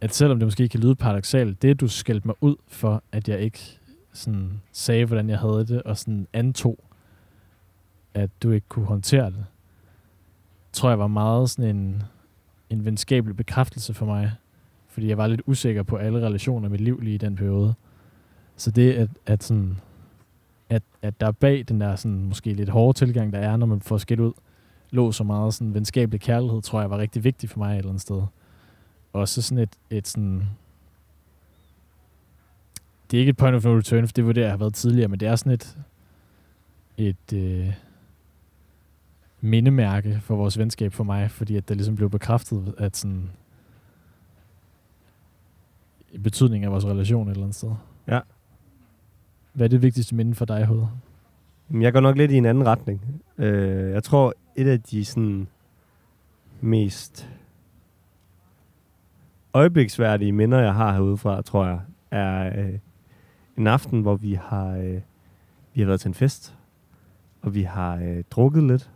At 0.00 0.14
selvom 0.14 0.38
det 0.38 0.46
måske 0.46 0.68
kan 0.68 0.80
lyde 0.80 0.94
paradoxalt, 0.94 1.62
det 1.62 1.80
du 1.80 1.88
skældte 1.88 2.28
mig 2.28 2.36
ud 2.40 2.56
for, 2.68 3.02
at 3.12 3.28
jeg 3.28 3.40
ikke 3.40 3.78
sådan 4.12 4.62
sagde, 4.72 5.04
hvordan 5.04 5.30
jeg 5.30 5.38
havde 5.38 5.66
det, 5.66 5.82
og 5.82 5.98
sådan 5.98 6.26
antog, 6.32 6.78
at 8.14 8.30
du 8.42 8.50
ikke 8.50 8.68
kunne 8.68 8.86
håndtere 8.86 9.26
det, 9.26 9.44
tror 10.72 10.88
jeg 10.88 10.98
var 10.98 11.06
meget 11.06 11.50
sådan 11.50 11.76
en, 11.76 12.02
en 12.70 12.84
venskabelig 12.84 13.36
bekræftelse 13.36 13.94
for 13.94 14.06
mig, 14.06 14.32
fordi 14.96 15.08
jeg 15.08 15.18
var 15.18 15.26
lidt 15.26 15.42
usikker 15.46 15.82
på 15.82 15.96
alle 15.96 16.26
relationer 16.26 16.68
i 16.68 16.70
mit 16.70 16.80
liv 16.80 17.00
lige 17.00 17.14
i 17.14 17.18
den 17.18 17.36
periode. 17.36 17.74
Så 18.56 18.70
det, 18.70 18.92
at, 18.92 19.08
at, 19.26 19.44
sådan, 19.44 19.80
at, 20.70 20.82
at 21.02 21.20
der 21.20 21.30
bag 21.30 21.64
den 21.68 21.80
der 21.80 21.96
sådan, 21.96 22.24
måske 22.24 22.52
lidt 22.52 22.68
hårde 22.68 22.98
tilgang, 22.98 23.32
der 23.32 23.38
er, 23.38 23.56
når 23.56 23.66
man 23.66 23.80
får 23.80 23.98
skidt 23.98 24.20
ud, 24.20 24.32
lå 24.90 25.12
så 25.12 25.24
meget 25.24 25.54
sådan 25.54 25.74
venskabelig 25.74 26.20
kærlighed, 26.20 26.62
tror 26.62 26.80
jeg 26.80 26.90
var 26.90 26.98
rigtig 26.98 27.24
vigtigt 27.24 27.52
for 27.52 27.58
mig 27.58 27.72
et 27.72 27.78
eller 27.78 27.88
andet 27.88 28.02
sted. 28.02 28.22
Og 29.12 29.28
så 29.28 29.42
sådan 29.42 29.62
et, 29.62 29.76
et 29.90 30.08
sådan... 30.08 30.42
Det 33.10 33.16
er 33.16 33.20
ikke 33.20 33.30
et 33.30 33.36
point 33.36 33.56
of 33.56 33.64
no 33.64 33.76
return, 33.76 34.06
for 34.06 34.12
det 34.12 34.26
var 34.26 34.32
det, 34.32 34.40
jeg 34.40 34.50
har 34.50 34.56
været 34.56 34.74
tidligere, 34.74 35.08
men 35.08 35.20
det 35.20 35.28
er 35.28 35.36
sådan 35.36 35.52
et, 35.52 35.78
et 36.96 37.32
øh, 37.34 37.72
mindemærke 39.40 40.20
for 40.22 40.36
vores 40.36 40.58
venskab 40.58 40.92
for 40.92 41.04
mig, 41.04 41.30
fordi 41.30 41.56
at 41.56 41.68
det 41.68 41.76
ligesom 41.76 41.96
blev 41.96 42.10
bekræftet, 42.10 42.74
at 42.78 42.96
sådan 42.96 43.30
i 46.16 46.18
betydning 46.18 46.64
af 46.64 46.70
vores 46.70 46.86
relation 46.86 47.28
et 47.28 47.30
eller 47.30 47.42
andet 47.42 47.56
sted. 47.56 47.70
Ja. 48.08 48.20
Hvad 49.52 49.66
er 49.66 49.68
det 49.68 49.82
vigtigste 49.82 50.14
minde 50.14 50.34
for 50.34 50.44
dig, 50.44 50.64
Hoved? 50.64 50.86
Jeg 51.70 51.92
går 51.92 52.00
nok 52.00 52.16
lidt 52.16 52.30
i 52.30 52.36
en 52.36 52.46
anden 52.46 52.66
retning. 52.66 53.22
Øh, 53.38 53.90
jeg 53.90 54.02
tror, 54.02 54.34
et 54.56 54.68
af 54.68 54.80
de 54.80 55.04
sådan 55.04 55.46
mest 56.60 57.30
øjebliksværdige 59.54 60.32
minder, 60.32 60.58
jeg 60.58 60.74
har 60.74 60.92
herude 60.92 61.16
fra, 61.16 61.42
tror 61.42 61.66
jeg, 61.66 61.80
er 62.10 62.60
øh, 62.60 62.78
en 63.58 63.66
aften, 63.66 64.00
hvor 64.00 64.16
vi 64.16 64.34
har, 64.34 64.76
øh, 64.76 65.00
vi 65.74 65.80
har 65.80 65.86
været 65.86 66.00
til 66.00 66.08
en 66.08 66.14
fest, 66.14 66.56
og 67.42 67.54
vi 67.54 67.62
har 67.62 67.96
øh, 67.96 68.24
drukket 68.30 68.62
lidt, 68.62 68.90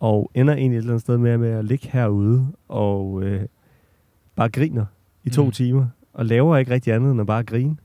og 0.00 0.30
ender 0.34 0.54
egentlig 0.54 0.76
et 0.76 0.80
eller 0.80 0.92
andet 0.92 1.02
sted 1.02 1.18
med, 1.18 1.38
med 1.38 1.50
at 1.50 1.64
ligge 1.64 1.88
herude 1.88 2.46
og 2.68 3.22
øh, 3.22 3.46
bare 4.36 4.48
griner 4.48 4.86
i 5.24 5.30
to 5.30 5.44
mm. 5.44 5.50
timer, 5.50 5.86
og 6.12 6.26
laver 6.26 6.56
ikke 6.56 6.70
rigtig 6.70 6.92
andet 6.92 7.10
end 7.10 7.20
at 7.20 7.26
bare 7.26 7.42
grine. 7.42 7.76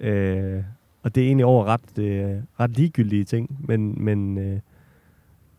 Øh, 0.00 0.62
og 1.02 1.14
det 1.14 1.22
er 1.22 1.26
egentlig 1.26 1.46
over 1.46 1.64
ret, 1.64 1.98
øh, 1.98 2.36
ret 2.60 2.70
ligegyldige 2.70 3.24
ting, 3.24 3.56
men, 3.68 4.04
men, 4.04 4.38
øh, 4.38 4.60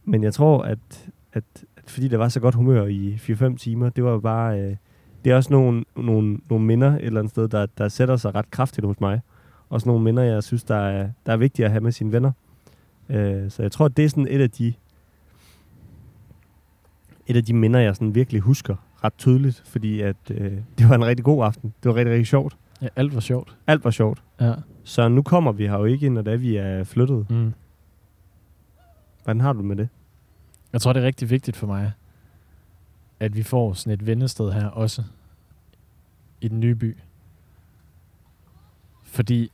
men 0.06 0.24
jeg 0.24 0.34
tror, 0.34 0.62
at, 0.62 1.10
at, 1.34 1.44
at 1.78 1.84
fordi 1.88 2.08
der 2.08 2.18
var 2.18 2.30
så 2.30 2.40
godt 2.40 2.56
humør 2.56 2.86
i 2.86 3.16
4-5 3.16 3.58
timer, 3.58 3.90
det 3.90 4.04
var 4.04 4.20
bare... 4.20 4.60
Øh, 4.62 4.76
det 5.26 5.32
er 5.32 5.36
også 5.36 5.54
nogle, 5.54 5.84
nogle, 5.96 6.40
nogle 6.50 6.66
minder 6.66 6.92
et 6.92 7.06
eller 7.06 7.20
andet 7.20 7.32
sted, 7.32 7.48
der, 7.48 7.66
der 7.66 7.88
sætter 7.88 8.16
sig 8.16 8.36
ret 8.36 8.52
kraftigt 8.52 8.88
hos 8.88 9.00
mig. 9.00 9.22
Også 9.70 9.90
nogle 9.90 10.04
minder, 10.04 10.24
jeg 10.24 10.44
synes, 10.44 10.64
der 10.64 10.76
er, 10.76 11.10
der 11.26 11.34
er 11.34 11.38
vigtige 11.38 11.66
at 11.66 11.72
have 11.72 11.82
med 11.82 11.92
sine 11.92 12.12
venner. 12.12 12.32
Øh, 13.10 13.52
så 13.52 13.62
jeg 13.62 13.72
tror, 13.72 13.88
det 13.88 14.06
er 14.06 14.10
sådan 14.10 14.28
et 14.30 14.42
af 14.42 14.52
de 14.52 14.74
et 17.28 17.36
af 17.36 17.46
de 17.46 17.54
minder, 17.54 17.80
jeg 17.80 17.96
sådan 17.96 18.16
virkelig 18.16 18.42
husker 18.42 18.76
ret 19.08 19.18
tydeligt, 19.18 19.64
fordi 19.66 20.02
at 20.02 20.16
øh, 20.32 20.52
det 20.78 20.90
var 20.90 20.96
en 20.96 21.06
rigtig 21.06 21.26
god 21.26 21.46
aften. 21.46 21.74
Det 21.84 21.90
var 21.90 21.96
rigtig, 21.96 22.12
rigtig 22.12 22.28
sjovt. 22.28 22.58
Ja, 22.82 22.88
alt 22.96 23.14
var 23.14 23.20
sjovt. 23.20 23.56
Alt 23.68 23.84
var 23.84 23.92
sjovt. 23.92 24.24
Ja. 24.42 24.54
Så 24.84 25.08
nu 25.08 25.22
kommer 25.22 25.52
vi 25.52 25.68
her 25.68 25.78
jo 25.78 25.86
ikke, 25.86 26.10
når 26.10 26.32
er, 26.32 26.38
vi 26.38 26.56
er 26.56 26.84
flyttet. 26.84 27.30
Mm. 27.30 27.54
Hvordan 29.24 29.42
har 29.42 29.54
du 29.54 29.62
med 29.62 29.76
det? 29.76 29.90
Jeg 30.74 30.82
tror, 30.82 30.94
det 30.94 31.02
er 31.02 31.06
rigtig 31.06 31.30
vigtigt 31.30 31.58
for 31.58 31.68
mig, 31.68 31.92
at 33.20 33.36
vi 33.36 33.44
får 33.44 33.74
sådan 33.74 33.94
et 33.94 34.06
vendested 34.06 34.52
her 34.52 34.68
også 34.68 35.04
i 36.42 36.48
den 36.48 36.60
nye 36.60 36.76
by. 36.76 36.98
Fordi 39.04 39.52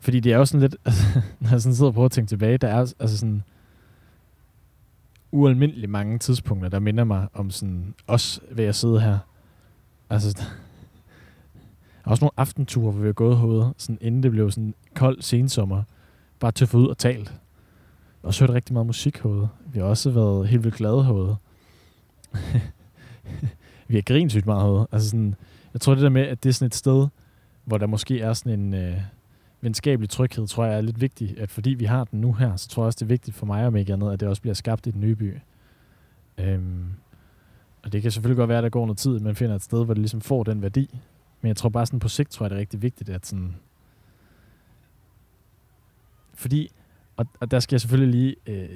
fordi 0.00 0.20
det 0.20 0.32
er 0.32 0.36
jo 0.36 0.44
sådan 0.44 0.60
lidt, 0.60 0.76
når 1.40 1.50
jeg 1.50 1.60
sådan 1.60 1.74
sidder 1.74 1.90
og 1.90 1.94
prøver 1.94 2.06
at 2.06 2.12
tænke 2.12 2.28
tilbage, 2.28 2.58
der 2.58 2.68
er 2.68 2.94
altså 3.00 3.18
sådan 3.18 3.42
ualmindelig 5.32 5.90
mange 5.90 6.18
tidspunkter, 6.18 6.68
der 6.68 6.78
minder 6.78 7.04
mig 7.04 7.28
om 7.32 7.50
sådan 7.50 7.94
os 8.06 8.40
ved 8.50 8.64
at 8.64 8.74
sidde 8.74 9.00
her. 9.00 9.18
Altså, 10.10 10.32
der 10.38 10.44
er 12.04 12.10
også 12.10 12.24
nogle 12.24 12.32
aftenture, 12.36 12.92
hvor 12.92 13.00
vi 13.00 13.06
har 13.06 13.12
gået 13.12 13.36
hovedet, 13.36 13.72
sådan 13.76 13.98
inden 14.00 14.22
det 14.22 14.30
blev 14.30 14.50
sådan 14.50 14.74
kold 14.94 15.22
sensommer, 15.22 15.82
bare 16.40 16.52
til 16.52 16.64
at 16.64 16.68
få 16.68 16.78
ud 16.78 16.86
og 16.86 16.98
talt. 16.98 17.34
Og 18.22 18.26
også 18.26 18.44
hørt 18.44 18.54
rigtig 18.54 18.72
meget 18.72 18.86
musik 18.86 19.16
herude. 19.16 19.48
Vi 19.72 19.78
har 19.78 19.86
også 19.86 20.10
været 20.10 20.48
helt 20.48 20.64
vildt 20.64 20.76
glade 20.76 21.04
herude. 21.04 21.36
vi 23.88 23.94
har 23.94 24.02
grint 24.02 24.32
sygt 24.32 24.46
meget 24.46 24.62
herude. 24.62 24.86
Altså 24.92 25.08
sådan, 25.08 25.34
jeg 25.72 25.80
tror 25.80 25.94
det 25.94 26.02
der 26.02 26.08
med, 26.08 26.22
at 26.22 26.42
det 26.42 26.48
er 26.48 26.52
sådan 26.52 26.66
et 26.66 26.74
sted, 26.74 27.08
hvor 27.64 27.78
der 27.78 27.86
måske 27.86 28.20
er 28.20 28.32
sådan 28.32 28.60
en 28.60 28.74
øh, 28.74 29.00
venskabelig 29.60 30.10
tryghed, 30.10 30.46
tror 30.46 30.64
jeg 30.64 30.76
er 30.76 30.80
lidt 30.80 31.00
vigtigt. 31.00 31.38
At 31.38 31.50
fordi 31.50 31.70
vi 31.70 31.84
har 31.84 32.04
den 32.04 32.20
nu 32.20 32.32
her, 32.32 32.56
så 32.56 32.68
tror 32.68 32.82
jeg 32.82 32.86
også, 32.86 32.96
det 32.96 33.02
er 33.02 33.08
vigtigt 33.08 33.36
for 33.36 33.46
mig 33.46 33.66
om 33.66 33.76
ikke 33.76 33.92
andet, 33.92 34.12
at 34.12 34.20
det 34.20 34.28
også 34.28 34.42
bliver 34.42 34.54
skabt 34.54 34.86
i 34.86 34.90
den 34.90 35.00
nye 35.00 35.14
by. 35.14 35.34
Øhm, 36.38 36.84
og 37.82 37.92
det 37.92 38.02
kan 38.02 38.10
selvfølgelig 38.10 38.36
godt 38.36 38.48
være, 38.48 38.58
at 38.58 38.64
der 38.64 38.70
går 38.70 38.86
noget 38.86 38.98
tid, 38.98 39.16
at 39.16 39.22
man 39.22 39.36
finder 39.36 39.54
et 39.54 39.62
sted, 39.62 39.84
hvor 39.84 39.94
det 39.94 40.00
ligesom 40.00 40.20
får 40.20 40.42
den 40.42 40.62
værdi. 40.62 41.00
Men 41.40 41.48
jeg 41.48 41.56
tror 41.56 41.68
bare 41.68 41.86
sådan 41.86 42.00
på 42.00 42.08
sigt, 42.08 42.30
tror 42.30 42.44
jeg, 42.44 42.50
det 42.50 42.56
er 42.56 42.60
rigtig 42.60 42.82
vigtigt, 42.82 43.10
at 43.10 43.26
sådan... 43.26 43.56
Fordi 46.34 46.70
og, 47.20 47.26
og 47.40 47.50
der 47.50 47.60
skal 47.60 47.74
jeg 47.74 47.80
selvfølgelig 47.80 48.14
lige 48.14 48.36
øh, 48.46 48.68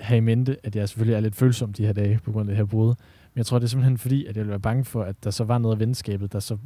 have 0.00 0.16
i 0.16 0.20
mente, 0.20 0.56
at 0.62 0.76
jeg 0.76 0.88
selvfølgelig 0.88 1.16
er 1.16 1.20
lidt 1.20 1.36
følsom 1.36 1.72
de 1.72 1.86
her 1.86 1.92
dage 1.92 2.20
på 2.24 2.32
grund 2.32 2.50
af 2.50 2.52
det 2.52 2.56
her 2.56 2.64
brud. 2.64 2.86
Men 2.86 3.36
jeg 3.36 3.46
tror, 3.46 3.58
det 3.58 3.64
er 3.64 3.68
simpelthen 3.68 3.98
fordi, 3.98 4.26
at 4.26 4.36
jeg 4.36 4.40
ville 4.40 4.50
være 4.50 4.60
bange 4.60 4.84
for, 4.84 5.02
at 5.02 5.24
der 5.24 5.30
så 5.30 5.44
var 5.44 5.58
noget 5.58 5.76
af 5.76 5.80
venskabet, 5.80 6.32
der 6.32 6.40
så 6.40 6.58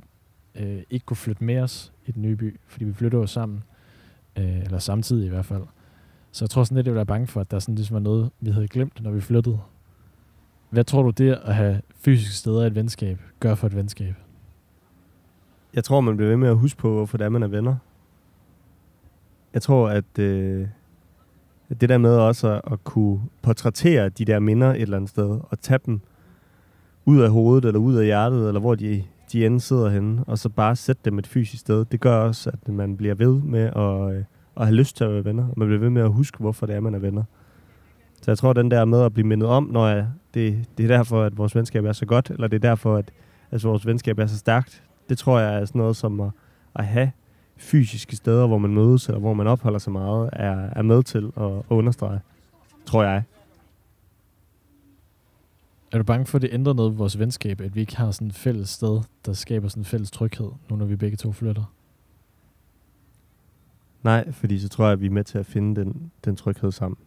øh, 0.59 0.83
ikke 0.91 1.07
kunne 1.07 1.17
flytte 1.17 1.45
med 1.45 1.61
os 1.61 1.93
i 2.07 2.13
den 2.13 2.23
nye 2.23 2.37
by. 2.37 2.61
Fordi 2.67 2.85
vi 2.85 2.93
flytter 2.93 3.19
jo 3.19 3.27
sammen. 3.27 3.63
Øh, 4.37 4.63
eller 4.63 4.79
samtidig 4.79 5.27
i 5.27 5.29
hvert 5.29 5.45
fald. 5.45 5.63
Så 6.33 6.45
jeg 6.45 6.51
tror 6.51 6.65
sådan 6.65 6.77
lidt, 6.77 6.87
jeg 6.87 6.95
var 6.95 7.05
bange 7.05 7.27
for, 7.27 7.41
at 7.41 7.51
der 7.51 7.59
sådan 7.59 7.75
ligesom 7.75 7.95
var 7.95 8.01
noget, 8.01 8.31
vi 8.41 8.51
havde 8.51 8.69
glemt, 8.69 9.03
når 9.03 9.11
vi 9.11 9.21
flyttede. 9.21 9.61
Hvad 10.71 10.85
tror 10.85 11.03
du 11.03 11.11
det 11.11 11.33
at 11.33 11.55
have 11.55 11.81
fysiske 11.95 12.35
steder 12.35 12.63
i 12.63 12.67
et 12.67 12.75
venskab 12.75 13.21
gør 13.41 13.55
for 13.55 13.67
et 13.67 13.77
venskab? 13.77 14.15
Jeg 15.75 15.85
tror, 15.85 16.01
man 16.01 16.17
bliver 16.17 16.29
ved 16.29 16.37
med 16.37 16.49
at 16.49 16.57
huske 16.57 16.79
på, 16.79 16.93
hvorfor 16.93 17.19
det 17.19 17.25
er, 17.25 17.29
man 17.29 17.43
er 17.43 17.47
venner. 17.47 17.77
Jeg 19.55 19.63
tror, 19.63 19.89
at, 19.89 20.19
øh, 20.19 20.69
at 21.69 21.81
det 21.81 21.89
der 21.89 21.99
med 21.99 22.17
også 22.17 22.49
at, 22.49 22.73
at 22.73 22.85
kunne 22.85 23.21
portrættere 23.43 24.09
de 24.09 24.25
der 24.25 24.39
minder 24.39 24.71
et 24.71 24.83
eller 24.83 24.97
andet 24.97 25.11
sted, 25.11 25.41
og 25.43 25.61
tage 25.61 25.81
dem 25.87 26.01
ud 27.05 27.21
af 27.21 27.31
hovedet, 27.31 27.65
eller 27.65 27.81
ud 27.81 27.95
af 27.95 28.05
hjertet, 28.05 28.49
eller 28.49 28.61
hvor 28.61 28.75
de, 28.75 29.05
de 29.33 29.47
end 29.47 29.61
sidder 29.61 29.91
henne, 29.91 30.25
og 30.27 30.39
så 30.39 30.49
bare 30.49 30.77
sætte 30.77 31.03
dem 31.05 31.19
et 31.19 31.27
fysisk 31.27 31.61
sted, 31.61 31.85
det 31.85 32.01
gør 32.01 32.17
også, 32.17 32.51
at 32.51 32.69
man 32.69 32.97
bliver 32.97 33.15
ved 33.15 33.43
med 33.43 33.65
at, 33.77 34.17
øh, 34.17 34.25
at 34.57 34.67
have 34.67 34.75
lyst 34.75 34.97
til 34.97 35.05
at 35.05 35.13
være 35.13 35.25
venner, 35.25 35.49
og 35.49 35.55
man 35.57 35.69
bliver 35.69 35.81
ved 35.81 35.91
med 35.91 36.03
at 36.03 36.13
huske, 36.13 36.39
hvorfor 36.39 36.67
det 36.67 36.77
er, 36.77 36.81
man 36.81 36.95
er 36.95 36.99
venner. 36.99 37.23
Så 38.23 38.31
jeg 38.31 38.39
tror, 38.39 38.53
den 38.53 38.71
der 38.71 38.85
med 38.85 39.03
at 39.03 39.15
blive 39.15 39.27
mindet 39.27 39.49
om, 39.49 39.69
når 39.73 39.89
jeg, 39.89 40.07
det, 40.35 40.65
det 40.79 40.85
er 40.85 40.97
derfor, 40.97 41.23
at 41.23 41.39
vores 41.39 41.55
venskab 41.55 41.85
er 41.85 41.93
så 41.93 42.07
godt, 42.07 42.31
eller 42.31 42.49
det 42.49 42.65
er 42.65 42.69
derfor, 42.69 42.97
at, 42.97 43.11
altså, 43.53 43.69
vores 43.69 43.87
venskab 43.87 44.19
er 44.19 44.27
så 44.27 44.39
stærkt, 44.39 44.83
det 45.09 45.19
tror 45.19 45.39
jeg 45.39 45.61
er 45.61 45.65
sådan 45.65 45.79
noget 45.79 45.97
som 45.97 46.21
at, 46.21 46.31
at 46.75 46.85
have 46.85 47.11
fysiske 47.57 48.17
steder, 48.17 48.47
hvor 48.47 48.59
man 48.59 48.75
mødes, 48.75 49.07
eller 49.07 49.21
hvor 49.21 49.35
man 49.35 49.47
opholder 49.47 49.79
sig 49.79 49.93
meget, 49.93 50.31
er, 50.33 50.69
er 50.77 50.83
med 50.83 51.03
til 51.03 51.33
at, 51.37 51.53
at 51.53 51.63
understrege, 51.69 52.21
tror 52.87 53.03
jeg. 53.03 53.23
Er 55.97 55.99
du 55.99 56.05
bange 56.05 56.27
for, 56.27 56.39
at 56.39 56.43
det 56.43 56.51
ændrer 56.53 56.73
noget 56.73 56.93
ved 56.93 56.99
vores 56.99 57.19
venskab, 57.19 57.61
at 57.61 57.75
vi 57.75 57.81
ikke 57.81 57.97
har 57.97 58.11
sådan 58.11 58.29
et 58.29 58.35
fælles 58.35 58.69
sted, 58.69 59.01
der 59.27 59.33
skaber 59.33 59.69
sådan 59.69 59.81
en 59.81 59.85
fælles 59.85 60.11
tryghed, 60.11 60.51
nu 60.71 60.77
når 60.77 60.87
vi 60.87 60.97
begge 60.97 61.17
to 61.17 61.33
flytter? 61.33 61.75
Nej, 64.03 64.33
fordi 64.33 64.59
så 64.59 64.69
tror 64.69 64.85
jeg, 64.85 64.93
at 64.93 65.01
vi 65.01 65.07
er 65.07 65.11
med 65.11 65.25
til 65.25 65.39
at 65.39 65.47
finde 65.47 65.81
den, 65.81 66.11
den 66.25 66.37
tryghed 66.37 66.73
sammen. 66.73 66.99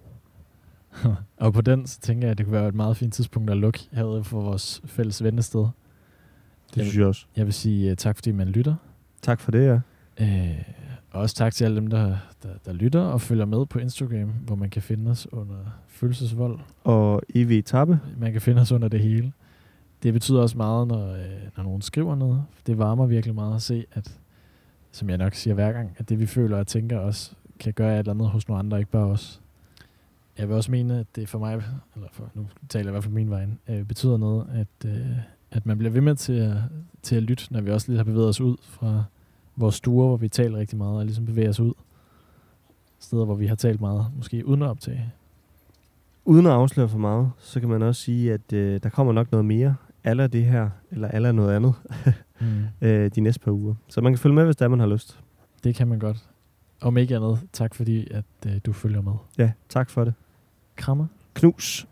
og 1.37 1.53
på 1.53 1.61
den, 1.61 1.87
så 1.87 1.99
tænker 1.99 2.27
jeg, 2.27 2.31
at 2.31 2.37
det 2.37 2.45
kunne 2.45 2.53
være 2.53 2.67
et 2.67 2.75
meget 2.75 2.97
fint 2.97 3.13
tidspunkt 3.13 3.49
at 3.49 3.57
lukke 3.57 3.79
herude 3.91 4.23
for 4.23 4.41
vores 4.41 4.81
fælles 4.85 5.23
vennested. 5.23 5.59
Det 5.59 5.69
Jamen. 6.77 6.85
synes 6.85 6.97
jeg 6.97 7.07
også. 7.07 7.25
Jeg 7.35 7.45
vil 7.45 7.53
sige 7.53 7.91
uh, 7.91 7.97
tak, 7.97 8.15
fordi 8.15 8.31
man 8.31 8.47
lytter. 8.47 8.75
Tak 9.21 9.39
for 9.39 9.51
det, 9.51 9.65
ja. 9.65 9.79
Uh, 10.21 10.61
og 11.11 11.21
også 11.21 11.35
tak 11.35 11.53
til 11.53 11.65
alle 11.65 11.75
dem, 11.75 11.87
der, 11.87 12.17
der, 12.43 12.49
der 12.65 12.73
lytter 12.73 13.01
og 13.01 13.21
følger 13.21 13.45
med 13.45 13.65
på 13.65 13.79
Instagram, 13.79 14.29
hvor 14.29 14.55
man 14.55 14.69
kan 14.69 14.81
finde 14.81 15.11
os 15.11 15.33
under 15.33 15.55
følelsesvold. 15.87 16.59
Og 16.83 17.21
evig 17.35 17.59
etape. 17.59 17.99
Man 18.17 18.31
kan 18.31 18.41
finde 18.41 18.61
os 18.61 18.71
under 18.71 18.87
det 18.87 18.99
hele. 18.99 19.33
Det 20.03 20.13
betyder 20.13 20.41
også 20.41 20.57
meget, 20.57 20.87
når, 20.87 21.13
øh, 21.13 21.25
når 21.57 21.63
nogen 21.63 21.81
skriver 21.81 22.15
noget. 22.15 22.43
Det 22.67 22.77
varmer 22.77 23.05
virkelig 23.05 23.35
meget 23.35 23.55
at 23.55 23.61
se, 23.61 23.85
at, 23.93 24.19
som 24.91 25.09
jeg 25.09 25.17
nok 25.17 25.33
siger 25.33 25.53
hver 25.53 25.71
gang, 25.71 25.95
at 25.97 26.09
det 26.09 26.19
vi 26.19 26.25
føler 26.25 26.57
og 26.57 26.67
tænker 26.67 26.99
også, 26.99 27.31
kan 27.59 27.73
gøre 27.73 27.93
et 27.93 27.99
eller 27.99 28.13
andet 28.13 28.29
hos 28.29 28.47
nogle 28.47 28.59
andre, 28.59 28.79
ikke 28.79 28.91
bare 28.91 29.05
os. 29.05 29.41
Jeg 30.37 30.47
vil 30.47 30.55
også 30.55 30.71
mene, 30.71 30.99
at 30.99 31.07
det 31.15 31.29
for 31.29 31.39
mig, 31.39 31.53
eller 31.95 32.07
for, 32.11 32.29
nu 32.33 32.47
taler 32.69 32.85
jeg 32.85 32.89
i 32.89 32.91
hvert 32.91 33.03
fald 33.03 33.13
min 33.13 33.29
vej, 33.29 33.47
øh, 33.69 33.83
betyder 33.83 34.17
noget, 34.17 34.47
at, 34.53 34.89
øh, 34.89 35.17
at 35.51 35.65
man 35.65 35.77
bliver 35.77 35.91
ved 35.91 36.01
med 36.01 36.15
til 36.15 36.33
at, 36.33 36.55
til 37.01 37.15
at 37.15 37.23
lytte, 37.23 37.53
når 37.53 37.61
vi 37.61 37.71
også 37.71 37.87
lige 37.87 37.97
har 37.97 38.03
bevæget 38.03 38.27
os 38.27 38.41
ud 38.41 38.57
fra 38.61 39.03
vores 39.59 39.75
stuer, 39.75 40.07
hvor 40.07 40.17
vi 40.17 40.27
taler 40.29 40.57
rigtig 40.57 40.77
meget, 40.77 40.97
og 40.97 41.05
ligesom 41.05 41.25
bevæger 41.25 41.49
os 41.49 41.59
ud. 41.59 41.73
Steder, 42.99 43.25
hvor 43.25 43.35
vi 43.35 43.47
har 43.47 43.55
talt 43.55 43.81
meget, 43.81 44.05
måske 44.15 44.47
uden 44.47 44.61
at 44.61 44.67
optage. 44.69 45.11
Uden 46.25 46.45
at 46.45 46.51
afsløre 46.51 46.89
for 46.89 46.97
meget, 46.97 47.31
så 47.39 47.59
kan 47.59 47.69
man 47.69 47.81
også 47.81 48.01
sige, 48.01 48.33
at 48.33 48.53
øh, 48.53 48.79
der 48.83 48.89
kommer 48.89 49.13
nok 49.13 49.31
noget 49.31 49.45
mere. 49.45 49.75
Aller 50.03 50.27
det 50.27 50.45
her, 50.45 50.69
eller 50.91 51.07
aller 51.07 51.31
noget 51.31 51.55
andet, 51.55 51.73
Mm. 52.41 52.87
øh, 52.87 53.11
de 53.15 53.21
næste 53.21 53.39
par 53.39 53.51
uger. 53.51 53.75
Så 53.87 54.01
man 54.01 54.13
kan 54.13 54.17
følge 54.19 54.35
med, 54.35 54.45
hvis 54.45 54.55
der 54.55 54.67
man 54.67 54.79
har 54.79 54.87
lyst. 54.87 55.19
Det 55.63 55.75
kan 55.75 55.87
man 55.87 55.99
godt. 55.99 56.29
Om 56.81 56.97
ikke 56.97 57.15
andet, 57.15 57.39
tak 57.53 57.75
fordi, 57.75 58.07
at 58.11 58.25
øh, 58.47 58.53
du 58.65 58.73
følger 58.73 59.01
med. 59.01 59.11
Ja, 59.37 59.51
tak 59.69 59.89
for 59.89 60.03
det. 60.03 60.13
Krammer. 60.75 61.05
Knus. 61.33 61.87